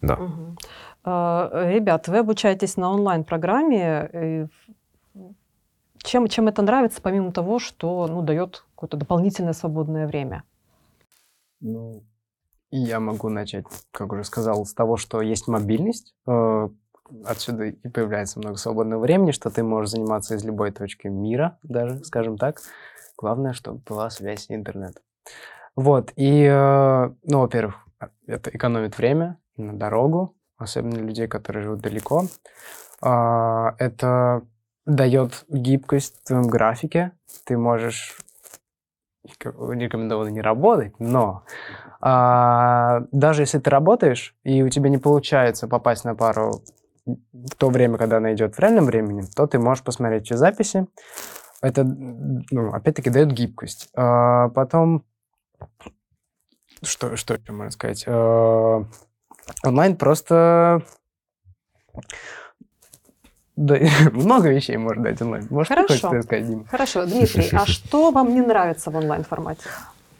Да. 0.00 0.14
Угу. 0.14 0.56
Ребят, 1.04 2.08
вы 2.08 2.18
обучаетесь 2.18 2.76
на 2.76 2.90
онлайн-программе. 2.90 4.48
Чем, 5.98 6.28
чем 6.28 6.48
это 6.48 6.62
нравится, 6.62 7.00
помимо 7.02 7.32
того, 7.32 7.58
что 7.58 8.06
ну, 8.06 8.22
дает 8.22 8.64
какое-то 8.74 8.96
дополнительное 8.98 9.54
свободное 9.54 10.06
время? 10.06 10.42
Ну, 11.60 12.02
я 12.70 13.00
могу 13.00 13.30
начать, 13.30 13.64
как 13.90 14.12
уже 14.12 14.24
сказал, 14.24 14.66
с 14.66 14.74
того, 14.74 14.98
что 14.98 15.22
есть 15.22 15.48
мобильность. 15.48 16.14
Э, 16.26 16.68
отсюда 17.24 17.64
и 17.64 17.88
появляется 17.88 18.38
много 18.38 18.56
свободного 18.56 19.00
времени, 19.00 19.30
что 19.30 19.48
ты 19.48 19.62
можешь 19.62 19.92
заниматься 19.92 20.34
из 20.34 20.44
любой 20.44 20.72
точки 20.72 21.06
мира, 21.06 21.58
даже, 21.62 22.04
скажем 22.04 22.36
так. 22.36 22.60
Главное, 23.16 23.52
чтобы 23.52 23.80
была 23.86 24.10
связь 24.10 24.46
интернет. 24.48 25.02
Вот, 25.76 26.12
и, 26.16 26.44
э, 26.44 27.10
ну, 27.24 27.40
во-первых, 27.40 27.76
это 28.26 28.50
экономит 28.50 28.98
время 28.98 29.38
на 29.56 29.72
дорогу, 29.72 30.36
особенно 30.56 30.98
людей, 30.98 31.26
которые 31.26 31.64
живут 31.64 31.80
далеко. 31.80 32.24
А, 33.00 33.74
это 33.78 34.42
дает 34.86 35.44
гибкость 35.48 36.20
в 36.20 36.24
твоем 36.26 36.46
графике. 36.46 37.12
Ты 37.44 37.56
можешь 37.56 38.16
рекомендовано 39.24 40.28
не 40.28 40.42
работать, 40.42 40.98
но 41.00 41.44
а, 42.00 43.04
даже 43.10 43.42
если 43.42 43.58
ты 43.58 43.70
работаешь, 43.70 44.36
и 44.44 44.62
у 44.62 44.68
тебя 44.68 44.90
не 44.90 44.98
получается 44.98 45.66
попасть 45.66 46.04
на 46.04 46.14
пару 46.14 46.62
в 47.06 47.54
то 47.56 47.68
время, 47.70 47.98
когда 47.98 48.18
она 48.18 48.32
идет 48.34 48.56
в 48.56 48.58
реальном 48.58 48.86
времени, 48.86 49.22
то 49.34 49.46
ты 49.46 49.58
можешь 49.58 49.84
посмотреть 49.84 50.26
все 50.26 50.36
записи. 50.36 50.86
Это, 51.64 51.82
ну, 51.84 52.74
опять-таки, 52.74 53.08
дает 53.08 53.32
гибкость. 53.32 53.88
А, 53.96 54.50
потом, 54.50 55.04
что, 56.82 57.16
что 57.16 57.34
еще 57.34 57.52
можно 57.52 57.70
сказать? 57.70 58.04
А, 58.06 58.84
онлайн 59.64 59.96
просто 59.96 60.82
да, 63.56 63.76
много 64.12 64.50
вещей 64.50 64.76
можно 64.76 65.04
дать 65.04 65.22
онлайн. 65.22 65.46
Может, 65.48 65.68
Хорошо. 65.68 66.10
ты 66.10 66.22
сказать, 66.22 66.46
Дим? 66.46 66.66
Хорошо, 66.66 67.06
Дмитрий, 67.06 67.48
а 67.52 67.64
что 67.64 68.10
вам 68.10 68.34
не 68.34 68.42
нравится 68.42 68.90
в 68.90 68.96
онлайн-формате? 68.96 69.62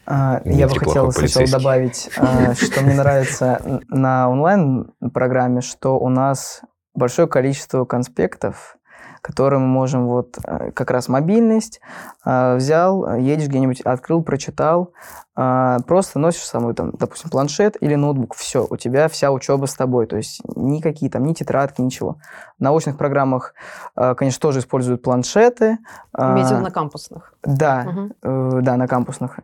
А, 0.07 0.40
я 0.47 0.66
бы 0.66 0.78
хотел 0.78 1.12
сначала 1.12 1.47
добавить, 1.47 2.11
а, 2.16 2.55
что 2.55 2.82
мне 2.82 2.95
нравится 2.95 3.82
на 3.88 4.30
онлайн-программе, 4.30 5.61
что 5.61 5.99
у 5.99 6.09
нас 6.09 6.62
большое 6.95 7.28
количество 7.28 7.84
конспектов, 7.84 8.76
которые 9.24 9.58
мы 9.58 9.66
можем 9.66 10.06
вот 10.06 10.36
э, 10.44 10.70
как 10.72 10.90
раз 10.90 11.08
мобильность 11.08 11.80
э, 12.26 12.56
взял, 12.56 13.16
едешь 13.16 13.48
где-нибудь, 13.48 13.80
открыл, 13.80 14.22
прочитал, 14.22 14.92
э, 15.34 15.78
просто 15.86 16.18
носишь 16.18 16.42
с 16.42 16.50
собой 16.50 16.74
там, 16.74 16.90
допустим, 16.90 17.30
планшет 17.30 17.78
или 17.80 17.94
ноутбук, 17.94 18.34
все, 18.34 18.66
у 18.68 18.76
тебя 18.76 19.08
вся 19.08 19.30
учеба 19.32 19.64
с 19.64 19.74
тобой, 19.74 20.06
то 20.06 20.18
есть 20.18 20.42
никакие 20.54 21.10
там, 21.10 21.24
ни 21.24 21.32
тетрадки, 21.32 21.80
ничего. 21.80 22.18
В 22.58 22.62
научных 22.62 22.98
программах, 22.98 23.54
конечно, 23.94 24.40
тоже 24.40 24.58
используют 24.58 25.02
планшеты. 25.02 25.78
Имеете 26.16 26.58
на 26.58 26.70
кампусных? 26.70 27.32
Да, 27.42 27.86
угу. 28.22 28.60
да, 28.60 28.76
на 28.76 28.86
кампусных, 28.86 29.40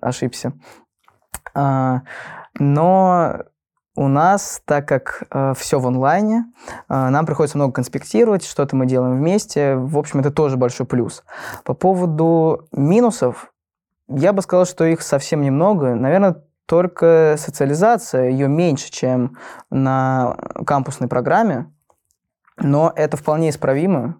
ошибся. 0.00 0.52
Но 2.58 3.42
у 3.96 4.08
нас, 4.08 4.62
так 4.64 4.86
как 4.86 5.24
э, 5.30 5.54
все 5.56 5.80
в 5.80 5.86
онлайне, 5.86 6.44
э, 6.88 7.08
нам 7.08 7.26
приходится 7.26 7.56
много 7.56 7.72
конспектировать, 7.72 8.44
что-то 8.44 8.76
мы 8.76 8.86
делаем 8.86 9.16
вместе. 9.16 9.74
В 9.74 9.98
общем, 9.98 10.20
это 10.20 10.30
тоже 10.30 10.56
большой 10.56 10.86
плюс. 10.86 11.24
По 11.64 11.74
поводу 11.74 12.68
минусов, 12.72 13.52
я 14.08 14.32
бы 14.32 14.42
сказал, 14.42 14.66
что 14.66 14.84
их 14.84 15.02
совсем 15.02 15.42
немного. 15.42 15.94
Наверное, 15.94 16.42
только 16.66 17.36
социализация, 17.38 18.28
ее 18.28 18.48
меньше, 18.48 18.90
чем 18.90 19.38
на 19.70 20.36
кампусной 20.66 21.08
программе, 21.08 21.72
но 22.58 22.92
это 22.94 23.16
вполне 23.16 23.50
исправимо 23.50 24.16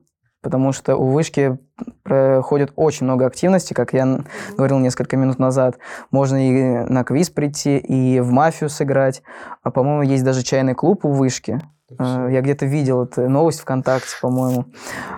потому 0.47 0.71
что 0.71 0.95
у 0.95 1.09
вышки 1.09 1.59
проходит 2.05 2.73
очень 2.77 3.05
много 3.05 3.27
активности, 3.27 3.75
как 3.75 3.93
я 3.93 4.21
говорил 4.57 4.79
несколько 4.79 5.17
минут 5.17 5.41
назад. 5.41 5.77
Можно 6.13 6.37
и 6.37 6.89
на 6.89 7.03
квиз 7.03 7.31
прийти, 7.31 7.79
и 7.79 8.21
в 8.21 8.31
мафию 8.31 8.71
сыграть. 8.71 9.25
А, 9.65 9.73
по-моему, 9.73 10.03
есть 10.03 10.23
даже 10.23 10.45
чайный 10.45 10.75
клуб 10.75 11.05
у 11.05 11.11
вышки. 11.11 11.61
А, 11.99 12.29
я 12.29 12.43
где-то 12.43 12.65
видел 12.65 13.03
эту 13.03 13.29
новость 13.29 13.59
ВКонтакте, 13.59 14.15
по-моему. 14.23 14.67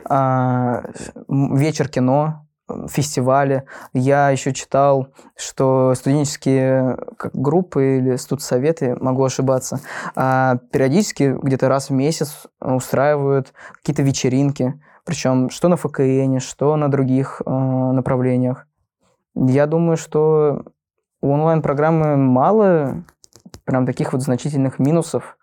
А, 0.09 0.83
вечер 1.29 1.89
кино, 1.89 2.47
фестивали. 2.89 3.64
Я 3.93 4.31
еще 4.31 4.55
читал, 4.55 5.09
что 5.37 5.93
студенческие 5.95 6.97
группы 7.35 7.99
или 7.99 8.16
студсоветы, 8.16 8.97
могу 8.97 9.24
ошибаться, 9.24 9.81
периодически 10.14 11.37
где-то 11.43 11.68
раз 11.68 11.91
в 11.91 11.93
месяц 11.93 12.47
устраивают 12.61 13.53
какие-то 13.76 14.03
вечеринки, 14.03 14.79
причем 15.09 15.49
что 15.49 15.69
на 15.69 15.77
ФКН, 15.77 16.39
что 16.39 16.77
на 16.77 16.91
других 16.91 17.41
э, 17.41 17.51
направлениях. 17.51 18.67
Я 19.35 19.67
думаю, 19.67 19.97
что 19.97 20.67
у 21.23 21.31
онлайн-программы 21.31 22.19
мало 22.19 23.05
прям 23.65 23.87
таких 23.87 24.13
вот 24.13 24.21
значительных 24.21 24.79
минусов, 24.79 25.39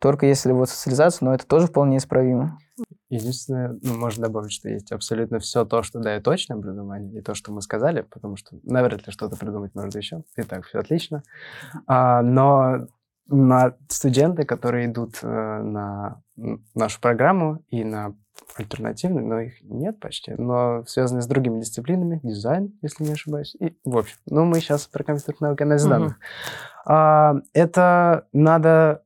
только 0.00 0.26
если 0.26 0.50
вот 0.50 0.70
социализация, 0.70 1.24
но 1.24 1.34
это 1.34 1.46
тоже 1.46 1.68
вполне 1.68 1.98
исправимо. 1.98 2.58
Единственное, 3.10 3.78
ну, 3.80 3.96
можно 3.96 4.26
добавить, 4.26 4.50
что 4.50 4.68
есть 4.68 4.90
абсолютно 4.90 5.38
все 5.38 5.64
то, 5.64 5.84
что 5.84 6.00
дает 6.00 6.24
точное 6.24 6.56
образование, 6.56 7.20
и 7.20 7.22
то, 7.22 7.34
что 7.34 7.52
мы 7.52 7.62
сказали, 7.62 8.00
потому 8.00 8.34
что 8.34 8.58
навряд 8.64 9.06
ли 9.06 9.12
что-то 9.12 9.36
придумать 9.36 9.72
можно 9.76 9.98
еще. 9.98 10.24
И 10.36 10.42
так, 10.42 10.64
все 10.66 10.80
отлично. 10.80 11.22
А, 11.86 12.22
но 12.22 12.88
на 13.28 13.76
студенты, 13.88 14.44
которые 14.44 14.86
идут 14.86 15.20
э, 15.22 15.28
на 15.28 16.20
нашу 16.74 17.00
программу 17.00 17.62
и 17.68 17.84
на 17.84 18.16
альтернативные, 18.56 19.24
но 19.24 19.40
их 19.40 19.62
нет 19.62 20.00
почти, 20.00 20.34
но 20.36 20.84
связанные 20.86 21.22
с 21.22 21.26
другими 21.26 21.60
дисциплинами, 21.60 22.20
дизайн, 22.22 22.78
если 22.82 23.04
не 23.04 23.12
ошибаюсь, 23.12 23.54
и 23.58 23.76
в 23.84 23.96
общем. 23.96 24.16
Ну, 24.26 24.44
мы 24.44 24.60
сейчас 24.60 24.86
про 24.86 25.04
компьютерную 25.04 25.50
науку 25.50 25.62
анализ 25.62 25.84
данных. 25.84 26.18
А, 26.84 27.36
это 27.52 28.26
надо 28.32 29.02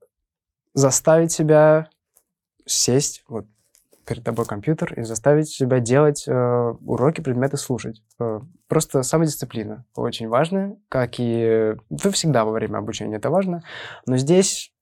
заставить 0.74 1.32
себя 1.32 1.89
сесть, 2.66 3.24
вот 3.28 3.47
перед 4.05 4.22
тобой 4.22 4.45
компьютер 4.45 4.93
и 4.95 5.03
заставить 5.03 5.49
себя 5.49 5.80
делать 5.80 6.24
э, 6.26 6.74
уроки, 6.85 7.20
предметы 7.20 7.57
слушать. 7.57 8.03
Э, 8.20 8.41
просто 8.68 9.03
самодисциплина 9.03 9.85
очень 9.95 10.28
важная, 10.28 10.76
как 10.89 11.14
и... 11.18 11.74
Вы 11.89 12.11
всегда 12.11 12.45
во 12.45 12.53
время 12.53 12.78
обучения 12.78 13.16
это 13.16 13.30
важно, 13.30 13.62
но 14.07 14.16
здесь 14.16 14.74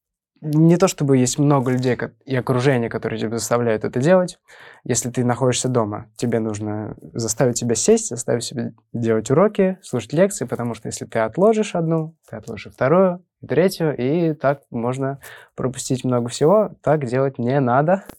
не 0.42 0.76
то 0.76 0.88
чтобы 0.88 1.18
есть 1.18 1.38
много 1.38 1.70
людей 1.70 1.96
и 2.24 2.34
окружение, 2.34 2.90
которые 2.90 3.20
тебя 3.20 3.38
заставляют 3.38 3.84
это 3.84 4.00
делать. 4.00 4.40
Если 4.82 5.08
ты 5.08 5.24
находишься 5.24 5.68
дома, 5.68 6.10
тебе 6.16 6.40
нужно 6.40 6.96
заставить 7.14 7.58
себя 7.58 7.76
сесть, 7.76 8.08
заставить 8.08 8.42
себя 8.42 8.72
делать 8.92 9.30
уроки, 9.30 9.78
слушать 9.82 10.12
лекции, 10.12 10.44
потому 10.44 10.74
что 10.74 10.88
если 10.88 11.04
ты 11.04 11.20
отложишь 11.20 11.76
одну, 11.76 12.16
ты 12.28 12.34
отложишь 12.34 12.72
вторую, 12.72 13.24
третью, 13.46 13.96
и 13.96 14.34
так 14.34 14.62
можно 14.70 15.20
пропустить 15.54 16.02
много 16.02 16.28
всего. 16.28 16.72
Так 16.82 17.06
делать 17.06 17.38
не 17.38 17.60
надо. 17.60 18.04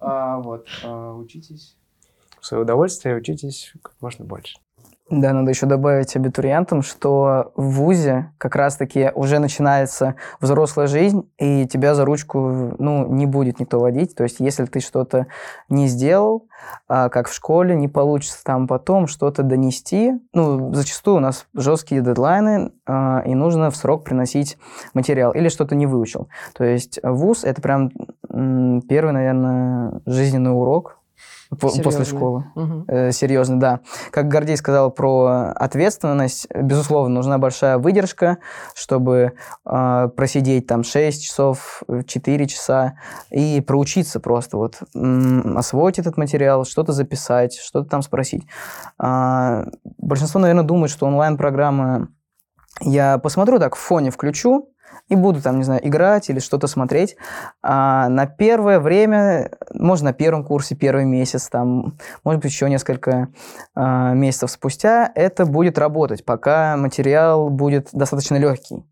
А, 0.00 0.38
вот, 0.38 0.68
а, 0.84 1.14
учитесь 1.14 1.76
в 2.40 2.46
свое 2.46 2.62
удовольствие, 2.62 3.16
учитесь 3.16 3.72
как 3.82 3.94
можно 4.00 4.24
больше. 4.24 4.58
Да, 5.10 5.32
надо 5.32 5.50
еще 5.50 5.64
добавить 5.64 6.14
абитуриентам, 6.16 6.82
что 6.82 7.52
в 7.56 7.70
ВУЗе 7.70 8.30
как 8.36 8.54
раз-таки 8.56 9.10
уже 9.14 9.38
начинается 9.38 10.16
взрослая 10.38 10.86
жизнь, 10.86 11.26
и 11.38 11.66
тебя 11.66 11.94
за 11.94 12.04
ручку 12.04 12.74
ну, 12.78 13.06
не 13.06 13.24
будет 13.24 13.58
никто 13.58 13.80
водить. 13.80 14.14
То 14.14 14.24
есть 14.24 14.36
если 14.38 14.66
ты 14.66 14.80
что-то 14.80 15.26
не 15.70 15.86
сделал, 15.86 16.46
а, 16.88 17.08
как 17.08 17.28
в 17.28 17.34
школе, 17.34 17.74
не 17.74 17.88
получится 17.88 18.44
там 18.44 18.66
потом 18.66 19.06
что-то 19.06 19.42
донести. 19.42 20.12
Ну, 20.34 20.74
зачастую 20.74 21.16
у 21.18 21.20
нас 21.20 21.46
жесткие 21.54 22.02
дедлайны, 22.02 22.72
а, 22.86 23.22
и 23.24 23.34
нужно 23.34 23.70
в 23.70 23.76
срок 23.76 24.04
приносить 24.04 24.58
материал. 24.92 25.32
Или 25.32 25.48
что-то 25.48 25.74
не 25.74 25.86
выучил. 25.86 26.28
То 26.54 26.64
есть 26.64 26.98
ВУЗ– 27.02 27.44
это 27.44 27.62
прям 27.62 27.90
первый, 28.88 29.12
наверное, 29.12 30.02
жизненный 30.04 30.52
урок, 30.52 30.97
Серьезно? 31.50 31.82
после 31.82 32.04
школы. 32.04 32.44
Угу. 32.54 32.84
Э, 32.88 33.12
серьезно, 33.12 33.58
да. 33.58 33.80
Как 34.10 34.28
Гордей 34.28 34.56
сказал 34.56 34.90
про 34.90 35.52
ответственность, 35.54 36.46
безусловно, 36.54 37.14
нужна 37.14 37.38
большая 37.38 37.78
выдержка, 37.78 38.38
чтобы 38.74 39.32
э, 39.64 40.08
просидеть 40.14 40.66
там 40.66 40.84
6 40.84 41.22
часов, 41.22 41.82
4 42.06 42.46
часа 42.46 42.98
и 43.30 43.60
проучиться 43.60 44.20
просто, 44.20 44.58
вот 44.58 44.82
м- 44.94 45.56
освоить 45.56 45.98
этот 45.98 46.18
материал, 46.18 46.64
что-то 46.64 46.92
записать, 46.92 47.54
что-то 47.56 47.88
там 47.88 48.02
спросить. 48.02 48.46
А, 48.98 49.64
большинство, 49.98 50.40
наверное, 50.40 50.64
думает, 50.64 50.90
что 50.90 51.06
онлайн-программы 51.06 52.08
я 52.80 53.18
посмотрю 53.18 53.58
так, 53.58 53.74
в 53.74 53.78
фоне 53.78 54.10
включу, 54.10 54.70
и 55.08 55.16
буду 55.16 55.40
там, 55.40 55.58
не 55.58 55.64
знаю, 55.64 55.86
играть 55.86 56.30
или 56.30 56.38
что-то 56.38 56.66
смотреть. 56.66 57.16
А 57.62 58.08
на 58.08 58.26
первое 58.26 58.80
время, 58.80 59.50
можно 59.72 60.10
на 60.10 60.12
первом 60.12 60.44
курсе, 60.44 60.74
первый 60.74 61.04
месяц, 61.04 61.48
там, 61.48 61.96
может 62.24 62.42
быть, 62.42 62.50
еще 62.50 62.68
несколько 62.68 63.28
а, 63.74 64.12
месяцев 64.14 64.50
спустя, 64.50 65.10
это 65.14 65.46
будет 65.46 65.78
работать, 65.78 66.24
пока 66.24 66.76
материал 66.76 67.50
будет 67.50 67.88
достаточно 67.92 68.36
легкий. 68.36 68.84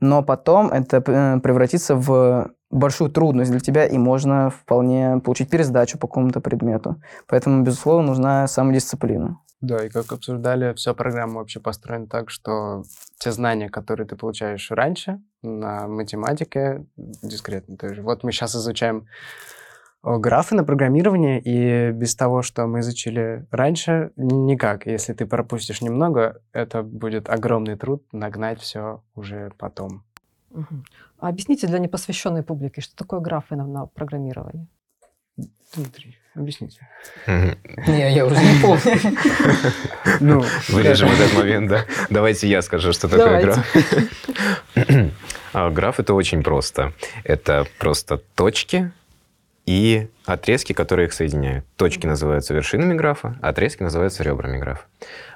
Но 0.00 0.22
потом 0.22 0.68
это 0.68 1.02
э, 1.06 1.40
превратится 1.40 1.96
в 1.96 2.50
большую 2.70 3.10
трудность 3.10 3.50
для 3.50 3.60
тебя, 3.60 3.86
и 3.86 3.98
можно 3.98 4.50
вполне 4.50 5.20
получить 5.24 5.50
пересдачу 5.50 5.98
по 5.98 6.06
какому-то 6.06 6.40
предмету. 6.40 6.96
Поэтому, 7.28 7.62
безусловно, 7.62 8.08
нужна 8.08 8.46
самодисциплина. 8.46 9.38
Да, 9.64 9.86
и 9.86 9.88
как 9.88 10.12
обсуждали, 10.12 10.74
вся 10.74 10.92
программа 10.92 11.38
вообще 11.38 11.58
построена 11.58 12.06
так, 12.06 12.28
что 12.28 12.84
те 13.18 13.32
знания, 13.32 13.70
которые 13.70 14.06
ты 14.06 14.14
получаешь 14.14 14.70
раньше 14.70 15.22
на 15.42 15.88
математике, 15.88 16.84
дискретно 16.96 17.78
тоже. 17.78 18.02
Вот 18.02 18.24
мы 18.24 18.32
сейчас 18.32 18.54
изучаем 18.54 19.06
графы 20.02 20.54
на 20.54 20.64
программирование, 20.64 21.40
и 21.40 21.92
без 21.92 22.14
того, 22.14 22.42
что 22.42 22.66
мы 22.66 22.80
изучили 22.80 23.46
раньше, 23.50 24.12
никак. 24.16 24.86
Если 24.86 25.14
ты 25.14 25.24
пропустишь 25.24 25.80
немного, 25.80 26.42
это 26.52 26.82
будет 26.82 27.30
огромный 27.30 27.76
труд 27.76 28.04
нагнать 28.12 28.60
все 28.60 29.02
уже 29.14 29.50
потом. 29.56 30.04
Угу. 30.50 30.84
А 31.20 31.28
объясните 31.28 31.66
для 31.66 31.78
непосвященной 31.78 32.42
публики, 32.42 32.80
что 32.80 32.94
такое 32.96 33.20
графы 33.20 33.56
на, 33.56 33.66
на 33.66 33.86
программировании? 33.86 34.68
Дмитрий, 35.74 36.18
объясните. 36.34 36.88
Не, 37.26 38.14
я 38.14 38.26
уже 38.26 38.36
не 38.36 38.60
помню. 38.60 39.16
Ну, 40.20 40.44
Вырежем 40.68 41.08
этот 41.08 41.34
момент, 41.34 41.68
да? 41.68 41.84
Давайте 42.10 42.48
я 42.48 42.62
скажу, 42.62 42.92
что 42.92 43.08
такое 43.08 43.40
граф. 43.40 43.66
А, 45.56 45.70
граф– 45.70 46.00
это 46.00 46.14
очень 46.14 46.42
просто. 46.42 46.92
Это 47.22 47.64
просто 47.78 48.18
точки 48.34 48.90
и 49.66 50.08
отрезки, 50.26 50.72
которые 50.72 51.06
их 51.06 51.12
соединяют. 51.12 51.64
Точки 51.76 52.06
называются 52.06 52.54
вершинами 52.54 52.94
графа, 52.94 53.38
отрезки 53.40 53.82
называются 53.82 54.22
ребрами 54.22 54.58
графа. 54.58 54.84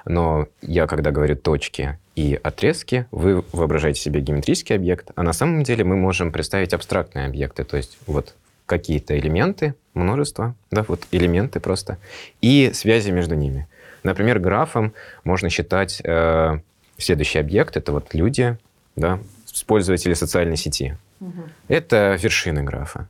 Но 0.05 0.47
я, 0.61 0.87
когда 0.87 1.11
говорю 1.11 1.35
точки 1.35 1.97
и 2.15 2.39
отрезки, 2.41 3.07
вы 3.11 3.43
воображаете 3.53 4.01
себе 4.01 4.19
геометрический 4.19 4.75
объект, 4.75 5.11
а 5.15 5.23
на 5.23 5.33
самом 5.33 5.63
деле 5.63 5.83
мы 5.83 5.95
можем 5.95 6.31
представить 6.31 6.73
абстрактные 6.73 7.25
объекты. 7.25 7.63
То 7.63 7.77
есть 7.77 7.97
вот 8.05 8.35
какие-то 8.69 9.17
элементы, 9.17 9.75
множество, 9.93 10.55
да, 10.71 10.85
вот 10.87 11.01
элементы 11.11 11.59
просто, 11.59 11.97
и 12.41 12.71
связи 12.73 13.11
между 13.11 13.35
ними. 13.35 13.67
Например, 14.03 14.39
графом 14.39 14.93
можно 15.23 15.49
считать 15.49 16.01
э, 16.03 16.59
следующий 16.97 17.39
объект, 17.39 17.75
это 17.75 17.91
вот 17.91 18.13
люди, 18.13 18.57
да, 18.95 19.19
пользователи 19.67 20.13
социальной 20.13 20.55
сети. 20.55 20.95
Угу. 21.19 21.41
Это 21.67 22.17
вершины 22.19 22.63
графа. 22.63 23.09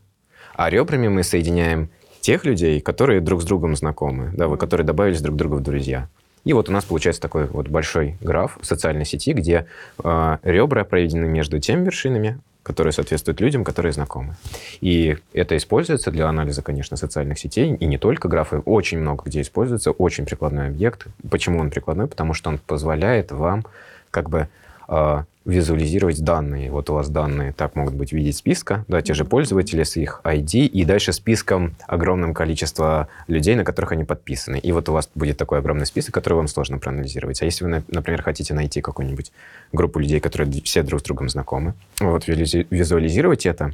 А 0.55 0.69
ребрами 0.69 1.07
мы 1.07 1.23
соединяем 1.23 1.89
тех 2.21 2.43
людей, 2.45 2.81
которые 2.81 3.21
друг 3.21 3.41
с 3.41 3.45
другом 3.45 3.75
знакомы, 3.75 4.31
да, 4.33 4.47
вот, 4.47 4.59
которые 4.59 4.85
добавились 4.85 5.21
друг 5.21 5.35
к 5.35 5.37
другу 5.37 5.57
в 5.57 5.61
друзья. 5.61 6.07
И 6.43 6.53
вот 6.53 6.69
у 6.69 6.71
нас 6.71 6.85
получается 6.85 7.21
такой 7.21 7.45
вот 7.45 7.67
большой 7.67 8.17
граф 8.21 8.57
в 8.59 8.65
социальной 8.65 9.05
сети, 9.05 9.33
где 9.33 9.67
э, 10.03 10.37
ребра 10.43 10.83
проведены 10.83 11.27
между 11.27 11.59
теми 11.59 11.85
вершинами, 11.85 12.39
которые 12.69 12.93
соответствуют 12.93 13.41
людям, 13.41 13.63
которые 13.63 13.91
знакомы. 13.93 14.35
И 14.79 15.17
это 15.33 15.57
используется 15.57 16.11
для 16.11 16.27
анализа, 16.27 16.61
конечно, 16.61 16.97
социальных 16.97 17.39
сетей, 17.39 17.73
и 17.73 17.85
не 17.87 17.97
только 17.97 18.27
графы, 18.27 18.59
очень 18.59 18.99
много 18.99 19.23
где 19.25 19.41
используется, 19.41 19.89
очень 19.89 20.27
прикладной 20.27 20.67
объект. 20.67 21.07
Почему 21.31 21.59
он 21.59 21.71
прикладной? 21.71 22.05
Потому 22.05 22.35
что 22.35 22.51
он 22.51 22.59
позволяет 22.59 23.31
вам 23.31 23.65
как 24.11 24.29
бы 24.29 24.49
э, 24.87 25.23
визуализировать 25.49 26.23
данные. 26.23 26.71
Вот 26.71 26.89
у 26.89 26.93
вас 26.93 27.09
данные 27.09 27.53
так 27.53 27.75
могут 27.75 27.95
быть 27.95 28.09
в 28.09 28.13
виде 28.13 28.31
списка, 28.31 28.85
да, 28.87 29.01
те 29.01 29.13
же 29.13 29.25
пользователи 29.25 29.83
с 29.83 29.97
их 29.97 30.21
ID, 30.23 30.65
и 30.65 30.85
дальше 30.85 31.13
списком 31.13 31.75
огромным 31.87 32.33
количество 32.33 33.07
людей, 33.27 33.55
на 33.55 33.63
которых 33.63 33.91
они 33.91 34.03
подписаны. 34.03 34.59
И 34.59 34.71
вот 34.71 34.89
у 34.89 34.93
вас 34.93 35.09
будет 35.15 35.37
такой 35.37 35.59
огромный 35.59 35.85
список, 35.85 36.13
который 36.13 36.35
вам 36.35 36.47
сложно 36.47 36.77
проанализировать. 36.77 37.41
А 37.41 37.45
если 37.45 37.65
вы, 37.65 37.83
например, 37.87 38.21
хотите 38.21 38.53
найти 38.53 38.81
какую-нибудь 38.81 39.31
группу 39.71 39.99
людей, 39.99 40.19
которые 40.19 40.61
все 40.61 40.83
друг 40.83 41.01
с 41.01 41.03
другом 41.03 41.29
знакомы, 41.29 41.73
вот 41.99 42.27
визуализировать 42.27 43.45
это 43.45 43.73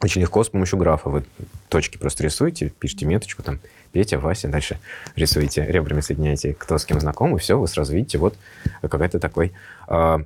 очень 0.00 0.20
легко 0.20 0.44
с 0.44 0.48
помощью 0.48 0.78
графа. 0.78 1.10
Вы 1.10 1.24
точки 1.68 1.98
просто 1.98 2.22
рисуете, 2.24 2.72
пишите 2.78 3.04
меточку, 3.06 3.42
там, 3.42 3.58
Петя, 3.92 4.18
Вася, 4.18 4.48
дальше 4.48 4.78
рисуете, 5.16 5.64
ребрами 5.66 6.00
соединяете, 6.00 6.54
кто 6.54 6.78
с 6.78 6.84
кем 6.84 7.00
знаком, 7.00 7.34
и 7.34 7.38
все, 7.38 7.58
вы 7.58 7.66
сразу 7.66 7.94
видите, 7.94 8.18
вот 8.18 8.36
какой-то 8.82 9.18
такой 9.18 9.52
э, 9.88 10.18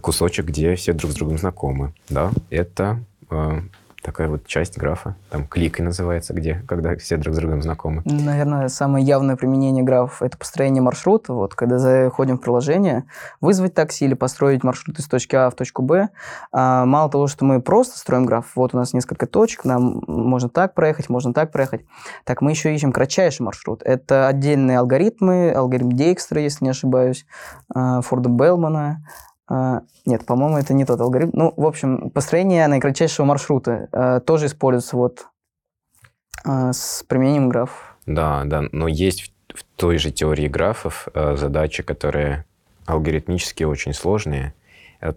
кусочек, 0.00 0.46
где 0.46 0.74
все 0.74 0.92
друг 0.92 1.12
с 1.12 1.14
другом 1.14 1.38
знакомы. 1.38 1.92
Да, 2.08 2.30
это 2.50 3.00
э, 3.30 3.60
такая 4.02 4.28
вот 4.28 4.46
часть 4.46 4.78
графа. 4.78 5.16
Там 5.30 5.46
кликой 5.46 5.84
называется, 5.84 6.32
где, 6.32 6.62
когда 6.66 6.96
все 6.96 7.16
друг 7.16 7.34
с 7.34 7.38
другом 7.38 7.62
знакомы. 7.62 8.02
Наверное, 8.04 8.68
самое 8.68 9.04
явное 9.04 9.36
применение 9.36 9.84
графов– 9.84 10.22
это 10.22 10.38
построение 10.38 10.82
маршрута. 10.82 11.32
Вот, 11.34 11.54
когда 11.54 11.78
заходим 11.78 12.38
в 12.38 12.40
приложение, 12.40 13.04
вызвать 13.40 13.74
такси 13.74 14.06
или 14.06 14.14
построить 14.14 14.64
маршрут 14.64 14.98
из 14.98 15.06
точки 15.06 15.36
А 15.36 15.50
в 15.50 15.54
точку 15.54 15.82
Б. 15.82 16.08
А, 16.52 16.84
мало 16.86 17.10
того, 17.10 17.26
что 17.26 17.44
мы 17.44 17.60
просто 17.60 17.98
строим 17.98 18.26
граф, 18.26 18.46
вот 18.54 18.74
у 18.74 18.78
нас 18.78 18.92
несколько 18.92 19.26
точек, 19.26 19.64
нам 19.64 20.02
можно 20.06 20.48
так 20.48 20.74
проехать, 20.74 21.08
можно 21.08 21.34
так 21.34 21.52
проехать. 21.52 21.82
Так 22.24 22.40
мы 22.40 22.50
еще 22.50 22.74
ищем 22.74 22.92
кратчайший 22.92 23.44
маршрут. 23.44 23.82
Это 23.82 24.28
отдельные 24.28 24.78
алгоритмы, 24.78 25.52
алгоритм 25.52 25.90
Дейкстра, 25.90 26.40
если 26.40 26.64
не 26.64 26.70
ошибаюсь, 26.70 27.26
а, 27.74 28.00
Форда 28.00 28.30
Белмана, 28.30 29.04
а, 29.50 29.82
нет, 30.06 30.24
по-моему, 30.24 30.58
это 30.58 30.72
не 30.74 30.84
тот 30.84 31.00
алгоритм. 31.00 31.32
Ну, 31.34 31.54
в 31.56 31.66
общем, 31.66 32.10
построение 32.10 32.68
наикратчайшего 32.68 33.26
маршрута 33.26 33.88
э, 33.90 34.20
тоже 34.24 34.46
используется 34.46 34.96
вот 34.96 35.26
э, 36.46 36.70
с 36.72 37.04
применением 37.08 37.48
графов. 37.48 37.96
Да, 38.06 38.44
да, 38.44 38.62
но 38.70 38.86
есть 38.86 39.32
в, 39.52 39.58
в 39.58 39.64
той 39.74 39.98
же 39.98 40.12
теории 40.12 40.46
графов 40.46 41.08
э, 41.12 41.34
задачи, 41.36 41.82
которые 41.82 42.44
алгоритмически 42.86 43.64
очень 43.64 43.92
сложные. 43.92 44.54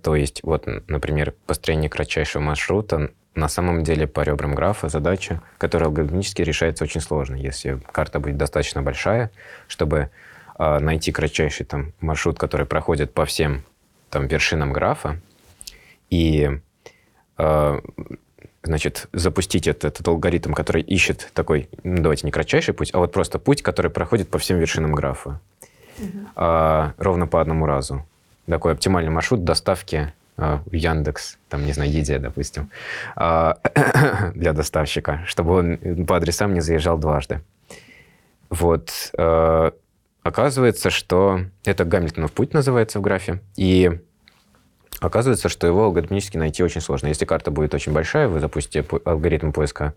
То 0.02 0.16
есть, 0.16 0.42
вот, 0.44 0.66
например, 0.88 1.36
построение 1.46 1.90
кратчайшего 1.90 2.42
маршрута 2.42 3.12
на 3.36 3.50
самом 3.50 3.84
деле 3.84 4.08
по 4.08 4.22
ребрам 4.22 4.56
графа 4.56 4.90
задача, 4.90 5.42
которая 5.58 5.90
алгоритмически 5.90 6.42
решается 6.42 6.86
очень 6.86 7.02
сложно. 7.02 7.36
Если 7.36 7.80
карта 7.92 8.20
будет 8.20 8.38
достаточно 8.38 8.82
большая, 8.82 9.30
чтобы 9.68 10.10
найти 10.58 11.12
кратчайший 11.12 11.66
там 11.66 11.92
маршрут, 12.00 12.40
который 12.40 12.66
проходит 12.66 13.14
по 13.14 13.26
всем 13.26 13.66
там, 14.14 14.28
вершинам 14.28 14.72
графа 14.72 15.20
и 16.12 16.60
э, 17.40 17.80
значит, 18.62 19.08
запустить 19.12 19.68
этот, 19.68 19.86
этот 19.86 20.08
алгоритм, 20.08 20.54
который 20.54 20.84
ищет 20.84 21.32
такой, 21.34 21.68
ну, 21.84 22.02
давайте 22.02 22.28
не 22.28 22.32
кратчайший 22.32 22.76
путь, 22.76 22.92
а 22.94 23.00
вот 23.00 23.12
просто 23.12 23.40
путь, 23.40 23.64
который 23.64 23.90
проходит 23.90 24.30
по 24.30 24.38
всем 24.38 24.60
вершинам 24.60 24.94
графа. 24.94 25.40
Угу. 25.98 26.08
А, 26.36 26.94
ровно 26.98 27.26
по 27.26 27.42
одному 27.42 27.66
разу. 27.66 28.06
Такой 28.48 28.74
оптимальный 28.74 29.12
маршрут 29.12 29.44
доставки 29.44 30.14
а, 30.38 30.62
в 30.66 30.74
Яндекс, 30.74 31.40
там, 31.50 31.66
не 31.66 31.74
знаю, 31.74 31.92
Еде, 31.92 32.20
допустим, 32.20 32.70
а, 33.16 33.58
для 34.36 34.54
доставщика, 34.54 35.24
чтобы 35.26 35.54
он 35.56 36.06
по 36.06 36.18
адресам 36.18 36.54
не 36.54 36.62
заезжал 36.62 37.00
дважды. 37.00 37.42
Вот. 38.52 38.92
А, 39.18 39.74
Оказывается, 40.24 40.90
что 40.90 41.42
это 41.66 41.84
Гамильтонов 41.84 42.32
путь 42.32 42.54
называется 42.54 43.00
в 43.00 43.02
графе, 43.02 43.42
и 43.58 44.00
оказывается, 45.02 45.50
что 45.50 45.68
его 45.68 45.84
алгоритмически 45.84 46.38
найти 46.38 46.64
очень 46.64 46.82
сложно. 46.82 47.08
Если 47.08 47.26
карта 47.26 47.52
будет 47.52 47.74
очень 47.74 47.92
большая, 47.92 48.30
вы 48.30 48.40
запустите 48.40 48.86
алгоритм 49.04 49.52
поиска 49.52 49.94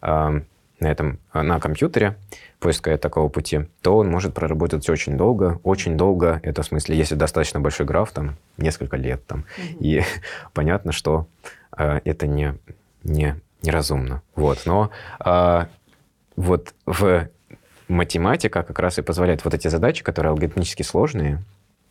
э, 0.00 0.40
на 0.80 0.86
этом 0.86 1.18
на 1.32 1.58
компьютере 1.58 2.16
поиска 2.60 2.96
такого 2.98 3.28
пути, 3.28 3.66
то 3.82 3.96
он 3.96 4.08
может 4.08 4.32
проработать 4.32 4.88
очень 4.88 5.16
долго, 5.16 5.60
очень 5.64 5.96
долго. 5.96 6.40
Это 6.44 6.62
в 6.62 6.66
смысле, 6.66 6.96
если 6.96 7.16
достаточно 7.16 7.58
большой 7.60 7.84
граф, 7.84 8.12
там 8.12 8.36
несколько 8.56 8.96
лет, 8.96 9.26
там, 9.26 9.44
mm-hmm. 9.58 9.76
и 9.80 10.02
понятно, 10.52 10.92
что 10.92 11.26
э, 11.76 12.00
это 12.04 12.28
не 12.28 12.54
не 13.02 13.36
неразумно. 13.62 14.22
Вот, 14.36 14.62
но 14.66 14.90
э, 15.24 15.66
вот 16.36 16.74
в 16.86 17.28
математика 17.88 18.62
как 18.62 18.78
раз 18.78 18.98
и 18.98 19.02
позволяет 19.02 19.44
вот 19.44 19.54
эти 19.54 19.68
задачи, 19.68 20.02
которые 20.02 20.30
алгоритмически 20.30 20.82
сложные, 20.82 21.42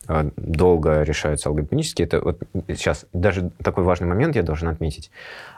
а, 0.06 0.30
долго 0.36 1.02
решаются 1.02 1.48
алгоритмически. 1.48 2.02
Это 2.02 2.20
вот 2.20 2.42
сейчас 2.68 3.06
даже 3.12 3.50
такой 3.62 3.84
важный 3.84 4.06
момент 4.06 4.36
я 4.36 4.42
должен 4.42 4.68
отметить. 4.68 5.10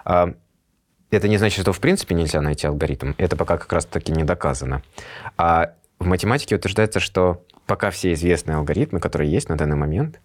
А, 0.05 0.34
это 1.11 1.28
не 1.28 1.39
значит, 1.39 1.61
что 1.61 1.72
в 1.72 1.80
принципе 1.80 2.14
нельзя 2.14 2.41
найти 2.41 2.66
алгоритм. 2.66 3.12
Это 3.18 3.37
пока 3.37 3.59
как 3.59 3.72
раз-таки 3.72 4.12
не 4.12 4.24
доказано. 4.24 4.82
А 5.37 5.72
в 5.99 6.07
математике 6.07 6.57
утверждается, 6.57 7.01
что 7.01 7.43
пока 7.66 7.91
все 7.91 8.12
известные 8.12 8.57
алгоритмы, 8.57 9.01
которые 9.01 9.30
есть 9.30 9.49
на 9.49 9.57
данный 9.57 9.76
момент, 9.76 10.20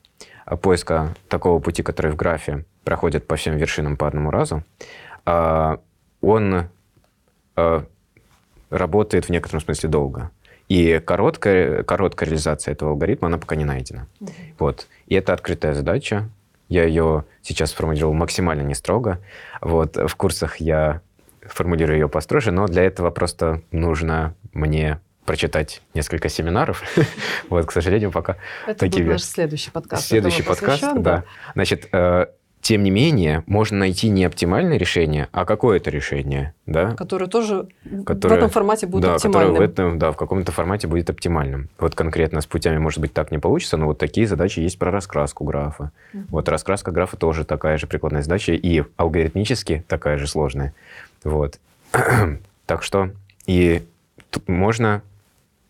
а, 0.45 0.57
поиска 0.57 1.15
такого 1.29 1.59
пути, 1.59 1.83
который 1.83 2.11
в 2.11 2.15
графе 2.15 2.65
проходит 2.83 3.27
по 3.27 3.35
всем 3.35 3.57
вершинам 3.57 3.97
по 3.97 4.07
одному 4.07 4.31
разу, 4.31 4.63
он 5.23 6.67
работает 8.71 9.25
в 9.25 9.29
некотором 9.29 9.61
смысле 9.61 9.89
долго. 9.89 10.31
И 10.67 10.99
короткая, 11.05 11.83
короткая 11.83 12.29
реализация 12.29 12.71
этого 12.71 12.91
алгоритма, 12.91 13.27
она 13.27 13.37
пока 13.37 13.55
не 13.55 13.65
найдена. 13.65 14.07
Mm-hmm. 14.19 14.31
Вот. 14.57 14.87
И 15.07 15.15
это 15.15 15.33
открытая 15.33 15.73
задача. 15.73 16.29
Я 16.69 16.85
ее 16.85 17.25
сейчас 17.41 17.71
сформулировал 17.71 18.13
максимально 18.13 18.61
не 18.61 18.73
строго. 18.73 19.19
Вот. 19.59 19.97
В 19.97 20.15
курсах 20.15 20.57
я 20.57 21.01
формулирую 21.41 21.99
ее 21.99 22.07
построже, 22.07 22.51
но 22.51 22.67
для 22.67 22.83
этого 22.83 23.11
просто 23.11 23.61
нужно 23.71 24.35
мне 24.53 24.99
прочитать 25.25 25.81
несколько 25.93 26.29
семинаров. 26.29 26.83
вот, 27.49 27.65
к 27.65 27.71
сожалению, 27.71 28.11
пока 28.11 28.37
Это 28.65 28.79
такие... 28.79 29.03
будет 29.03 29.13
наш 29.13 29.23
следующий 29.23 29.71
подкаст. 29.71 30.07
Следующий 30.07 30.43
подкаст, 30.43 30.83
да. 30.97 31.25
Значит, 31.53 31.89
э, 31.91 32.27
тем 32.61 32.83
не 32.83 32.91
менее, 32.91 33.43
можно 33.47 33.79
найти 33.79 34.09
не 34.09 34.23
оптимальное 34.23 34.77
решение, 34.77 35.27
а 35.31 35.45
какое-то 35.45 35.89
решение, 35.89 36.53
да? 36.67 36.95
Которое 36.95 37.25
тоже 37.25 37.67
которое, 38.05 38.35
в 38.35 38.37
этом 38.37 38.49
формате 38.49 38.85
будет 38.85 39.03
да, 39.03 39.15
оптимальным. 39.15 39.53
Которое 39.53 39.67
в 39.67 39.71
этом, 39.71 39.99
да, 39.99 40.11
в 40.11 40.15
каком-то 40.15 40.51
формате 40.51 40.87
будет 40.87 41.09
оптимальным. 41.09 41.69
Вот 41.79 41.95
конкретно 41.95 42.39
с 42.39 42.45
путями, 42.45 42.77
может 42.77 42.99
быть, 42.99 43.13
так 43.13 43.31
не 43.31 43.39
получится, 43.39 43.77
но 43.77 43.87
вот 43.87 43.97
такие 43.97 44.27
задачи 44.27 44.59
есть 44.59 44.77
про 44.77 44.91
раскраску 44.91 45.43
графа. 45.43 45.91
Uh-huh. 46.13 46.23
Вот 46.29 46.49
раскраска 46.49 46.91
графа 46.91 47.17
тоже 47.17 47.45
такая 47.45 47.77
же 47.77 47.87
прикладная 47.87 48.21
задача 48.21 48.53
и 48.53 48.83
алгоритмически 48.95 49.83
такая 49.87 50.17
же 50.17 50.27
сложная. 50.27 50.73
Вот. 51.23 51.59
так 52.67 52.83
что 52.83 53.09
и 53.47 53.83
можно 54.47 55.01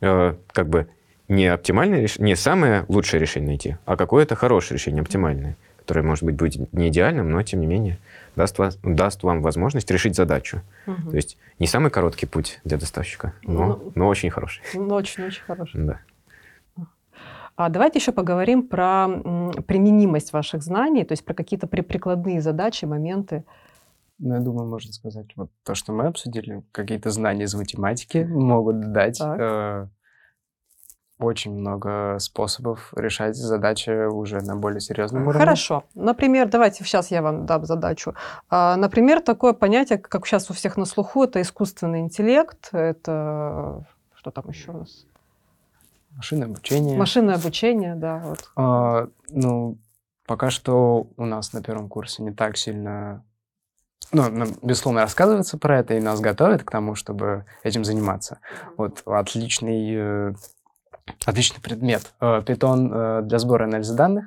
э, 0.02 0.34
как 0.52 0.68
бы 0.68 0.88
не 1.30 1.48
оптимальное 1.48 2.10
не 2.18 2.36
самое 2.36 2.84
лучшее 2.90 3.22
решение 3.22 3.48
найти, 3.48 3.78
а 3.86 3.96
какое-то 3.96 4.36
хорошее 4.36 4.78
решение, 4.78 5.02
оптимальное 5.02 5.56
которое, 5.82 6.04
может 6.04 6.24
быть, 6.24 6.36
будет 6.36 6.72
не 6.74 6.90
идеальным, 6.90 7.30
но, 7.30 7.42
тем 7.44 7.60
не 7.60 7.68
менее, 7.68 7.98
даст, 8.36 8.58
вас, 8.60 8.78
даст 8.84 9.24
вам 9.24 9.42
возможность 9.42 9.90
решить 9.92 10.16
задачу. 10.16 10.62
Угу. 10.88 11.10
То 11.10 11.16
есть 11.16 11.38
не 11.60 11.68
самый 11.68 11.92
короткий 11.92 12.28
путь 12.28 12.60
для 12.64 12.78
доставщика, 12.78 13.34
но, 13.44 13.66
ну, 13.66 13.92
но 13.96 14.08
очень 14.08 14.30
хороший. 14.30 14.62
Ну, 14.74 14.94
очень-очень 14.94 15.44
хороший. 15.44 15.84
Да. 15.84 16.00
А 17.56 17.70
давайте 17.70 18.00
еще 18.00 18.12
поговорим 18.12 18.68
про 18.68 19.08
применимость 19.68 20.34
ваших 20.34 20.64
знаний, 20.64 21.04
то 21.04 21.14
есть 21.14 21.26
про 21.26 21.34
какие-то 21.34 21.68
прикладные 21.68 22.42
задачи, 22.42 22.86
моменты. 22.86 23.44
Ну, 24.20 24.36
я 24.36 24.40
думаю, 24.40 24.70
можно 24.70 24.94
сказать, 24.94 25.28
вот 25.36 25.50
то, 25.64 25.74
что 25.74 25.94
мы 25.94 26.06
обсудили, 26.06 26.64
какие-то 26.72 27.10
знания 27.10 27.46
из 27.46 27.56
математики 27.56 28.20
могут 28.20 28.94
дать 28.94 29.20
э, 29.20 29.88
очень 31.26 31.54
много 31.54 32.18
способов 32.20 32.94
решать 32.96 33.36
задачи 33.36 34.08
уже 34.08 34.42
на 34.42 34.56
более 34.56 34.82
серьезном 34.82 35.24
уровне. 35.24 35.40
Хорошо. 35.40 35.84
Например, 35.96 36.48
давайте 36.48 36.84
сейчас 36.84 37.12
я 37.12 37.22
вам 37.22 37.46
дам 37.46 37.66
задачу. 37.66 38.16
А, 38.50 38.76
например, 38.76 39.22
такое 39.22 39.54
понятие, 39.54 40.00
как 40.00 40.26
сейчас 40.26 40.50
у 40.50 40.54
всех 40.54 40.78
на 40.78 40.86
слуху, 40.86 41.24
это 41.24 41.42
искусственный 41.42 42.00
интеллект, 42.00 42.70
это 42.74 43.86
что 44.14 44.32
там 44.32 44.46
еще 44.50 44.72
у 44.72 44.78
нас? 44.80 45.06
Машинное 46.12 46.48
обучение. 46.48 46.98
Машинное 46.98 47.36
обучение, 47.36 47.96
да. 47.96 48.18
Вот. 48.20 48.52
А, 48.56 49.08
ну, 49.30 49.78
пока 50.26 50.50
что 50.50 51.08
у 51.18 51.26
нас 51.26 51.54
на 51.54 51.64
первом 51.64 51.90
курсе 51.90 52.22
не 52.24 52.32
так 52.32 52.58
сильно 52.58 53.24
ну, 54.12 54.46
безусловно, 54.62 55.02
рассказывается 55.02 55.58
про 55.58 55.80
это, 55.80 55.94
и 55.94 56.02
нас 56.02 56.20
готовят 56.20 56.64
к 56.64 56.72
тому, 56.72 56.96
чтобы 56.96 57.46
этим 57.64 57.86
заниматься. 57.86 58.40
Вот 58.76 59.04
отличный 59.06 59.94
э, 59.96 60.34
Отличный 61.26 61.62
предмет. 61.62 62.14
Python 62.20 62.90
э, 62.92 63.20
э, 63.20 63.22
для 63.24 63.40
сбора 63.40 63.66
и 63.66 63.70
анализа 63.70 63.96
данных. 63.96 64.26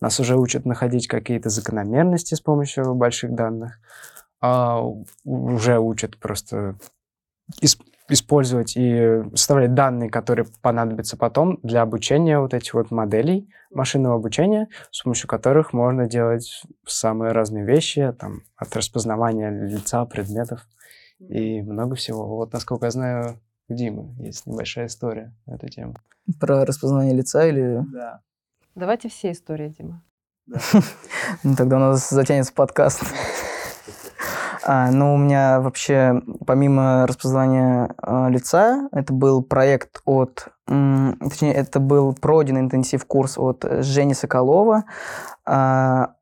Нас 0.00 0.20
уже 0.20 0.36
учат 0.36 0.64
находить 0.64 1.08
какие-то 1.08 1.48
закономерности 1.48 2.34
с 2.34 2.40
помощью 2.40 2.94
больших 2.94 3.34
данных. 3.34 3.78
А 4.40 4.82
уже 5.24 5.78
учат 5.78 6.18
просто 6.18 6.76
использовать 8.08 8.76
и 8.76 9.22
составлять 9.34 9.74
данные, 9.74 10.10
которые 10.10 10.46
понадобятся 10.60 11.16
потом 11.16 11.58
для 11.62 11.82
обучения 11.82 12.38
вот 12.38 12.52
этих 12.52 12.74
вот 12.74 12.90
моделей 12.90 13.48
машинного 13.70 14.16
обучения, 14.16 14.68
с 14.90 15.02
помощью 15.02 15.28
которых 15.28 15.72
можно 15.72 16.06
делать 16.06 16.62
самые 16.86 17.32
разные 17.32 17.64
вещи, 17.64 18.14
там, 18.18 18.42
от 18.56 18.76
распознавания 18.76 19.50
лица, 19.50 20.04
предметов 20.04 20.66
и 21.18 21.62
много 21.62 21.94
всего. 21.94 22.26
Вот, 22.26 22.52
насколько 22.52 22.86
я 22.86 22.90
знаю, 22.90 23.40
Димы 23.68 24.14
есть 24.18 24.46
небольшая 24.46 24.86
история 24.86 25.32
на 25.46 25.54
эту 25.54 25.68
тему. 25.68 25.94
Про 26.38 26.64
распознавание 26.64 27.14
лица 27.14 27.46
или... 27.46 27.82
Да. 27.92 28.20
Давайте 28.74 29.08
все 29.08 29.32
истории, 29.32 29.68
Дима. 29.68 30.02
Да. 30.46 30.58
ну, 31.42 31.56
тогда 31.56 31.76
у 31.76 31.80
нас 31.80 32.08
затянется 32.10 32.52
подкаст. 32.52 33.02
А, 34.66 34.90
ну, 34.90 35.14
у 35.14 35.18
меня 35.18 35.60
вообще, 35.60 36.22
помимо 36.46 37.06
распознавания 37.06 37.94
а, 37.98 38.30
лица, 38.30 38.88
это 38.92 39.12
был 39.12 39.42
проект 39.42 40.00
от... 40.06 40.48
М, 40.66 41.18
точнее, 41.20 41.52
это 41.52 41.80
был 41.80 42.14
пройденный 42.14 42.62
интенсив 42.62 43.04
курс 43.04 43.36
от 43.36 43.62
Жени 43.84 44.14
Соколова, 44.14 44.84
а, 45.44 46.14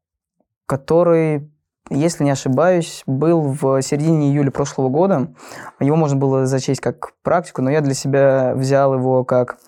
который 0.66 1.52
если 1.90 2.24
не 2.24 2.30
ошибаюсь, 2.30 3.02
был 3.06 3.42
в 3.42 3.82
середине 3.82 4.30
июля 4.30 4.50
прошлого 4.50 4.88
года. 4.88 5.34
Его 5.80 5.96
можно 5.96 6.16
было 6.16 6.46
зачесть 6.46 6.80
как 6.80 7.12
практику, 7.22 7.62
но 7.62 7.70
я 7.70 7.80
для 7.80 7.94
себя 7.94 8.54
взял 8.54 8.94
его 8.94 9.24
как 9.24 9.58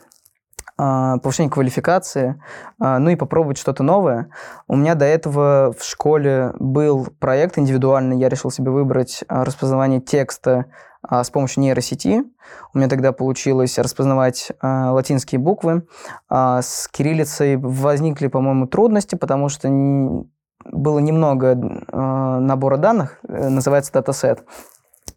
а, 0.76 1.18
повышение 1.18 1.52
квалификации, 1.52 2.42
а, 2.80 2.98
ну 2.98 3.10
и 3.10 3.16
попробовать 3.16 3.58
что-то 3.58 3.84
новое. 3.84 4.30
У 4.66 4.74
меня 4.74 4.96
до 4.96 5.04
этого 5.04 5.72
в 5.78 5.84
школе 5.84 6.52
был 6.58 7.06
проект 7.20 7.58
индивидуальный, 7.58 8.18
я 8.18 8.28
решил 8.28 8.50
себе 8.50 8.72
выбрать 8.72 9.22
а, 9.28 9.44
распознавание 9.44 10.00
текста 10.00 10.66
с 11.08 11.28
помощью 11.28 11.62
нейросети. 11.62 12.24
У 12.72 12.78
меня 12.78 12.88
тогда 12.88 13.12
получилось 13.12 13.78
распознавать 13.78 14.52
латинские 14.62 15.38
буквы. 15.38 15.86
С 16.30 16.88
кириллицей 16.90 17.58
возникли, 17.58 18.28
по-моему, 18.28 18.66
трудности, 18.66 19.14
потому 19.14 19.50
что 19.50 19.68
было 20.70 20.98
немного 20.98 21.52
э, 21.52 22.38
набора 22.40 22.76
данных, 22.76 23.18
э, 23.28 23.48
называется 23.48 23.92
датасет, 23.92 24.44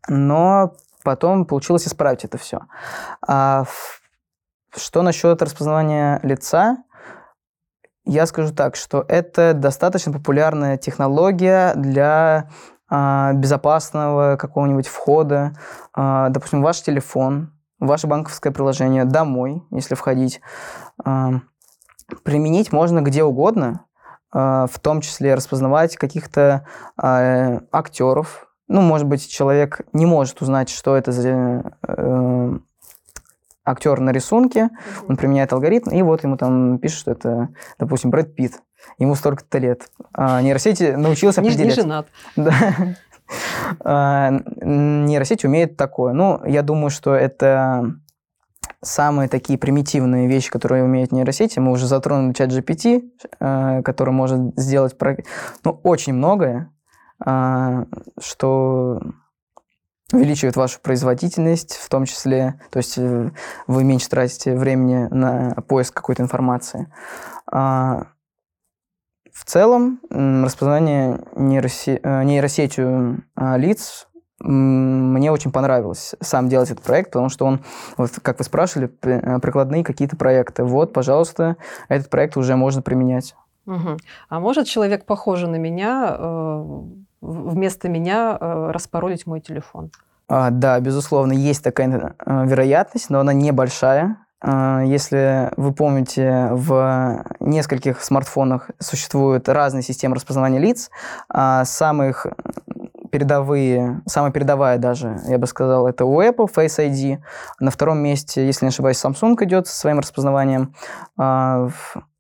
но 0.08 0.74
потом 1.04 1.46
получилось 1.46 1.88
исправить 1.88 2.26
это 2.26 2.38
все. 2.38 2.62
А 3.26 3.66
что 4.76 5.02
насчет 5.02 5.42
распознавания 5.42 6.20
лица? 6.24 6.78
Я 8.06 8.26
скажу 8.26 8.54
так, 8.54 8.76
что 8.76 9.04
это 9.08 9.54
достаточно 9.54 10.14
популярная 10.14 10.78
технология 10.78 11.74
для 11.76 12.50
а, 12.90 13.34
безопасного 13.34 14.38
какого-нибудь 14.38 14.88
входа. 14.88 15.54
А, 15.94 16.30
допустим, 16.30 16.62
ваш 16.62 16.82
телефон, 16.82 17.54
ваше 17.80 18.08
банковское 18.08 18.54
приложение 18.54 19.04
домой, 19.04 19.64
если 19.72 19.96
входить. 19.96 20.40
А, 21.04 21.42
применить 22.24 22.72
можно 22.72 23.02
где 23.02 23.24
угодно, 23.24 23.87
в 24.32 24.80
том 24.82 25.02
числе 25.02 25.36
распознавать 25.36 25.96
каких-то 25.96 26.66
э, 27.02 27.60
актеров. 27.72 28.48
Ну, 28.68 28.82
может 28.82 29.08
быть, 29.08 29.28
человек 29.30 29.82
не 29.94 30.06
может 30.06 30.42
узнать, 30.42 30.70
что 30.70 30.98
это 30.98 31.12
за 31.12 31.64
э, 31.88 32.58
актер 33.68 34.00
на 34.00 34.12
рисунке, 34.12 34.70
он 35.08 35.18
применяет 35.18 35.54
алгоритм, 35.54 35.92
и 35.92 36.02
вот 36.02 36.24
ему 36.24 36.38
там 36.38 36.80
пишут, 36.80 37.00
что 37.00 37.12
это, 37.12 37.50
допустим, 37.78 38.10
Брэд 38.10 38.36
Питт. 38.36 38.62
Ему 38.98 39.16
столько-то 39.16 39.58
лет. 39.58 39.90
А 40.14 40.42
нейросети 40.42 40.94
научился 40.96 41.42
определять. 41.42 41.78
Не 41.78 41.82
женат. 41.82 42.08
Да. 42.36 42.54
А, 43.82 44.32
нейросеть 44.62 45.44
умеет 45.44 45.76
такое. 45.76 46.14
Ну, 46.14 46.42
я 46.46 46.62
думаю, 46.62 46.90
что 46.90 47.14
это 47.14 47.96
самые 48.84 49.28
такие 49.28 49.58
примитивные 49.58 50.28
вещи, 50.28 50.52
которые 50.52 50.84
умеют 50.84 51.12
нейросети, 51.12 51.60
мы 51.60 51.72
уже 51.72 51.88
затронули 51.88 52.34
чат 52.34 52.52
GPT, 52.52 53.10
э, 53.40 53.82
который 53.84 54.14
может 54.14 54.58
сделать 54.60 54.96
ну, 55.64 55.80
очень 55.84 56.14
многое, 56.14 56.72
э, 57.26 57.86
что 58.20 59.02
увеличивает 60.14 60.56
вашу 60.56 60.80
производительность, 60.80 61.76
в 61.76 61.90
том 61.90 62.06
числе, 62.06 62.60
то 62.70 62.78
есть 62.78 62.98
э, 62.98 63.32
вы 63.66 63.84
меньше 63.84 64.10
тратите 64.10 64.56
времени 64.56 65.08
на 65.12 65.56
поиск 65.68 65.94
какой-то 65.94 66.24
информации. 66.24 66.92
А, 67.52 68.08
в 69.34 69.46
целом, 69.46 70.00
распознавание 70.10 71.20
нейросе... 71.36 72.00
нейросетью 72.04 73.24
лиц 73.36 74.07
мне 74.40 75.32
очень 75.32 75.52
понравилось 75.52 76.16
сам 76.22 76.48
делать 76.48 76.70
этот 76.70 76.84
проект, 76.84 77.12
потому 77.12 77.30
что 77.30 77.46
он, 77.46 77.62
вот 77.98 78.12
как 78.22 78.38
вы 78.38 78.46
спрашивали, 78.46 78.92
э, 79.02 79.40
прикладные 79.40 79.84
какие-то 79.84 80.16
проекты. 80.16 80.64
Вот, 80.64 80.94
пожалуйста, 80.94 81.58
этот 81.90 82.10
проект 82.10 82.38
уже 82.38 82.56
можно 82.56 82.82
применять. 82.82 83.36
Угу. 83.66 83.98
А 84.30 84.40
может 84.40 84.68
человек, 84.68 85.06
похожий 85.06 85.50
на 85.50 85.56
меня, 85.56 86.16
э, 86.18 86.82
вместо 87.22 87.90
меня 87.90 88.38
э, 88.40 88.72
распоролить 88.72 89.26
мой 89.26 89.42
телефон? 89.42 89.92
А, 90.30 90.52
да, 90.52 90.80
безусловно, 90.80 91.34
есть 91.34 91.64
такая 91.64 92.16
вероятность, 92.26 93.10
но 93.10 93.20
она 93.20 93.34
небольшая. 93.34 94.18
А, 94.40 94.84
если 94.84 95.52
вы 95.58 95.74
помните, 95.74 96.50
в 96.52 97.24
нескольких 97.40 98.04
смартфонах 98.04 98.70
существуют 98.80 99.50
разные 99.50 99.82
системы 99.82 100.16
распознавания 100.16 100.60
лиц. 100.60 100.92
А 101.30 101.66
самых 101.66 102.28
передовые, 103.12 104.02
самая 104.06 104.32
передовая 104.32 104.78
даже, 104.78 105.20
я 105.28 105.38
бы 105.38 105.48
сказал, 105.48 105.88
это 105.88 106.06
у 106.06 106.22
Apple 106.22 106.48
Face 106.54 106.78
ID. 106.80 107.20
На 107.60 107.72
втором 107.72 108.00
месте, 108.00 108.46
если 108.46 108.66
не 108.66 108.70
ошибаюсь, 108.70 109.04
Samsung 109.04 109.36
идет 109.44 109.68
со 109.68 109.76
своим 109.76 110.00
распознаванием. 110.00 110.76
А, 111.18 111.70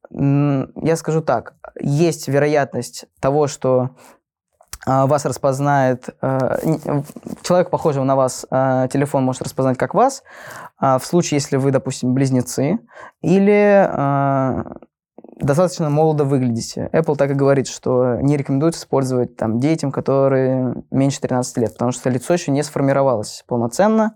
я 0.10 0.96
скажу 0.96 1.22
так, 1.22 1.54
есть 1.80 2.28
вероятность 2.28 3.06
того, 3.20 3.48
что 3.48 3.92
а, 4.86 5.06
вас 5.06 5.26
распознает, 5.26 6.10
а, 6.22 6.58
человек, 7.44 7.70
похожий 7.70 8.04
на 8.04 8.16
вас, 8.16 8.46
телефон 8.50 9.24
может 9.24 9.42
распознать 9.42 9.78
как 9.78 9.94
вас, 9.94 10.24
в 10.80 11.02
случае, 11.02 11.38
если 11.38 11.58
вы, 11.58 11.72
допустим, 11.72 12.14
близнецы, 12.14 12.80
или 13.22 13.90
достаточно 15.40 15.90
молодо 15.90 16.24
выглядите. 16.26 16.90
Apple 16.94 17.16
так 17.16 17.32
и 17.32 17.36
говорит, 17.36 17.68
что 17.68 18.16
не 18.22 18.38
рекомендует 18.38 18.76
использовать 18.76 19.36
там, 19.36 19.60
детям, 19.60 19.92
которые 19.92 20.84
меньше 20.92 21.22
13 21.22 21.58
лет, 21.58 21.74
потому 21.74 21.92
что 21.92 22.10
лицо 22.10 22.34
еще 22.34 22.52
не 22.52 22.64
сформировалось 22.64 23.44
полноценно, 23.48 24.14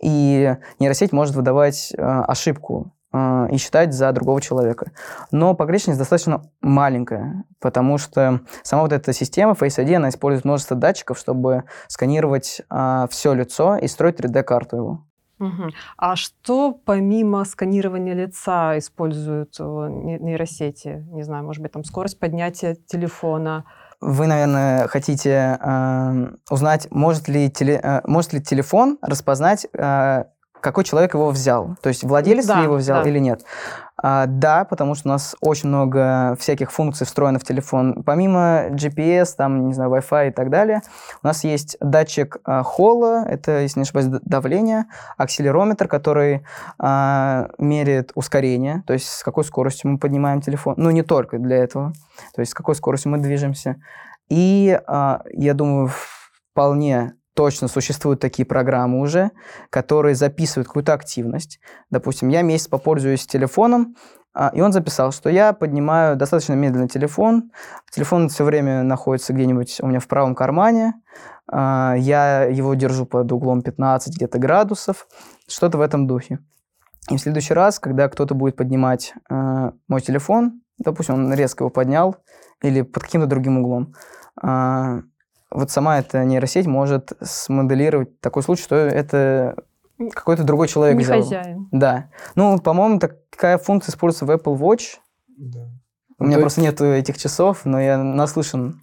и 0.00 0.56
нейросеть 0.78 1.12
может 1.12 1.34
выдавать 1.34 1.92
ошибку 1.96 2.92
э, 3.12 3.48
и 3.50 3.56
считать 3.58 3.92
за 3.92 4.12
другого 4.12 4.40
человека. 4.40 4.92
Но 5.30 5.54
погрешность 5.54 5.98
достаточно 5.98 6.42
маленькая, 6.60 7.44
потому 7.60 7.98
что 7.98 8.40
сама 8.62 8.82
вот 8.82 8.92
эта 8.92 9.12
система 9.12 9.52
Face 9.52 9.78
ID, 9.78 9.94
она 9.94 10.08
использует 10.08 10.44
множество 10.44 10.76
датчиков, 10.76 11.18
чтобы 11.18 11.64
сканировать 11.88 12.62
э, 12.70 13.06
все 13.10 13.34
лицо 13.34 13.76
и 13.76 13.86
строить 13.86 14.18
3D-карту 14.18 14.76
его. 14.76 15.04
Угу. 15.44 15.70
А 15.96 16.16
что 16.16 16.72
помимо 16.72 17.44
сканирования 17.44 18.14
лица 18.14 18.78
используют 18.78 19.56
э, 19.58 19.62
нейросети? 19.62 21.04
Не 21.10 21.22
знаю, 21.22 21.44
может 21.44 21.62
быть, 21.62 21.72
там 21.72 21.84
скорость 21.84 22.18
поднятия 22.18 22.74
телефона? 22.74 23.64
Вы, 24.00 24.26
наверное, 24.26 24.86
хотите 24.88 25.58
э, 25.58 26.26
узнать, 26.50 26.88
может 26.90 27.28
ли, 27.28 27.50
теле, 27.50 27.80
э, 27.82 28.00
может 28.04 28.32
ли 28.32 28.42
телефон 28.42 28.98
распознать 29.00 29.66
э, 29.72 30.24
какой 30.64 30.82
человек 30.82 31.12
его 31.12 31.30
взял. 31.30 31.76
То 31.82 31.90
есть 31.90 32.02
владелец 32.02 32.46
да, 32.46 32.56
ли 32.56 32.62
его 32.64 32.76
взял 32.76 33.02
да. 33.02 33.08
или 33.08 33.18
нет. 33.18 33.44
А, 34.02 34.24
да, 34.26 34.64
потому 34.64 34.94
что 34.94 35.08
у 35.08 35.12
нас 35.12 35.36
очень 35.40 35.68
много 35.68 36.36
всяких 36.40 36.72
функций 36.72 37.06
встроено 37.06 37.38
в 37.38 37.44
телефон. 37.44 38.02
Помимо 38.02 38.68
GPS, 38.70 39.34
там, 39.36 39.68
не 39.68 39.74
знаю, 39.74 39.90
Wi-Fi 39.90 40.28
и 40.28 40.30
так 40.32 40.48
далее, 40.48 40.80
у 41.22 41.26
нас 41.26 41.44
есть 41.44 41.76
датчик 41.80 42.38
а, 42.44 42.62
холла, 42.62 43.24
это, 43.28 43.60
если 43.60 43.78
не 43.78 43.82
ошибаюсь, 43.82 44.08
давление, 44.22 44.86
акселерометр, 45.18 45.86
который 45.86 46.44
а, 46.78 47.48
меряет 47.58 48.12
ускорение, 48.14 48.82
то 48.86 48.94
есть 48.94 49.06
с 49.06 49.22
какой 49.22 49.44
скоростью 49.44 49.90
мы 49.90 49.98
поднимаем 49.98 50.40
телефон. 50.40 50.74
Ну, 50.78 50.90
не 50.90 51.02
только 51.02 51.38
для 51.38 51.58
этого, 51.58 51.92
то 52.34 52.40
есть 52.40 52.52
с 52.52 52.54
какой 52.54 52.74
скоростью 52.74 53.12
мы 53.12 53.18
движемся. 53.18 53.76
И 54.30 54.80
а, 54.86 55.20
я 55.30 55.52
думаю, 55.52 55.90
вполне 56.52 57.14
точно 57.34 57.68
существуют 57.68 58.20
такие 58.20 58.46
программы 58.46 59.00
уже, 59.00 59.30
которые 59.70 60.14
записывают 60.14 60.68
какую-то 60.68 60.92
активность. 60.92 61.60
Допустим, 61.90 62.28
я 62.28 62.42
месяц 62.42 62.68
попользуюсь 62.68 63.26
телефоном, 63.26 63.96
а, 64.32 64.50
и 64.52 64.60
он 64.60 64.72
записал, 64.72 65.12
что 65.12 65.30
я 65.30 65.52
поднимаю 65.52 66.16
достаточно 66.16 66.54
медленно 66.54 66.88
телефон. 66.88 67.50
Телефон 67.92 68.28
все 68.28 68.44
время 68.44 68.82
находится 68.82 69.32
где-нибудь 69.32 69.78
у 69.80 69.86
меня 69.86 70.00
в 70.00 70.08
правом 70.08 70.34
кармане. 70.34 70.94
А, 71.46 71.94
я 71.96 72.44
его 72.44 72.74
держу 72.74 73.06
под 73.06 73.30
углом 73.30 73.62
15 73.62 74.16
где-то 74.16 74.38
градусов. 74.38 75.06
Что-то 75.48 75.78
в 75.78 75.80
этом 75.80 76.06
духе. 76.06 76.40
И 77.10 77.16
в 77.16 77.20
следующий 77.20 77.54
раз, 77.54 77.78
когда 77.78 78.08
кто-то 78.08 78.34
будет 78.34 78.56
поднимать 78.56 79.14
а, 79.30 79.72
мой 79.88 80.00
телефон, 80.00 80.62
допустим, 80.78 81.14
он 81.14 81.34
резко 81.34 81.62
его 81.62 81.70
поднял 81.70 82.16
или 82.62 82.82
под 82.82 83.04
каким-то 83.04 83.26
другим 83.26 83.58
углом, 83.58 83.94
вот 85.54 85.70
сама 85.70 85.98
эта 85.98 86.24
нейросеть 86.24 86.66
может 86.66 87.12
смоделировать 87.22 88.20
такой 88.20 88.42
случай, 88.42 88.62
что 88.62 88.74
это 88.74 89.56
какой-то 90.12 90.42
другой 90.44 90.68
человек 90.68 90.96
Не 90.98 91.04
взял. 91.04 91.22
хозяин. 91.22 91.68
Да. 91.70 92.10
Ну, 92.34 92.58
по-моему, 92.58 92.98
такая 92.98 93.58
функция 93.58 93.92
используется 93.92 94.26
в 94.26 94.30
Apple 94.30 94.58
Watch. 94.58 94.96
Да. 95.38 95.68
У 96.18 96.24
меня 96.24 96.38
просто 96.38 96.60
нет 96.60 96.80
этих 96.80 97.18
часов, 97.18 97.64
но 97.64 97.80
я 97.80 97.96
наслышан 97.98 98.82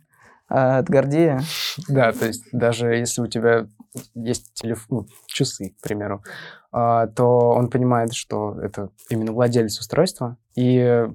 а, 0.50 0.80
от 0.80 0.90
Гордея. 0.90 1.42
Да, 1.88 2.12
то 2.12 2.26
есть 2.26 2.46
даже 2.52 2.96
если 2.96 3.22
у 3.22 3.28
тебя 3.28 3.68
есть 4.14 4.54
телефон, 4.54 4.86
ну, 4.90 5.08
часы, 5.28 5.76
к 5.78 5.82
примеру, 5.82 6.24
а, 6.72 7.08
то 7.08 7.52
он 7.52 7.70
понимает, 7.70 8.14
что 8.14 8.58
это 8.62 8.90
именно 9.10 9.32
владелец 9.32 9.80
устройства, 9.80 10.38
и 10.56 11.08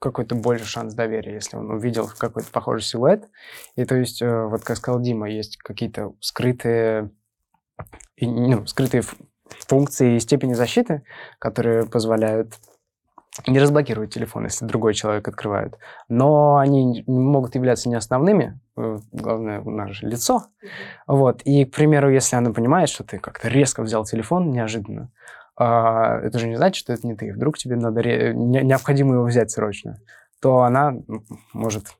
какой-то 0.00 0.34
больше 0.34 0.64
шанс 0.64 0.94
доверия, 0.94 1.34
если 1.34 1.56
он 1.56 1.70
увидел 1.70 2.10
какой-то 2.18 2.50
похожий 2.50 2.82
силуэт. 2.82 3.28
И 3.76 3.84
то 3.84 3.94
есть, 3.94 4.20
э, 4.22 4.46
вот 4.46 4.64
как 4.64 4.76
сказал 4.78 5.00
Дима, 5.00 5.30
есть 5.30 5.58
какие-то 5.58 6.14
скрытые, 6.20 7.10
ну, 8.20 8.66
скрытые 8.66 9.02
функции 9.68 10.16
и 10.16 10.20
степени 10.20 10.54
защиты, 10.54 11.04
которые 11.38 11.86
позволяют 11.86 12.54
не 13.46 13.60
разблокировать 13.60 14.12
телефон, 14.12 14.44
если 14.44 14.66
другой 14.66 14.94
человек 14.94 15.28
открывает. 15.28 15.78
Но 16.08 16.56
они 16.56 17.04
могут 17.06 17.54
являться 17.54 17.88
не 17.88 17.94
основными. 17.94 18.58
Э, 18.76 18.98
главное, 19.12 19.60
у 19.60 19.70
нас 19.70 19.90
же 19.90 20.06
лицо. 20.06 20.44
Вот. 21.06 21.42
И, 21.42 21.64
к 21.64 21.74
примеру, 21.74 22.10
если 22.10 22.36
она 22.36 22.52
понимает, 22.52 22.88
что 22.88 23.04
ты 23.04 23.18
как-то 23.18 23.48
резко 23.48 23.82
взял 23.82 24.04
телефон 24.04 24.50
неожиданно, 24.50 25.10
это 25.64 26.38
же 26.38 26.48
не 26.48 26.56
значит, 26.56 26.80
что 26.80 26.92
это 26.92 27.06
не 27.06 27.14
ты. 27.14 27.32
Вдруг 27.32 27.58
тебе 27.58 27.76
надо 27.76 28.02
необходимо 28.02 29.14
его 29.14 29.24
взять 29.24 29.50
срочно, 29.50 30.00
то 30.40 30.62
она 30.62 30.94
может 31.52 31.94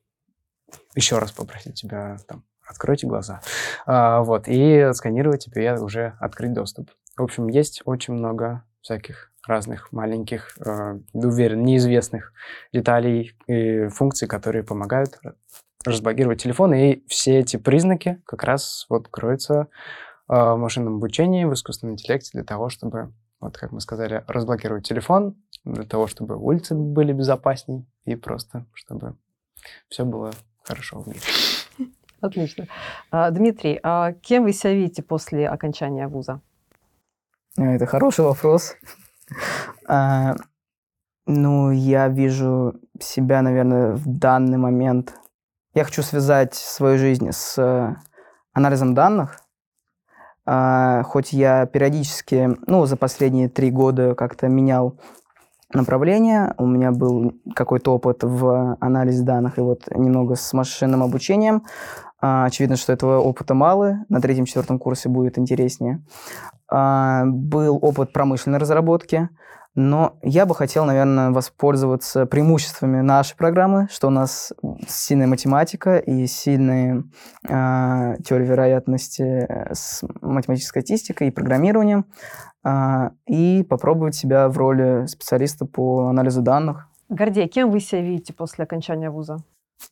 еще 0.94 1.18
раз 1.18 1.32
попросить 1.32 1.74
тебя 1.74 2.16
там, 2.26 2.44
откройте 2.66 3.06
глаза. 3.06 3.40
А, 3.86 4.22
вот, 4.22 4.44
и 4.46 4.90
сканировать 4.94 5.44
тебе 5.44 5.74
уже 5.74 6.14
открыть 6.20 6.52
доступ. 6.52 6.90
В 7.16 7.22
общем, 7.22 7.48
есть 7.48 7.82
очень 7.84 8.14
много 8.14 8.64
всяких 8.80 9.30
разных 9.46 9.92
маленьких, 9.92 10.56
э, 10.64 10.98
уверен, 11.12 11.64
неизвестных 11.64 12.32
деталей 12.72 13.36
и 13.46 13.88
функций, 13.88 14.28
которые 14.28 14.64
помогают 14.64 15.18
разблокировать 15.84 16.42
телефон. 16.42 16.74
И 16.74 17.02
все 17.08 17.38
эти 17.38 17.56
признаки 17.56 18.20
как 18.26 18.44
раз 18.44 18.86
вот 18.88 19.08
кроются 19.08 19.68
в 20.28 20.56
машинном 20.56 20.96
обучении, 20.96 21.44
в 21.44 21.54
искусственном 21.54 21.94
интеллекте 21.94 22.30
для 22.34 22.44
того, 22.44 22.68
чтобы 22.68 23.12
вот 23.41 23.57
как 23.57 23.72
мы 23.72 23.80
сказали, 23.80 24.24
разблокировать 24.26 24.86
телефон 24.86 25.36
для 25.64 25.84
того, 25.84 26.07
чтобы 26.07 26.36
улицы 26.36 26.74
были 26.74 27.12
безопасней 27.12 27.86
и 28.05 28.16
просто, 28.16 28.66
чтобы 28.74 29.16
все 29.88 30.05
было 30.05 30.32
хорошо 30.62 31.01
в 31.01 31.09
мире. 31.09 31.20
Отлично. 32.20 32.66
А, 33.11 33.30
Дмитрий, 33.30 33.80
а 33.82 34.12
кем 34.12 34.45
вы 34.45 34.53
себя 34.53 34.74
видите 34.74 35.03
после 35.03 35.49
окончания 35.49 36.07
вуза? 36.07 36.41
Это 37.57 37.86
хороший 37.86 38.24
вопрос. 38.24 38.76
А, 39.86 40.36
ну, 41.26 41.70
я 41.70 42.09
вижу 42.09 42.74
себя, 43.01 43.43
наверное, 43.43 43.93
в 43.93 44.07
данный 44.07 44.59
момент. 44.59 45.14
Я 45.74 45.84
хочу 45.84 46.03
связать 46.03 46.55
свою 46.55 46.99
жизнь 46.99 47.30
с 47.30 47.97
анализом 48.53 48.95
данных, 48.95 49.41
а, 50.53 51.05
хоть 51.05 51.32
я 51.32 51.64
периодически, 51.66 52.57
ну, 52.66 52.84
за 52.84 52.96
последние 52.96 53.48
три 53.48 53.70
года 53.70 54.16
как-то 54.16 54.48
менял 54.48 54.96
направление, 55.72 56.55
у 56.59 56.66
меня 56.66 56.90
был 56.90 57.34
какой-то 57.55 57.94
опыт 57.94 58.24
в 58.24 58.76
анализе 58.80 59.22
данных 59.22 59.59
и 59.59 59.61
вот 59.61 59.82
немного 59.94 60.34
с 60.34 60.53
машинным 60.53 61.05
обучением. 61.05 61.62
А, 62.20 62.46
очевидно, 62.46 62.74
что 62.74 62.92
этого 62.92 63.20
опыта 63.20 63.55
мало, 63.55 63.98
на 64.09 64.20
третьем-четвертом 64.20 64.80
курсе 64.80 65.09
будет 65.09 65.38
интереснее. 65.38 66.03
А, 66.68 67.26
был 67.26 67.78
опыт 67.80 68.12
промышленной 68.12 68.59
разработки, 68.59 69.28
но 69.74 70.18
я 70.22 70.46
бы 70.46 70.54
хотел, 70.54 70.84
наверное, 70.84 71.30
воспользоваться 71.30 72.26
преимуществами 72.26 73.00
нашей 73.00 73.36
программы, 73.36 73.88
что 73.90 74.08
у 74.08 74.10
нас 74.10 74.52
сильная 74.88 75.28
математика 75.28 75.98
и 75.98 76.26
сильная 76.26 77.04
э, 77.44 78.16
теория 78.24 78.46
вероятности 78.46 79.46
с 79.72 80.02
математической 80.20 80.80
статистикой 80.80 81.28
и 81.28 81.30
программированием, 81.30 82.06
э, 82.64 83.10
и 83.26 83.62
попробовать 83.62 84.16
себя 84.16 84.48
в 84.48 84.58
роли 84.58 85.06
специалиста 85.06 85.66
по 85.66 86.08
анализу 86.08 86.42
данных. 86.42 86.88
Гордей, 87.08 87.48
кем 87.48 87.70
вы 87.70 87.80
себя 87.80 88.02
видите 88.02 88.32
после 88.32 88.64
окончания 88.64 89.10
вуза? 89.10 89.38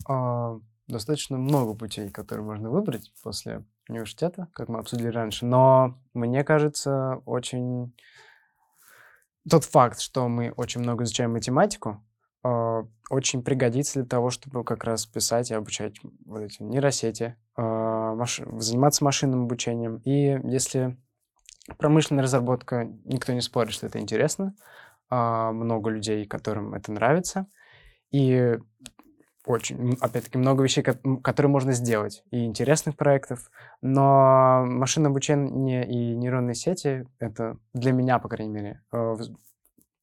А, 0.09 0.59
достаточно 0.89 1.37
много 1.37 1.75
путей, 1.75 2.11
которые 2.11 2.45
можно 2.45 2.71
выбрать 2.71 3.13
после 3.23 3.65
университета, 3.89 4.49
как 4.53 4.69
мы 4.69 4.81
обсудили 4.81 5.09
раньше, 5.09 5.47
но 5.47 5.95
мне 6.15 6.45
кажется, 6.45 7.23
очень 7.27 7.95
тот 9.49 9.65
факт, 9.65 10.01
что 10.01 10.29
мы 10.29 10.53
очень 10.57 10.81
много 10.81 11.05
изучаем 11.05 11.33
математику, 11.33 12.05
э, 12.45 12.83
очень 13.11 13.43
пригодится 13.43 14.01
для 14.01 14.09
того, 14.09 14.31
чтобы 14.31 14.65
как 14.65 14.85
раз 14.85 15.07
писать 15.07 15.51
и 15.51 15.55
обучать 15.55 15.97
вот 16.25 16.41
эти 16.41 16.63
нейросети, 16.63 17.37
э, 17.57 17.63
маш... 17.63 18.41
заниматься 18.59 19.05
машинным 19.05 19.45
обучением. 19.45 19.97
И 20.05 20.39
если 20.45 20.97
промышленная 21.77 22.23
разработка, 22.23 22.85
никто 23.05 23.33
не 23.33 23.41
спорит, 23.41 23.73
что 23.73 23.87
это 23.87 23.99
интересно, 23.99 24.55
э, 25.11 25.51
много 25.53 25.91
людей, 25.91 26.27
которым 26.27 26.75
это 26.75 26.93
нравится, 26.93 27.47
и 28.11 28.59
очень, 29.49 29.97
опять-таки, 30.01 30.39
много 30.39 30.63
вещей, 30.63 30.83
которые 30.83 31.51
можно 31.51 31.73
сделать, 31.73 32.23
и 32.31 32.45
интересных 32.45 32.97
проектов, 32.97 33.51
но 33.81 34.65
машинное 34.67 35.11
обучение 35.11 35.89
и 35.89 36.15
нейронные 36.15 36.55
сети, 36.55 37.07
это 37.19 37.57
для 37.73 37.93
меня, 37.93 38.19
по 38.19 38.29
крайней 38.29 38.53
мере, 38.53 38.83
э, 38.93 39.17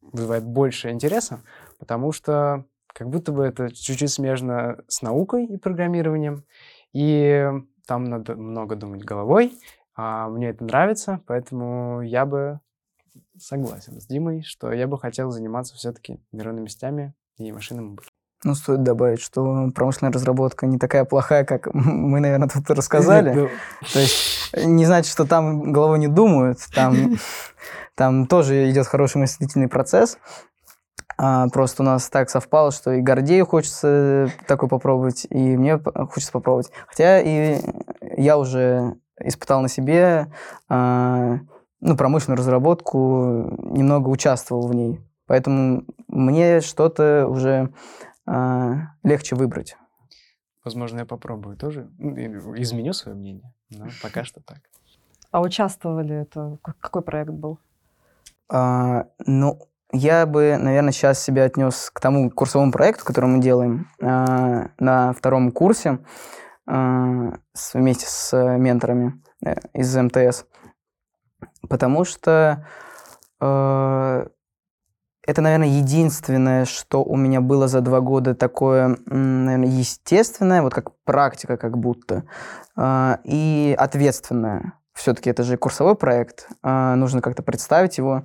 вызывает 0.01 0.43
больше 0.43 0.89
интереса, 0.89 1.41
потому 1.79 2.11
что 2.11 2.65
как 2.87 3.09
будто 3.09 3.31
бы 3.31 3.43
это 3.43 3.69
чуть-чуть 3.69 4.11
смежно 4.11 4.77
с 4.87 5.01
наукой 5.01 5.45
и 5.45 5.57
программированием, 5.57 6.43
и 6.93 7.49
там 7.85 8.05
надо 8.05 8.35
много 8.35 8.75
думать 8.75 9.03
головой, 9.03 9.53
а 9.95 10.29
мне 10.29 10.49
это 10.49 10.63
нравится, 10.63 11.21
поэтому 11.27 12.01
я 12.01 12.25
бы 12.25 12.59
согласен 13.37 13.99
с 13.99 14.07
Димой, 14.07 14.43
что 14.43 14.71
я 14.71 14.87
бы 14.87 14.97
хотел 14.97 15.29
заниматься 15.31 15.75
все-таки 15.75 16.19
нейронными 16.31 16.67
сетями 16.67 17.13
и 17.37 17.51
машинным 17.51 17.93
обучением. 17.93 18.14
Ну, 18.43 18.53
стоит 18.53 18.83
добавить, 18.83 19.21
что 19.21 19.71
промышленная 19.73 20.13
разработка 20.13 20.67
не 20.67 20.77
такая 20.77 21.05
плохая, 21.05 21.45
как 21.45 21.67
мы, 21.73 22.19
наверное, 22.19 22.49
тут 22.49 22.69
рассказали. 22.69 23.49
То 23.93 23.99
есть 23.99 24.51
не 24.55 24.85
значит, 24.85 25.11
что 25.11 25.25
там 25.25 25.71
головой 25.71 25.99
не 25.99 26.07
думают, 26.07 26.59
там, 26.73 27.15
там 27.95 28.27
тоже 28.27 28.69
идет 28.69 28.87
хороший 28.87 29.17
мыслительный 29.17 29.67
процесс. 29.67 30.17
А 31.17 31.47
просто 31.47 31.81
у 31.81 31.85
нас 31.85 32.09
так 32.09 32.29
совпало, 32.29 32.71
что 32.71 32.91
и 32.91 33.01
Гордею 33.01 33.45
хочется 33.45 34.29
такой 34.47 34.67
попробовать, 34.67 35.25
и 35.29 35.55
мне 35.55 35.79
хочется 35.79 36.33
попробовать. 36.33 36.71
Хотя 36.87 37.21
и 37.21 37.61
я 38.17 38.37
уже 38.37 38.95
испытал 39.19 39.61
на 39.61 39.69
себе 39.69 40.27
а, 40.67 41.39
ну, 41.79 41.95
промышленную 41.95 42.37
разработку, 42.37 43.57
немного 43.61 44.09
участвовал 44.09 44.67
в 44.67 44.75
ней. 44.75 44.99
Поэтому 45.27 45.83
мне 46.07 46.61
что-то 46.61 47.27
уже 47.27 47.69
легче 48.27 49.35
выбрать. 49.35 49.77
Возможно, 50.63 50.99
я 50.99 51.05
попробую 51.05 51.57
тоже. 51.57 51.89
Ну, 51.99 52.15
изменю 52.55 52.93
свое 52.93 53.15
мнение, 53.15 53.53
но 53.69 53.87
пока 54.01 54.23
что 54.23 54.41
так. 54.41 54.59
А 55.31 55.41
участвовали 55.41 56.15
это? 56.21 56.59
Какой 56.61 57.01
проект 57.01 57.31
был? 57.31 57.59
А, 58.49 59.07
ну, 59.25 59.59
я 59.91 60.25
бы, 60.25 60.57
наверное, 60.57 60.93
сейчас 60.93 61.21
себя 61.21 61.43
отнес 61.43 61.89
к 61.91 61.99
тому 61.99 62.29
курсовому 62.31 62.71
проекту, 62.71 63.03
который 63.03 63.25
мы 63.25 63.39
делаем 63.39 63.89
а, 64.01 64.69
на 64.79 65.11
втором 65.11 65.51
курсе 65.51 65.99
а, 66.65 67.33
с, 67.53 67.73
вместе 67.73 68.05
с 68.07 68.57
менторами 68.57 69.21
э, 69.45 69.55
из 69.73 69.95
МТС. 69.95 70.45
Потому 71.67 72.05
что 72.05 72.65
э, 73.41 74.27
это, 75.25 75.41
наверное, 75.41 75.67
единственное, 75.67 76.65
что 76.65 77.03
у 77.03 77.15
меня 77.15 77.41
было 77.41 77.67
за 77.67 77.81
два 77.81 77.99
года 77.99 78.35
такое, 78.35 78.97
наверное, 79.05 79.69
естественное, 79.69 80.61
вот 80.61 80.73
как 80.73 80.91
практика 81.03 81.57
как 81.57 81.77
будто, 81.77 82.23
э, 82.77 83.17
и 83.23 83.75
ответственное. 83.77 84.73
Все-таки 84.93 85.29
это 85.29 85.43
же 85.43 85.57
курсовой 85.57 85.95
проект, 85.95 86.47
э, 86.63 86.95
нужно 86.95 87.21
как-то 87.21 87.43
представить 87.43 87.97
его. 87.97 88.23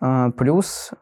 Э, 0.00 0.30
плюс 0.36 0.92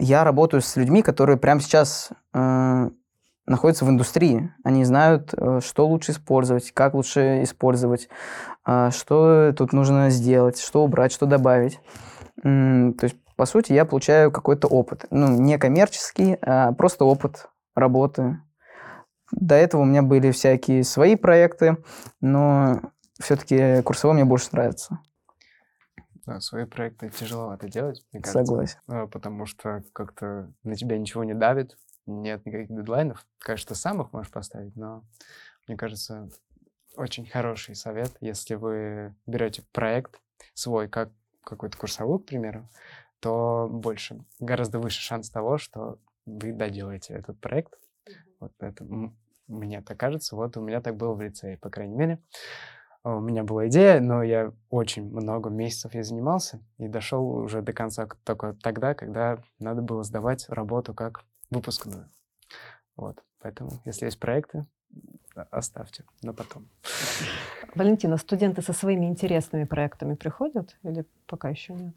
я 0.00 0.22
работаю 0.24 0.60
с 0.60 0.76
людьми, 0.76 1.02
которые 1.02 1.38
прямо 1.38 1.60
сейчас 1.60 2.10
находятся 2.32 3.84
в 3.84 3.88
индустрии. 3.88 4.52
Они 4.62 4.84
знают, 4.84 5.32
э, 5.34 5.60
что 5.64 5.88
лучше 5.88 6.12
использовать, 6.12 6.70
как 6.72 6.94
лучше 6.94 7.42
использовать, 7.42 8.08
что 8.90 9.54
тут 9.56 9.72
нужно 9.72 10.10
сделать, 10.10 10.60
что 10.60 10.84
убрать, 10.84 11.10
что 11.12 11.24
добавить. 11.24 11.80
То 12.42 12.94
есть, 13.00 13.16
по 13.38 13.46
сути, 13.46 13.72
я 13.72 13.84
получаю 13.84 14.32
какой-то 14.32 14.66
опыт. 14.66 15.06
Ну, 15.12 15.28
не 15.28 15.58
коммерческий, 15.58 16.36
а 16.42 16.72
просто 16.72 17.04
опыт 17.04 17.48
работы. 17.76 18.40
До 19.30 19.54
этого 19.54 19.82
у 19.82 19.84
меня 19.84 20.02
были 20.02 20.32
всякие 20.32 20.82
свои 20.82 21.14
проекты, 21.14 21.76
но 22.20 22.80
все-таки 23.20 23.80
курсовой 23.82 24.16
мне 24.16 24.24
больше 24.24 24.48
нравится. 24.50 24.98
Да, 26.26 26.40
свои 26.40 26.64
проекты 26.64 27.10
тяжеловато 27.10 27.68
делать, 27.68 28.04
мне 28.10 28.22
кажется. 28.22 28.44
Согласен. 28.44 28.78
А, 28.88 29.06
потому 29.06 29.46
что 29.46 29.84
как-то 29.92 30.52
на 30.64 30.74
тебя 30.74 30.98
ничего 30.98 31.22
не 31.22 31.34
давит, 31.34 31.78
нет 32.06 32.44
никаких 32.44 32.76
дедлайнов. 32.76 33.24
Конечно, 33.38 33.76
сам 33.76 34.02
их 34.02 34.12
можешь 34.12 34.32
поставить, 34.32 34.74
но 34.74 35.04
мне 35.68 35.76
кажется, 35.76 36.28
очень 36.96 37.24
хороший 37.24 37.76
совет, 37.76 38.16
если 38.20 38.56
вы 38.56 39.14
берете 39.26 39.62
проект 39.70 40.20
свой, 40.54 40.88
как 40.88 41.10
какой-то 41.48 41.78
курсовой, 41.78 42.20
к 42.20 42.26
примеру, 42.26 42.68
то 43.20 43.68
больше, 43.70 44.24
гораздо 44.38 44.78
выше 44.78 45.00
шанс 45.00 45.30
того, 45.30 45.58
что 45.58 45.98
вы 46.26 46.52
доделаете 46.52 47.14
этот 47.14 47.40
проект. 47.40 47.78
Вот 48.40 48.52
это 48.60 48.86
мне 49.46 49.80
так 49.80 49.98
кажется. 49.98 50.36
Вот 50.36 50.56
у 50.56 50.60
меня 50.60 50.80
так 50.80 50.96
было 50.96 51.14
в 51.14 51.20
лицее, 51.20 51.56
по 51.58 51.70
крайней 51.70 51.96
мере. 51.96 52.18
У 53.04 53.20
меня 53.20 53.44
была 53.44 53.68
идея, 53.68 54.00
но 54.00 54.22
я 54.22 54.52
очень 54.70 55.08
много 55.08 55.50
месяцев 55.50 55.94
я 55.94 56.02
занимался 56.02 56.60
и 56.78 56.88
дошел 56.88 57.26
уже 57.26 57.62
до 57.62 57.72
конца 57.72 58.08
только 58.24 58.54
тогда, 58.62 58.94
когда 58.94 59.38
надо 59.58 59.82
было 59.82 60.02
сдавать 60.02 60.48
работу 60.48 60.94
как 60.94 61.24
выпускную. 61.50 62.10
Вот. 62.96 63.22
Поэтому, 63.40 63.70
если 63.84 64.06
есть 64.06 64.18
проекты, 64.18 64.66
оставьте 65.50 66.04
на 66.22 66.34
потом. 66.34 66.68
Валентина, 67.74 68.16
студенты 68.16 68.62
со 68.62 68.72
своими 68.72 69.06
интересными 69.06 69.64
проектами 69.64 70.14
приходят 70.14 70.76
или 70.82 71.06
пока 71.26 71.48
еще 71.50 71.74
нет? 71.74 71.94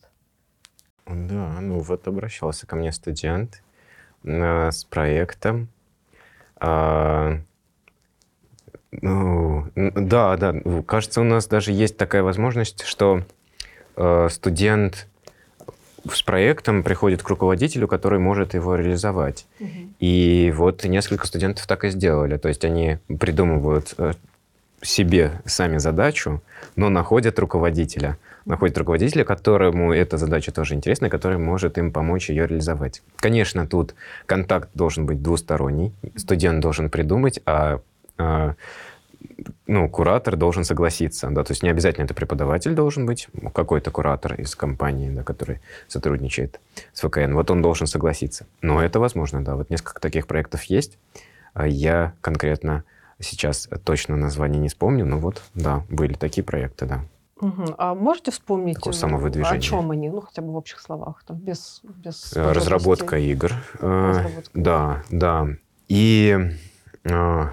Да, 1.14 1.59
ну 1.62 1.80
вот 1.80 2.07
обращался 2.07 2.68
ко 2.68 2.76
мне 2.76 2.91
студент 2.91 3.62
э, 4.24 4.72
с 4.72 4.84
проектом. 4.84 5.68
А, 6.57 7.39
ну, 8.91 9.68
да, 9.76 10.38
да, 10.38 10.53
кажется, 10.86 11.22
у 11.22 11.24
нас 11.24 11.47
даже 11.47 11.72
есть 11.72 11.97
такая 11.97 12.24
возможность, 12.24 12.84
что 12.84 13.24
э, 13.95 14.28
студент 14.30 15.07
с 16.09 16.22
проектом 16.24 16.84
приходит 16.84 17.22
к 17.22 17.30
руководителю, 17.30 17.88
который 17.88 18.20
может 18.20 18.53
его 18.53 18.76
реализовать. 18.76 19.45
Угу. 19.59 19.70
И 19.99 20.53
вот 20.55 20.84
несколько 20.84 21.28
студентов 21.28 21.68
так 21.68 21.84
и 21.84 21.89
сделали. 21.89 22.38
То 22.38 22.49
есть 22.49 22.66
они 22.66 22.97
придумывают 23.20 23.93
э, 23.97 24.14
себе 24.82 25.41
сами 25.45 25.77
задачу, 25.77 26.41
но 26.75 26.89
находят 26.89 27.39
руководителя. 27.39 28.17
Находят 28.45 28.77
руководителя, 28.77 29.23
которому 29.23 29.93
эта 29.93 30.17
задача 30.17 30.51
тоже 30.51 30.73
интересна, 30.73 31.09
который 31.09 31.38
может 31.38 31.77
им 31.77 31.91
помочь 31.91 32.29
ее 32.29 32.47
реализовать. 32.47 33.03
Конечно, 33.17 33.67
тут 33.67 33.93
контакт 34.25 34.69
должен 34.73 35.05
быть 35.05 35.21
двусторонний. 35.21 35.93
Студент 36.15 36.59
должен 36.59 36.89
придумать, 36.89 37.39
а, 37.45 37.82
а 38.17 38.55
ну, 39.67 39.88
куратор 39.89 40.36
должен 40.36 40.63
согласиться, 40.63 41.29
да, 41.29 41.43
то 41.43 41.51
есть 41.51 41.63
не 41.63 41.69
обязательно 41.69 42.05
это 42.05 42.13
преподаватель 42.13 42.73
должен 42.73 43.05
быть, 43.05 43.27
какой-то 43.53 43.91
куратор 43.91 44.34
из 44.34 44.55
компании, 44.55 45.09
да, 45.09 45.23
который 45.23 45.59
сотрудничает 45.88 46.59
с 46.93 47.01
ФКН, 47.01 47.34
вот 47.34 47.51
он 47.51 47.61
должен 47.61 47.88
согласиться. 47.88 48.45
Но 48.61 48.84
это 48.84 48.99
возможно, 48.99 49.43
да, 49.43 49.55
вот 49.55 49.69
несколько 49.69 50.01
таких 50.01 50.27
проектов 50.27 50.63
есть. 50.63 50.97
А 51.53 51.67
я 51.67 52.13
конкретно 52.21 52.84
сейчас 53.22 53.69
точно 53.84 54.15
название 54.15 54.59
не 54.59 54.69
вспомню, 54.69 55.05
но 55.05 55.17
вот, 55.17 55.41
да, 55.53 55.84
были 55.89 56.13
такие 56.13 56.43
проекты, 56.43 56.86
да. 56.86 57.03
Угу. 57.41 57.76
А 57.78 57.95
можете 57.95 58.32
вспомнить, 58.32 58.76
Такое 58.76 58.93
самовыдвижение. 58.93 59.57
о 59.57 59.61
чем 59.61 59.89
они, 59.91 60.09
ну, 60.09 60.22
хотя 60.22 60.41
бы 60.43 60.51
в 60.51 60.55
общих 60.55 60.80
словах, 60.80 61.24
там, 61.26 61.38
без, 61.38 61.82
без 61.84 62.34
э, 62.36 62.51
Разработка 62.51 63.17
игр. 63.17 63.51
Э, 63.80 64.09
Разработка. 64.09 64.51
Да, 64.53 65.03
да. 65.09 65.47
И 65.88 66.38
э, 67.03 67.45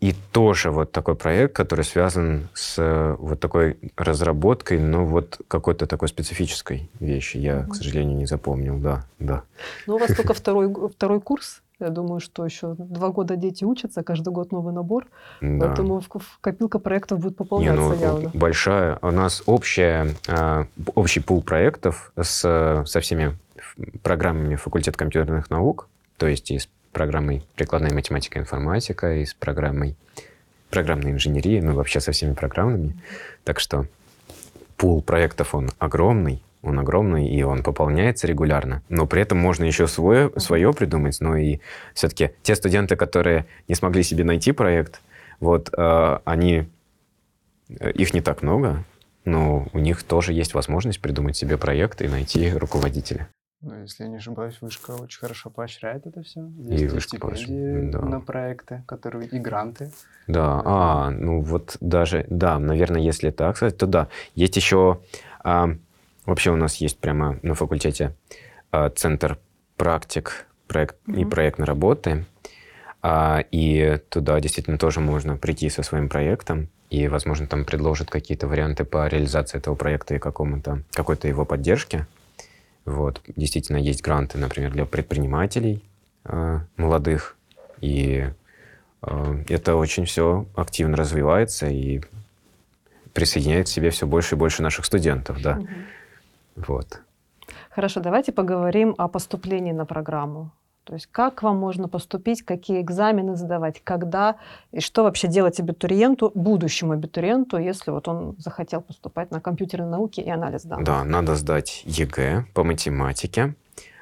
и 0.00 0.14
тоже 0.32 0.72
вот 0.72 0.90
такой 0.90 1.14
проект, 1.14 1.54
который 1.54 1.84
связан 1.84 2.48
с 2.54 2.76
э, 2.76 3.14
вот 3.18 3.38
такой 3.38 3.78
разработкой, 3.96 4.80
но 4.80 5.04
вот 5.04 5.40
какой-то 5.46 5.86
такой 5.86 6.08
специфической 6.08 6.90
вещи. 6.98 7.36
Я, 7.36 7.58
mm-hmm. 7.58 7.68
к 7.68 7.74
сожалению, 7.76 8.16
не 8.16 8.26
запомнил, 8.26 8.78
да, 8.78 9.04
да. 9.20 9.44
Ну, 9.86 9.94
у 9.94 9.98
вас 9.98 10.12
только 10.12 10.34
второй, 10.34 10.74
второй 10.90 11.20
курс. 11.20 11.62
Я 11.80 11.88
думаю, 11.88 12.20
что 12.20 12.44
еще 12.44 12.74
два 12.78 13.08
года 13.08 13.36
дети 13.36 13.64
учатся, 13.64 14.02
каждый 14.02 14.32
год 14.32 14.52
новый 14.52 14.72
набор. 14.72 15.06
Да. 15.40 15.66
Поэтому 15.66 16.02
копилка 16.40 16.78
проектов 16.78 17.18
будет 17.20 17.36
пополняться 17.36 17.82
Не, 17.82 17.88
ну, 17.88 18.00
явно. 18.00 18.30
Большая. 18.32 18.98
У 19.02 19.10
нас 19.10 19.42
общая, 19.46 20.14
а, 20.28 20.66
общий 20.94 21.20
пул 21.20 21.42
проектов 21.42 22.12
с, 22.20 22.84
со 22.86 23.00
всеми 23.00 23.36
программами 24.02 24.54
факультета 24.54 24.96
компьютерных 24.96 25.50
наук, 25.50 25.88
то 26.16 26.28
есть 26.28 26.50
из 26.50 26.68
программой 26.92 27.42
прикладная 27.56 27.92
математика 27.92 28.38
и 28.38 28.42
информатика, 28.42 29.16
и 29.16 29.24
с 29.24 29.34
программой 29.34 29.96
программной 30.70 31.12
инженерии, 31.12 31.60
ну 31.60 31.74
вообще 31.74 32.00
со 32.00 32.12
всеми 32.12 32.34
программами. 32.34 32.96
Так 33.44 33.60
что 33.60 33.86
пул 34.76 35.02
проектов, 35.02 35.54
он 35.54 35.70
огромный, 35.78 36.42
он 36.64 36.78
огромный, 36.78 37.28
и 37.28 37.42
он 37.42 37.62
пополняется 37.62 38.26
регулярно. 38.26 38.82
Но 38.88 39.06
при 39.06 39.22
этом 39.22 39.38
можно 39.38 39.64
еще 39.64 39.86
свое, 39.86 40.32
свое 40.36 40.72
придумать. 40.72 41.18
Но 41.20 41.36
и 41.36 41.58
все-таки 41.94 42.30
те 42.42 42.54
студенты, 42.54 42.96
которые 42.96 43.46
не 43.68 43.74
смогли 43.74 44.02
себе 44.02 44.24
найти 44.24 44.52
проект, 44.52 45.00
вот 45.40 45.70
э, 45.76 46.18
они, 46.24 46.68
э, 47.68 47.90
их 47.92 48.14
не 48.14 48.20
так 48.20 48.42
много, 48.42 48.84
но 49.24 49.68
у 49.72 49.78
них 49.78 50.02
тоже 50.02 50.32
есть 50.32 50.54
возможность 50.54 51.00
придумать 51.00 51.36
себе 51.36 51.56
проект 51.56 52.02
и 52.02 52.08
найти 52.08 52.50
руководителя. 52.50 53.28
Ну, 53.66 53.80
если 53.80 54.02
я 54.02 54.10
не 54.10 54.16
ошибаюсь, 54.16 54.58
вышка 54.60 54.90
очень 54.90 55.18
хорошо 55.18 55.48
поощряет 55.48 56.06
это 56.06 56.22
все. 56.22 56.50
Есть 56.58 56.92
и, 56.92 56.96
и 56.96 57.00
стипендии 57.00 57.90
да. 57.90 58.00
на 58.02 58.20
проекты, 58.20 58.82
которые 58.86 59.26
и 59.26 59.38
гранты. 59.38 59.90
Да, 60.26 60.60
а, 60.64 61.10
ну 61.10 61.40
вот 61.40 61.78
даже, 61.80 62.26
да, 62.28 62.58
наверное, 62.58 63.00
если 63.00 63.30
так 63.30 63.56
сказать, 63.56 63.78
то 63.78 63.86
да. 63.86 64.08
Есть 64.34 64.56
еще, 64.56 65.00
а, 65.42 65.70
вообще 66.26 66.50
у 66.50 66.56
нас 66.56 66.76
есть 66.76 66.98
прямо 66.98 67.38
на 67.42 67.54
факультете 67.54 68.14
а, 68.70 68.90
центр 68.90 69.38
практик 69.76 70.46
проект, 70.66 70.96
mm-hmm. 71.06 71.20
и 71.20 71.24
проектной 71.24 71.66
работы, 71.66 72.26
а, 73.02 73.44
и 73.50 74.00
туда 74.08 74.40
действительно 74.40 74.78
тоже 74.78 75.00
можно 75.00 75.36
прийти 75.36 75.68
со 75.70 75.82
своим 75.82 76.08
проектом, 76.08 76.68
и, 76.90 77.08
возможно, 77.08 77.46
там 77.46 77.64
предложат 77.64 78.10
какие-то 78.10 78.46
варианты 78.46 78.84
по 78.84 79.06
реализации 79.08 79.58
этого 79.58 79.74
проекта 79.74 80.14
и 80.14 80.18
какому-то, 80.18 80.82
какой-то 80.92 81.28
его 81.28 81.44
поддержке. 81.44 82.06
Вот. 82.84 83.20
Действительно, 83.36 83.78
есть 83.78 84.02
гранты, 84.02 84.38
например, 84.38 84.72
для 84.72 84.84
предпринимателей 84.84 85.82
э, 86.24 86.60
молодых, 86.76 87.36
и 87.80 88.28
это 89.48 89.76
очень 89.76 90.06
все 90.06 90.46
активно 90.54 90.96
развивается 90.96 91.66
и 91.66 92.00
присоединяет 93.12 93.66
к 93.66 93.70
себе 93.70 93.90
все 93.90 94.06
больше 94.06 94.34
и 94.34 94.38
больше 94.38 94.62
наших 94.62 94.84
студентов, 94.84 95.42
да. 95.42 95.58
Угу. 95.58 95.68
Вот. 96.56 97.00
Хорошо, 97.70 98.00
давайте 98.00 98.32
поговорим 98.32 98.94
о 98.98 99.08
поступлении 99.08 99.72
на 99.72 99.84
программу. 99.84 100.52
То 100.84 100.92
есть 100.92 101.06
как 101.10 101.42
вам 101.42 101.56
можно 101.56 101.88
поступить, 101.88 102.42
какие 102.42 102.82
экзамены 102.82 103.36
сдавать, 103.36 103.80
когда, 103.82 104.36
и 104.70 104.80
что 104.80 105.02
вообще 105.02 105.28
делать 105.28 105.58
абитуриенту, 105.58 106.30
будущему 106.34 106.92
абитуриенту, 106.92 107.56
если 107.56 107.90
вот 107.90 108.06
он 108.06 108.36
захотел 108.38 108.82
поступать 108.82 109.30
на 109.30 109.40
компьютерные 109.40 109.88
науки 109.88 110.20
и 110.20 110.28
анализ 110.28 110.64
данных. 110.64 110.84
Да, 110.84 111.02
надо 111.04 111.36
сдать 111.36 111.82
ЕГЭ 111.86 112.44
по 112.52 112.64
математике, 112.64 113.54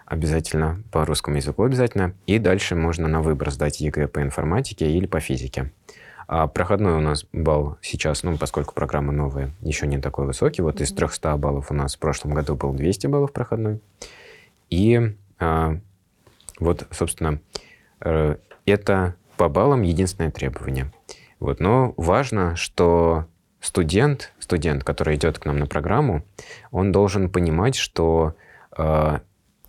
обязательно, 0.07 0.83
по 0.91 1.05
русскому 1.05 1.37
языку 1.37 1.63
обязательно, 1.63 2.15
и 2.27 2.41
дальше 2.41 2.75
можно 2.75 3.07
на 3.07 3.23
выбор 3.23 3.53
сдать 3.53 3.81
ЕГЭ 3.81 4.09
по 4.09 4.21
информатике 4.21 4.91
или 4.91 5.07
по 5.07 5.21
физике. 5.21 5.71
А 6.35 6.47
проходной 6.47 6.95
у 6.95 7.01
нас 7.01 7.27
балл 7.35 7.77
сейчас, 7.83 8.23
ну, 8.23 8.39
поскольку 8.39 8.73
программа 8.73 9.13
новая, 9.13 9.51
еще 9.61 9.87
не 9.87 9.99
такой 9.99 10.25
высокий. 10.25 10.63
Вот 10.63 10.81
mm-hmm. 10.81 10.85
из 10.85 10.93
300 10.95 11.37
баллов 11.37 11.71
у 11.71 11.75
нас 11.75 11.95
в 11.95 11.99
прошлом 11.99 12.33
году 12.33 12.55
был 12.55 12.73
200 12.73 13.07
баллов 13.09 13.35
проходной. 13.35 13.83
И 14.71 15.15
а, 15.39 15.77
вот, 16.59 16.87
собственно, 16.91 17.39
э, 18.01 18.37
это 18.65 19.15
по 19.37 19.51
баллам 19.51 19.83
единственное 19.83 20.31
требование. 20.31 20.91
Вот. 21.39 21.61
Но 21.61 21.93
важно, 21.99 22.57
что 22.57 23.27
студент, 23.61 24.33
студент, 24.39 24.85
который 24.85 25.17
идет 25.17 25.39
к 25.39 25.45
нам 25.45 25.59
на 25.59 25.67
программу, 25.67 26.25
он 26.71 26.93
должен 26.93 27.29
понимать, 27.29 27.75
что 27.75 28.35
э, 28.79 29.19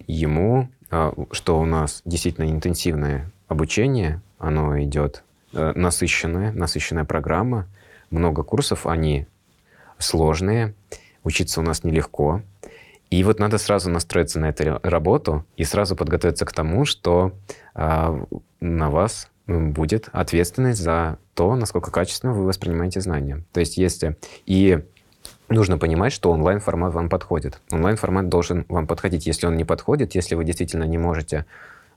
ему, 0.07 0.69
э, 0.91 1.11
что 1.31 1.59
у 1.59 1.65
нас 1.65 2.01
действительно 2.05 2.49
интенсивное 2.49 3.29
обучение, 3.49 4.21
оно 4.37 4.81
идет 4.81 5.25
насыщенная, 5.53 6.51
насыщенная 6.51 7.05
программа, 7.05 7.67
много 8.09 8.43
курсов, 8.43 8.85
они 8.85 9.27
сложные, 9.97 10.73
учиться 11.23 11.61
у 11.61 11.63
нас 11.63 11.83
нелегко, 11.83 12.41
и 13.13 13.23
вот 13.23 13.37
надо 13.37 13.59
сразу 13.59 13.91
настроиться 13.91 14.39
на 14.39 14.49
эту 14.49 14.79
работу 14.81 15.45
и 15.55 15.63
сразу 15.65 15.95
подготовиться 15.95 16.45
к 16.45 16.51
тому, 16.51 16.83
что 16.83 17.31
э, 17.75 18.25
на 18.59 18.89
вас 18.89 19.29
будет 19.45 20.09
ответственность 20.13 20.81
за 20.81 21.19
то, 21.35 21.55
насколько 21.55 21.91
качественно 21.91 22.33
вы 22.33 22.45
воспринимаете 22.45 23.01
знания. 23.01 23.43
То 23.51 23.59
есть 23.59 23.77
если... 23.77 24.17
И 24.47 24.83
нужно 25.47 25.77
понимать, 25.77 26.11
что 26.11 26.31
онлайн-формат 26.31 26.91
вам 26.93 27.07
подходит. 27.07 27.61
Онлайн-формат 27.69 28.29
должен 28.29 28.65
вам 28.67 28.87
подходить. 28.87 29.27
Если 29.27 29.45
он 29.45 29.57
не 29.57 29.63
подходит, 29.63 30.15
если 30.15 30.33
вы 30.33 30.43
действительно 30.43 30.85
не 30.85 30.97
можете 30.97 31.45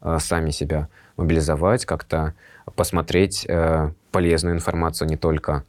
э, 0.02 0.18
сами 0.20 0.50
себя 0.50 0.88
мобилизовать, 1.16 1.86
как-то 1.86 2.34
посмотреть 2.77 3.45
э, 3.49 3.91
полезную 4.12 4.55
информацию, 4.55 5.09
не 5.09 5.16
только 5.16 5.64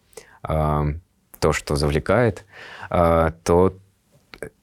э, 0.48 0.84
то, 1.40 1.54
что 1.54 1.76
завлекает, 1.76 2.46
э, 2.90 3.32
то 3.44 3.74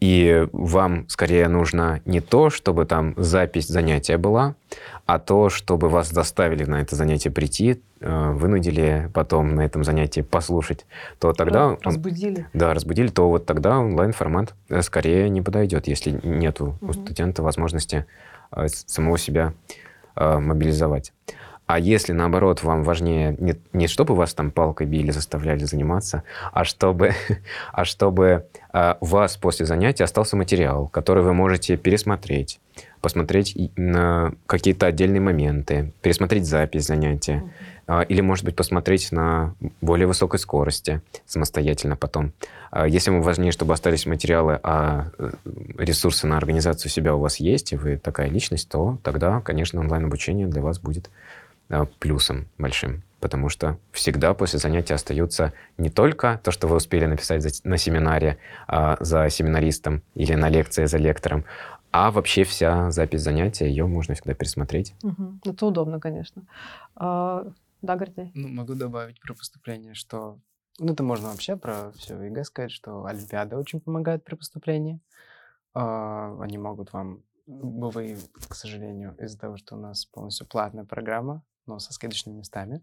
и 0.00 0.46
вам 0.52 1.08
скорее 1.08 1.48
нужно 1.48 2.00
не 2.04 2.20
то, 2.20 2.50
чтобы 2.50 2.84
там 2.84 3.14
запись 3.16 3.66
занятия 3.66 4.16
была, 4.16 4.54
а 5.06 5.18
то, 5.18 5.48
чтобы 5.48 5.88
вас 5.88 6.10
заставили 6.10 6.64
на 6.64 6.80
это 6.80 6.96
занятие 6.96 7.30
прийти, 7.30 7.82
э, 8.00 8.30
вынудили 8.30 9.10
потом 9.12 9.54
на 9.54 9.62
этом 9.62 9.84
занятии 9.84 10.20
послушать, 10.20 10.86
то 11.18 11.32
тогда... 11.32 11.76
Разбудили. 11.82 12.46
Да, 12.52 12.74
разбудили, 12.74 13.08
то 13.08 13.28
вот 13.28 13.46
тогда 13.46 13.78
онлайн-формат 13.78 14.54
э, 14.68 14.82
скорее 14.82 15.28
не 15.28 15.42
подойдет, 15.42 15.86
если 15.86 16.20
нет 16.22 16.60
угу. 16.60 16.76
у 16.80 16.92
студента 16.92 17.42
возможности 17.42 18.06
э, 18.52 18.68
самого 18.68 19.18
себя 19.18 19.52
мобилизовать. 20.16 21.12
А 21.66 21.78
если, 21.78 22.12
наоборот, 22.12 22.62
вам 22.62 22.82
важнее 22.82 23.36
не, 23.38 23.54
не 23.72 23.86
чтобы 23.86 24.14
вас 24.14 24.34
там 24.34 24.50
палкой 24.50 24.86
били, 24.86 25.10
заставляли 25.10 25.64
заниматься, 25.64 26.22
а 26.52 26.64
чтобы, 26.64 27.12
а 27.72 27.84
чтобы 27.84 28.46
а, 28.72 28.98
у 29.00 29.06
вас 29.06 29.36
после 29.36 29.64
занятия 29.64 30.04
остался 30.04 30.36
материал, 30.36 30.88
который 30.88 31.22
вы 31.22 31.32
можете 31.32 31.76
пересмотреть, 31.78 32.60
посмотреть 33.00 33.56
на 33.76 34.34
какие-то 34.46 34.86
отдельные 34.86 35.20
моменты, 35.20 35.92
пересмотреть 36.02 36.46
запись 36.46 36.84
занятия, 36.84 37.42
а, 37.86 38.02
или, 38.02 38.20
может 38.20 38.44
быть, 38.44 38.56
посмотреть 38.56 39.10
на 39.10 39.54
более 39.80 40.06
высокой 40.06 40.38
скорости 40.38 41.00
самостоятельно 41.26 41.96
потом. 41.96 42.32
А 42.70 42.86
если 42.86 43.10
вам 43.10 43.22
важнее, 43.22 43.52
чтобы 43.52 43.74
остались 43.74 44.04
материалы, 44.04 44.58
а 44.62 45.06
э, 45.18 45.30
ресурсы 45.78 46.26
на 46.26 46.36
организацию 46.36 46.90
себя 46.90 47.14
у 47.14 47.20
вас 47.20 47.36
есть, 47.36 47.72
и 47.72 47.76
вы 47.76 47.96
такая 47.96 48.28
личность, 48.28 48.68
то 48.68 48.98
тогда, 49.02 49.40
конечно, 49.40 49.80
онлайн-обучение 49.80 50.46
для 50.46 50.60
вас 50.60 50.78
будет 50.78 51.10
плюсом 51.98 52.46
большим, 52.58 53.02
потому 53.20 53.48
что 53.48 53.78
всегда 53.92 54.34
после 54.34 54.58
занятия 54.58 54.94
остаются 54.94 55.52
не 55.78 55.90
только 55.90 56.40
то, 56.44 56.50
что 56.50 56.68
вы 56.68 56.76
успели 56.76 57.06
написать 57.06 57.64
на 57.64 57.78
семинаре 57.78 58.38
а, 58.66 58.96
за 59.00 59.30
семинаристом 59.30 60.02
или 60.14 60.34
на 60.34 60.48
лекции 60.48 60.84
за 60.84 60.98
лектором, 60.98 61.44
а 61.90 62.10
вообще 62.10 62.42
вся 62.42 62.90
запись 62.90 63.22
занятия, 63.22 63.68
ее 63.68 63.86
можно 63.86 64.14
всегда 64.14 64.34
пересмотреть. 64.34 64.94
Угу. 65.04 65.38
Это 65.44 65.66
удобно, 65.66 66.00
конечно. 66.00 66.42
А, 66.96 67.46
да, 67.82 67.96
Гордей? 67.96 68.32
Ну, 68.34 68.48
могу 68.48 68.74
добавить 68.74 69.20
про 69.20 69.32
поступление, 69.32 69.94
что... 69.94 70.38
Ну, 70.80 70.92
это 70.92 71.04
можно 71.04 71.28
вообще 71.28 71.56
про 71.56 71.92
все 71.92 72.20
ЕГЭ 72.20 72.44
сказать, 72.44 72.72
что 72.72 73.04
Олимпиада 73.04 73.56
очень 73.56 73.80
помогает 73.80 74.24
при 74.24 74.34
поступлении. 74.34 74.98
А, 75.72 76.36
они 76.40 76.58
могут 76.58 76.92
вам... 76.92 77.22
Вы, 77.46 78.16
к 78.48 78.54
сожалению, 78.54 79.14
из-за 79.20 79.38
того, 79.38 79.56
что 79.56 79.76
у 79.76 79.78
нас 79.78 80.04
полностью 80.04 80.48
платная 80.48 80.84
программа, 80.84 81.44
но 81.66 81.78
со 81.78 81.92
скидочными 81.92 82.38
местами. 82.38 82.82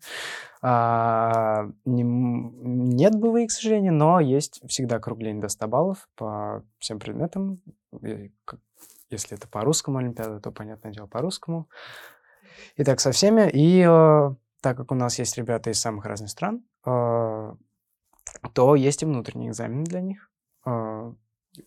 А, 0.61 1.67
не, 1.85 2.03
нет 2.03 3.15
БВИ, 3.15 3.47
к 3.47 3.51
сожалению, 3.51 3.93
но 3.93 4.19
есть 4.19 4.61
всегда 4.67 4.97
округление 4.97 5.41
до 5.41 5.49
100 5.49 5.67
баллов 5.67 6.09
по 6.15 6.63
всем 6.79 6.99
предметам. 6.99 7.61
Если 9.09 9.37
это 9.37 9.47
по 9.47 9.61
русскому 9.61 9.97
Олимпиада, 9.97 10.39
то, 10.39 10.51
понятное 10.51 10.91
дело, 10.91 11.07
по 11.07 11.19
русскому. 11.19 11.67
И 12.75 12.83
так 12.83 12.99
со 12.99 13.11
всеми. 13.11 13.49
И 13.51 13.81
э, 13.81 14.35
так 14.61 14.77
как 14.77 14.91
у 14.91 14.95
нас 14.95 15.19
есть 15.19 15.37
ребята 15.37 15.69
из 15.69 15.79
самых 15.79 16.05
разных 16.05 16.29
стран, 16.29 16.63
э, 16.85 17.53
то 18.53 18.75
есть 18.75 19.03
и 19.03 19.05
внутренние 19.05 19.49
экзамены 19.49 19.83
для 19.83 20.01
них. 20.01 20.31
Э, 20.65 21.13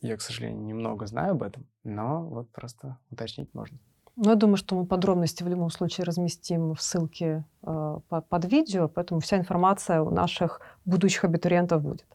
я, 0.00 0.16
к 0.16 0.22
сожалению, 0.22 0.64
немного 0.64 1.06
знаю 1.06 1.32
об 1.32 1.42
этом, 1.42 1.68
но 1.82 2.24
вот 2.24 2.50
просто 2.50 2.98
уточнить 3.10 3.52
можно. 3.52 3.78
Ну, 4.16 4.30
я 4.30 4.36
думаю, 4.36 4.56
что 4.56 4.76
мы 4.76 4.86
подробности 4.86 5.42
в 5.42 5.48
любом 5.48 5.70
случае 5.70 6.04
разместим 6.04 6.74
в 6.74 6.80
ссылке 6.80 7.44
э, 7.62 7.98
под 8.08 8.44
видео, 8.44 8.88
поэтому 8.88 9.20
вся 9.20 9.38
информация 9.38 10.02
у 10.02 10.10
наших 10.10 10.60
будущих 10.84 11.24
абитуриентов 11.24 11.82
будет. 11.82 12.06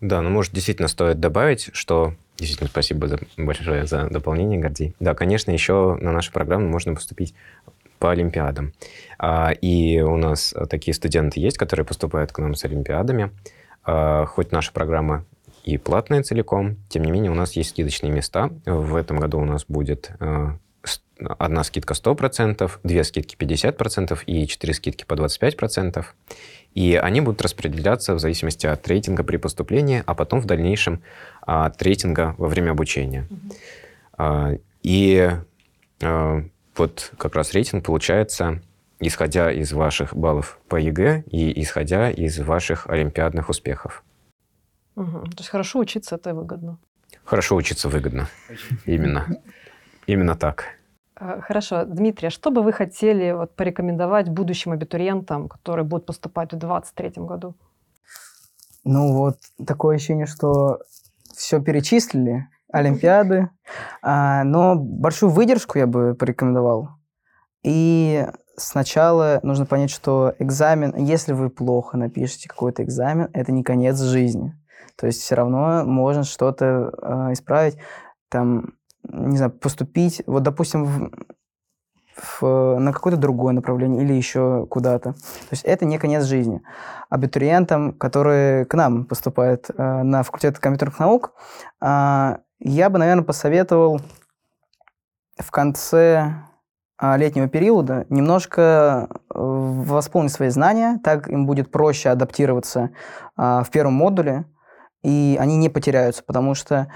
Да, 0.00 0.22
ну, 0.22 0.30
может, 0.30 0.52
действительно 0.52 0.88
стоит 0.88 1.20
добавить, 1.20 1.70
что... 1.72 2.14
Действительно, 2.36 2.70
спасибо 2.70 3.08
за, 3.08 3.18
большое 3.36 3.84
за 3.84 4.08
дополнение, 4.08 4.60
Гордей. 4.60 4.94
Да, 5.00 5.14
конечно, 5.14 5.50
еще 5.50 5.98
на 6.00 6.12
нашу 6.12 6.32
программу 6.32 6.68
можно 6.68 6.94
поступить 6.94 7.34
по 7.98 8.12
Олимпиадам. 8.12 8.72
А, 9.18 9.50
и 9.50 10.00
у 10.00 10.16
нас 10.16 10.54
такие 10.70 10.94
студенты 10.94 11.40
есть, 11.40 11.58
которые 11.58 11.84
поступают 11.84 12.30
к 12.30 12.38
нам 12.38 12.54
с 12.54 12.64
Олимпиадами. 12.64 13.32
А, 13.84 14.26
хоть 14.26 14.52
наша 14.52 14.72
программа 14.72 15.24
и 15.64 15.78
платная 15.78 16.22
целиком, 16.22 16.76
тем 16.88 17.02
не 17.02 17.10
менее 17.10 17.32
у 17.32 17.34
нас 17.34 17.52
есть 17.52 17.70
скидочные 17.70 18.12
места. 18.12 18.50
В 18.64 18.94
этом 18.94 19.18
году 19.18 19.40
у 19.40 19.44
нас 19.44 19.64
будет 19.66 20.12
э, 20.20 20.52
одна 21.20 21.64
скидка 21.64 21.94
100%, 21.94 22.70
две 22.84 23.04
скидки 23.04 23.36
50% 23.36 24.18
и 24.26 24.46
четыре 24.46 24.74
скидки 24.74 25.04
по 25.04 25.14
25%. 25.14 26.04
И 26.74 26.94
они 26.94 27.20
будут 27.20 27.42
распределяться 27.42 28.14
в 28.14 28.18
зависимости 28.18 28.66
от 28.66 28.86
рейтинга 28.86 29.24
при 29.24 29.36
поступлении, 29.36 30.02
а 30.06 30.14
потом 30.14 30.40
в 30.40 30.46
дальнейшем 30.46 31.02
от 31.40 31.82
рейтинга 31.82 32.34
во 32.38 32.48
время 32.48 32.70
обучения. 32.70 33.26
Mm-hmm. 34.18 34.60
И 34.82 35.30
а, 36.02 36.44
вот 36.76 37.12
как 37.18 37.34
раз 37.34 37.52
рейтинг 37.52 37.84
получается, 37.84 38.60
исходя 39.00 39.50
из 39.50 39.72
ваших 39.72 40.16
баллов 40.16 40.58
по 40.68 40.76
ЕГЭ 40.76 41.24
и 41.30 41.60
исходя 41.62 42.10
из 42.10 42.38
ваших 42.38 42.86
олимпиадных 42.86 43.48
успехов. 43.48 44.04
Угу. 44.96 45.26
То 45.30 45.38
есть 45.38 45.48
хорошо 45.50 45.78
учиться 45.78 46.16
это 46.16 46.34
выгодно. 46.34 46.78
Хорошо 47.24 47.56
учиться 47.56 47.88
выгодно. 47.88 48.28
Именно. 48.86 49.26
именно 50.06 50.34
так. 50.34 50.77
Э, 51.20 51.40
хорошо. 51.40 51.84
Дмитрий, 51.84 52.28
а 52.28 52.30
что 52.30 52.50
бы 52.50 52.62
вы 52.62 52.72
хотели 52.72 53.32
вот 53.32 53.54
порекомендовать 53.56 54.28
будущим 54.28 54.72
абитуриентам, 54.72 55.48
которые 55.48 55.84
будут 55.84 56.06
поступать 56.06 56.52
в 56.52 56.58
2023 56.58 57.24
году? 57.24 57.54
Ну 58.84 59.12
вот, 59.12 59.36
такое 59.66 59.96
ощущение, 59.96 60.26
что 60.26 60.78
все 61.34 61.60
перечислили, 61.60 62.48
олимпиады, 62.72 63.50
а, 64.02 64.44
но 64.44 64.76
большую 64.76 65.30
выдержку 65.30 65.78
я 65.78 65.86
бы 65.86 66.14
порекомендовал. 66.14 66.90
И 67.62 68.26
сначала 68.56 69.40
нужно 69.42 69.66
понять, 69.66 69.90
что 69.90 70.34
экзамен, 70.38 70.94
если 70.96 71.32
вы 71.32 71.50
плохо 71.50 71.96
напишете 71.96 72.48
какой-то 72.48 72.84
экзамен, 72.84 73.28
это 73.32 73.52
не 73.52 73.62
конец 73.64 74.00
жизни. 74.00 74.54
То 74.96 75.06
есть 75.06 75.20
все 75.20 75.34
равно 75.34 75.84
можно 75.84 76.24
что-то 76.24 76.92
э, 77.00 77.32
исправить, 77.32 77.76
там, 78.28 78.77
не 79.08 79.36
знаю, 79.36 79.52
поступить, 79.52 80.22
вот, 80.26 80.42
допустим, 80.42 80.84
в, 80.84 81.10
в, 82.40 82.78
на 82.78 82.92
какое-то 82.92 83.18
другое 83.18 83.52
направление 83.52 84.02
или 84.02 84.12
еще 84.12 84.66
куда-то. 84.66 85.12
То 85.12 85.52
есть 85.52 85.64
это 85.64 85.84
не 85.84 85.98
конец 85.98 86.24
жизни. 86.24 86.62
Абитуриентам, 87.10 87.92
которые 87.92 88.64
к 88.64 88.74
нам 88.74 89.04
поступают 89.04 89.70
э, 89.70 90.02
на 90.02 90.22
факультет 90.22 90.58
компьютерных 90.58 90.98
наук, 90.98 91.32
э, 91.80 92.36
я 92.60 92.90
бы, 92.90 92.98
наверное, 92.98 93.24
посоветовал 93.24 94.00
в 95.38 95.50
конце 95.50 96.34
а, 97.00 97.16
летнего 97.16 97.48
периода 97.48 98.06
немножко 98.08 99.08
э, 99.10 99.14
восполнить 99.38 100.32
свои 100.32 100.48
знания, 100.48 100.98
так 101.04 101.28
им 101.28 101.46
будет 101.46 101.70
проще 101.70 102.08
адаптироваться 102.08 102.90
а, 103.36 103.62
в 103.62 103.70
первом 103.70 103.94
модуле, 103.94 104.46
и 105.04 105.38
они 105.40 105.56
не 105.56 105.68
потеряются, 105.68 106.24
потому 106.24 106.54
что 106.54 106.92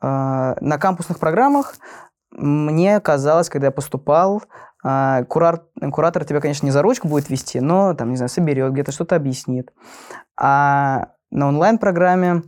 на 0.00 0.78
кампусных 0.78 1.18
программах 1.18 1.74
мне 2.30 3.00
казалось, 3.00 3.48
когда 3.48 3.68
я 3.68 3.70
поступал, 3.70 4.42
куратор, 4.82 5.64
куратор 5.92 6.24
тебя, 6.24 6.40
конечно, 6.40 6.66
не 6.66 6.72
за 6.72 6.82
ручку 6.82 7.08
будет 7.08 7.30
вести, 7.30 7.60
но, 7.60 7.94
там, 7.94 8.10
не 8.10 8.16
знаю, 8.16 8.28
соберет, 8.28 8.72
где-то 8.72 8.92
что-то 8.92 9.16
объяснит. 9.16 9.72
А 10.38 11.08
на 11.30 11.48
онлайн-программе 11.48 12.42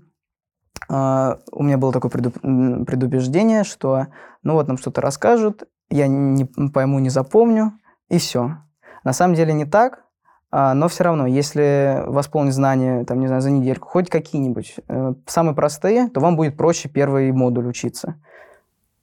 у 0.89 1.63
меня 1.63 1.79
было 1.79 1.93
такое 1.93 2.11
предубеждение, 2.11 3.65
что 3.65 4.07
ну 4.43 4.55
вот 4.55 4.69
нам 4.69 4.79
что-то 4.79 5.01
расскажут, 5.01 5.65
я 5.91 6.07
не 6.07 6.45
пойму, 6.45 6.99
не 6.99 7.11
запомню, 7.11 7.73
и 8.09 8.19
все. 8.19 8.59
На 9.05 9.13
самом 9.13 9.35
деле 9.35 9.53
не 9.53 9.65
так, 9.65 10.01
а, 10.01 10.08
но 10.51 10.89
все 10.89 11.05
равно, 11.05 11.27
если 11.27 12.05
восполнить 12.07 12.55
знания, 12.55 13.05
там, 13.05 13.21
не 13.21 13.27
знаю, 13.27 13.43
за 13.43 13.51
недельку, 13.51 13.89
хоть 13.89 14.09
какие-нибудь, 14.09 14.77
э, 14.89 15.15
самые 15.27 15.55
простые, 15.55 16.09
то 16.09 16.21
вам 16.21 16.37
будет 16.37 16.57
проще 16.57 16.89
первый 16.89 17.31
модуль 17.33 17.67
учиться. 17.67 18.15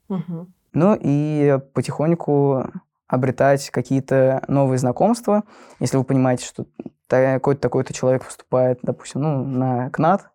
Угу. 0.09 0.47
Ну 0.73 0.97
и 0.99 1.59
потихоньку 1.73 2.65
обретать 3.07 3.69
какие-то 3.69 4.43
новые 4.47 4.77
знакомства. 4.77 5.43
Если 5.79 5.97
вы 5.97 6.03
понимаете, 6.03 6.45
что 6.45 6.65
такой-то 7.07 7.61
такой-то 7.61 7.93
человек 7.93 8.25
поступает, 8.25 8.79
допустим, 8.81 9.21
ну, 9.21 9.45
на 9.45 9.89
КНАТ, 9.89 10.29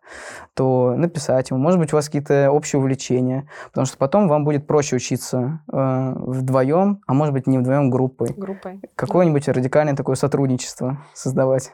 то 0.53 0.95
написать 0.95 1.49
ему. 1.49 1.59
Может 1.59 1.79
быть, 1.79 1.93
у 1.93 1.95
вас 1.95 2.05
какие-то 2.05 2.51
общие 2.51 2.79
увлечения, 2.79 3.47
потому 3.67 3.85
что 3.85 3.97
потом 3.97 4.27
вам 4.27 4.43
будет 4.43 4.67
проще 4.67 4.95
учиться 4.95 5.61
э, 5.71 6.13
вдвоем, 6.15 7.01
а 7.07 7.13
может 7.13 7.33
быть, 7.33 7.47
не 7.47 7.57
вдвоем, 7.57 7.89
группой. 7.89 8.33
Группой. 8.33 8.81
Какое-нибудь 8.95 9.47
радикальное 9.47 9.95
такое 9.95 10.15
сотрудничество 10.15 11.05
создавать. 11.13 11.73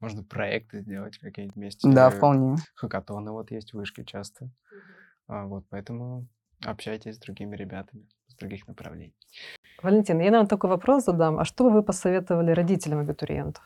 Можно 0.00 0.24
проекты 0.24 0.80
сделать 0.80 1.18
какие-нибудь 1.18 1.56
вместе. 1.56 1.88
Да, 1.88 2.10
вполне. 2.10 2.56
Хакатоны 2.74 3.30
вот 3.30 3.52
есть 3.52 3.72
в 3.72 3.76
вышке 3.76 4.04
часто. 4.04 4.50
А, 5.28 5.46
вот, 5.46 5.64
поэтому 5.70 6.26
общайтесь 6.64 7.14
с 7.14 7.18
другими 7.18 7.54
ребятами 7.56 8.08
с 8.32 8.34
других 8.34 8.66
направлений. 8.66 9.14
Валентин, 9.82 10.18
я, 10.18 10.26
наверное, 10.26 10.48
такой 10.48 10.70
вопрос 10.70 11.04
задам. 11.04 11.38
А 11.38 11.44
что 11.44 11.64
бы 11.64 11.70
вы 11.70 11.82
посоветовали 11.82 12.52
родителям 12.52 13.00
абитуриентов? 13.00 13.64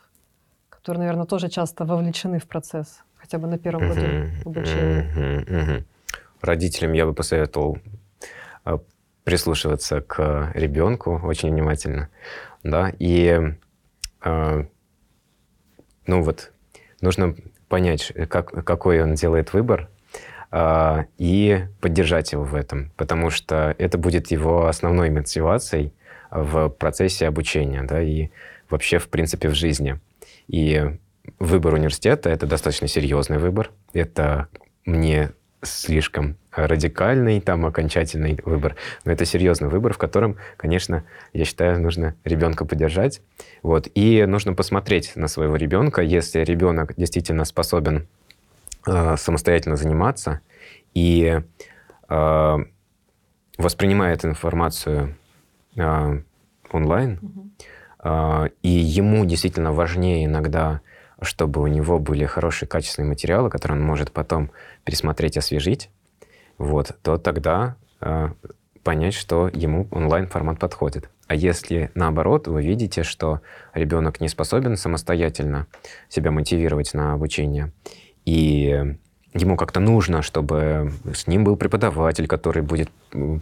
Которые, 0.86 1.00
наверное, 1.00 1.26
тоже 1.26 1.48
часто 1.48 1.84
вовлечены 1.84 2.38
в 2.38 2.46
процесс, 2.46 3.00
хотя 3.16 3.38
бы 3.38 3.48
на 3.48 3.58
первом 3.58 3.88
году 3.88 4.06
обучения. 4.44 5.84
Родителям 6.40 6.92
я 6.92 7.06
бы 7.06 7.12
посоветовал 7.12 7.78
а, 8.64 8.78
прислушиваться 9.24 10.00
к 10.00 10.52
ребенку 10.54 11.20
очень 11.24 11.50
внимательно, 11.50 12.08
да, 12.62 12.92
и 13.00 13.56
а, 14.20 14.64
ну 16.06 16.22
вот 16.22 16.52
нужно 17.00 17.34
понять, 17.68 18.12
как, 18.28 18.64
какой 18.64 19.02
он 19.02 19.14
делает 19.14 19.54
выбор, 19.54 19.88
а, 20.52 21.06
и 21.18 21.66
поддержать 21.80 22.30
его 22.30 22.44
в 22.44 22.54
этом, 22.54 22.92
потому 22.96 23.30
что 23.30 23.74
это 23.76 23.98
будет 23.98 24.30
его 24.30 24.68
основной 24.68 25.10
мотивацией 25.10 25.92
в 26.30 26.68
процессе 26.68 27.26
обучения, 27.26 27.82
да, 27.82 28.00
и 28.00 28.28
вообще, 28.70 29.00
в 29.00 29.08
принципе, 29.08 29.48
в 29.48 29.54
жизни. 29.54 29.98
И 30.48 30.98
выбор 31.38 31.74
университета— 31.74 32.30
это 32.30 32.46
достаточно 32.46 32.88
серьезный 32.88 33.38
выбор. 33.38 33.70
Это 33.92 34.48
мне 34.84 35.32
слишком 35.62 36.36
радикальный, 36.52 37.40
там, 37.40 37.66
окончательный 37.66 38.38
выбор. 38.44 38.76
Но 39.04 39.12
это 39.12 39.24
серьезный 39.24 39.68
выбор, 39.68 39.92
в 39.92 39.98
котором, 39.98 40.36
конечно, 40.56 41.04
я 41.32 41.44
считаю, 41.44 41.80
нужно 41.80 42.14
ребенка 42.24 42.64
поддержать. 42.64 43.20
Вот. 43.62 43.88
И 43.94 44.24
нужно 44.26 44.54
посмотреть 44.54 45.16
на 45.16 45.28
своего 45.28 45.56
ребенка, 45.56 46.02
если 46.02 46.40
ребенок 46.40 46.94
действительно 46.96 47.44
способен 47.44 48.06
э, 48.86 49.16
самостоятельно 49.16 49.76
заниматься 49.76 50.40
и 50.94 51.40
э, 52.08 52.56
воспринимает 53.58 54.24
информацию 54.24 55.16
э, 55.76 56.20
онлайн, 56.70 57.18
угу 57.20 57.46
а, 57.46 57.46
и 58.62 58.68
ему 58.68 59.24
действительно 59.24 59.72
важнее 59.72 60.26
иногда, 60.26 60.80
чтобы 61.20 61.62
у 61.62 61.66
него 61.66 61.98
были 61.98 62.24
хорошие 62.24 62.68
качественные 62.68 63.08
материалы, 63.08 63.50
которые 63.50 63.78
он 63.78 63.84
может 63.84 64.12
потом 64.12 64.50
пересмотреть, 64.84 65.36
освежить, 65.36 65.90
вот, 66.58 66.96
то 67.02 67.18
тогда 67.18 67.76
а, 68.00 68.32
понять, 68.82 69.14
что 69.14 69.48
ему 69.52 69.88
онлайн-формат 69.90 70.58
подходит. 70.58 71.10
А 71.26 71.34
если 71.34 71.90
наоборот, 71.94 72.46
вы 72.46 72.62
видите, 72.62 73.02
что 73.02 73.40
ребенок 73.74 74.20
не 74.20 74.28
способен 74.28 74.76
самостоятельно 74.76 75.66
себя 76.08 76.30
мотивировать 76.30 76.94
на 76.94 77.12
обучение, 77.14 77.72
и 78.24 78.96
ему 79.34 79.56
как-то 79.56 79.80
нужно, 79.80 80.22
чтобы 80.22 80.92
с 81.12 81.26
ним 81.26 81.44
был 81.44 81.56
преподаватель, 81.56 82.26
который 82.26 82.62
будет 82.62 82.90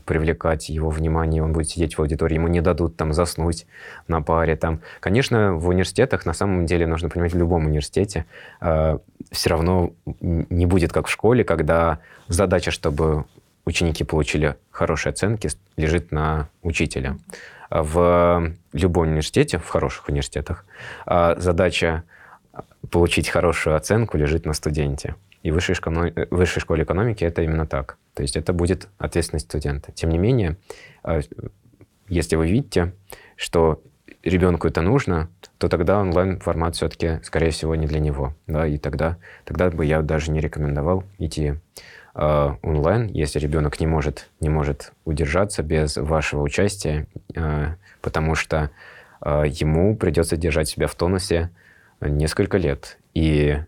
привлекать 0.04 0.68
его 0.68 0.90
внимание, 0.90 1.42
он 1.42 1.52
будет 1.52 1.68
сидеть 1.68 1.96
в 1.96 2.00
аудитории, 2.00 2.34
ему 2.34 2.48
не 2.48 2.60
дадут 2.60 2.96
там 2.96 3.12
заснуть 3.12 3.66
на 4.08 4.22
паре. 4.22 4.56
Там. 4.56 4.80
Конечно, 5.00 5.54
в 5.54 5.68
университетах, 5.68 6.26
на 6.26 6.32
самом 6.32 6.66
деле, 6.66 6.86
нужно 6.86 7.08
понимать, 7.08 7.32
в 7.32 7.38
любом 7.38 7.66
университете 7.66 8.26
э, 8.60 8.98
все 9.30 9.50
равно 9.50 9.92
не 10.20 10.66
будет 10.66 10.92
как 10.92 11.06
в 11.06 11.10
школе, 11.10 11.44
когда 11.44 12.00
задача, 12.28 12.70
чтобы 12.70 13.24
ученики 13.64 14.04
получили 14.04 14.56
хорошие 14.70 15.10
оценки, 15.10 15.48
лежит 15.76 16.12
на 16.12 16.48
учителя. 16.62 17.16
В 17.70 18.52
любом 18.72 19.08
университете, 19.08 19.58
в 19.58 19.68
хороших 19.68 20.08
университетах, 20.08 20.64
э, 21.06 21.34
задача 21.38 22.04
получить 22.90 23.28
хорошую 23.28 23.76
оценку 23.76 24.16
лежит 24.16 24.46
на 24.46 24.52
студенте. 24.52 25.14
И 25.44 25.50
в 25.50 25.54
высшей, 25.54 25.74
школе, 25.74 26.10
э, 26.16 26.26
высшей 26.30 26.60
школе 26.60 26.84
экономики 26.84 27.22
это 27.22 27.42
именно 27.42 27.66
так. 27.66 27.98
То 28.14 28.22
есть 28.22 28.34
это 28.34 28.54
будет 28.54 28.88
ответственность 28.96 29.44
студента. 29.44 29.92
Тем 29.92 30.08
не 30.08 30.16
менее, 30.16 30.56
а, 31.02 31.20
если 32.08 32.36
вы 32.36 32.48
видите, 32.48 32.94
что 33.36 33.82
ребенку 34.22 34.66
это 34.66 34.80
нужно, 34.80 35.28
то 35.58 35.68
тогда 35.68 36.00
онлайн-формат 36.00 36.76
все-таки, 36.76 37.20
скорее 37.22 37.50
всего, 37.50 37.74
не 37.74 37.86
для 37.86 38.00
него. 38.00 38.34
Да? 38.46 38.66
И 38.66 38.78
тогда, 38.78 39.18
тогда 39.44 39.70
бы 39.70 39.84
я 39.84 40.00
даже 40.00 40.30
не 40.30 40.40
рекомендовал 40.40 41.04
идти 41.18 41.56
э, 42.14 42.50
онлайн, 42.62 43.08
если 43.08 43.38
ребенок 43.38 43.78
не 43.80 43.86
может, 43.86 44.30
не 44.40 44.48
может 44.48 44.92
удержаться 45.04 45.62
без 45.62 45.98
вашего 45.98 46.40
участия, 46.40 47.06
э, 47.34 47.74
потому 48.00 48.34
что 48.34 48.70
э, 49.20 49.44
ему 49.46 49.94
придется 49.94 50.38
держать 50.38 50.68
себя 50.68 50.86
в 50.86 50.94
тонусе 50.94 51.50
несколько 52.00 52.56
лет. 52.56 52.96
И 53.12 53.58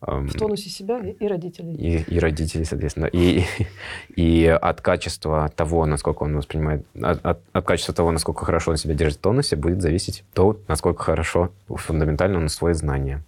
в 0.00 0.32
тонусе 0.32 0.70
себя 0.70 0.98
и 0.98 1.26
родителей. 1.26 1.74
И, 1.74 2.14
и 2.14 2.18
родителей, 2.18 2.64
соответственно. 2.64 3.06
И, 3.06 3.44
и 4.16 4.46
от 4.46 4.80
качества 4.80 5.50
того, 5.54 5.84
насколько 5.86 6.22
он 6.22 6.36
воспринимает, 6.36 6.86
от, 7.00 7.24
от, 7.24 7.40
от 7.52 7.64
качества 7.64 7.94
того, 7.94 8.10
насколько 8.10 8.44
хорошо 8.44 8.72
он 8.72 8.76
себя 8.76 8.94
держит 8.94 9.18
в 9.18 9.22
тонусе, 9.22 9.56
будет 9.56 9.82
зависеть 9.82 10.24
то, 10.32 10.58
насколько 10.68 11.02
хорошо 11.02 11.50
фундаментально 11.68 12.38
он 12.38 12.44
усвоит 12.44 12.76
знания. 12.76 13.22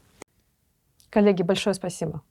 Коллеги, 1.11 1.43
большое 1.43 1.75
спасибо. 1.75 2.23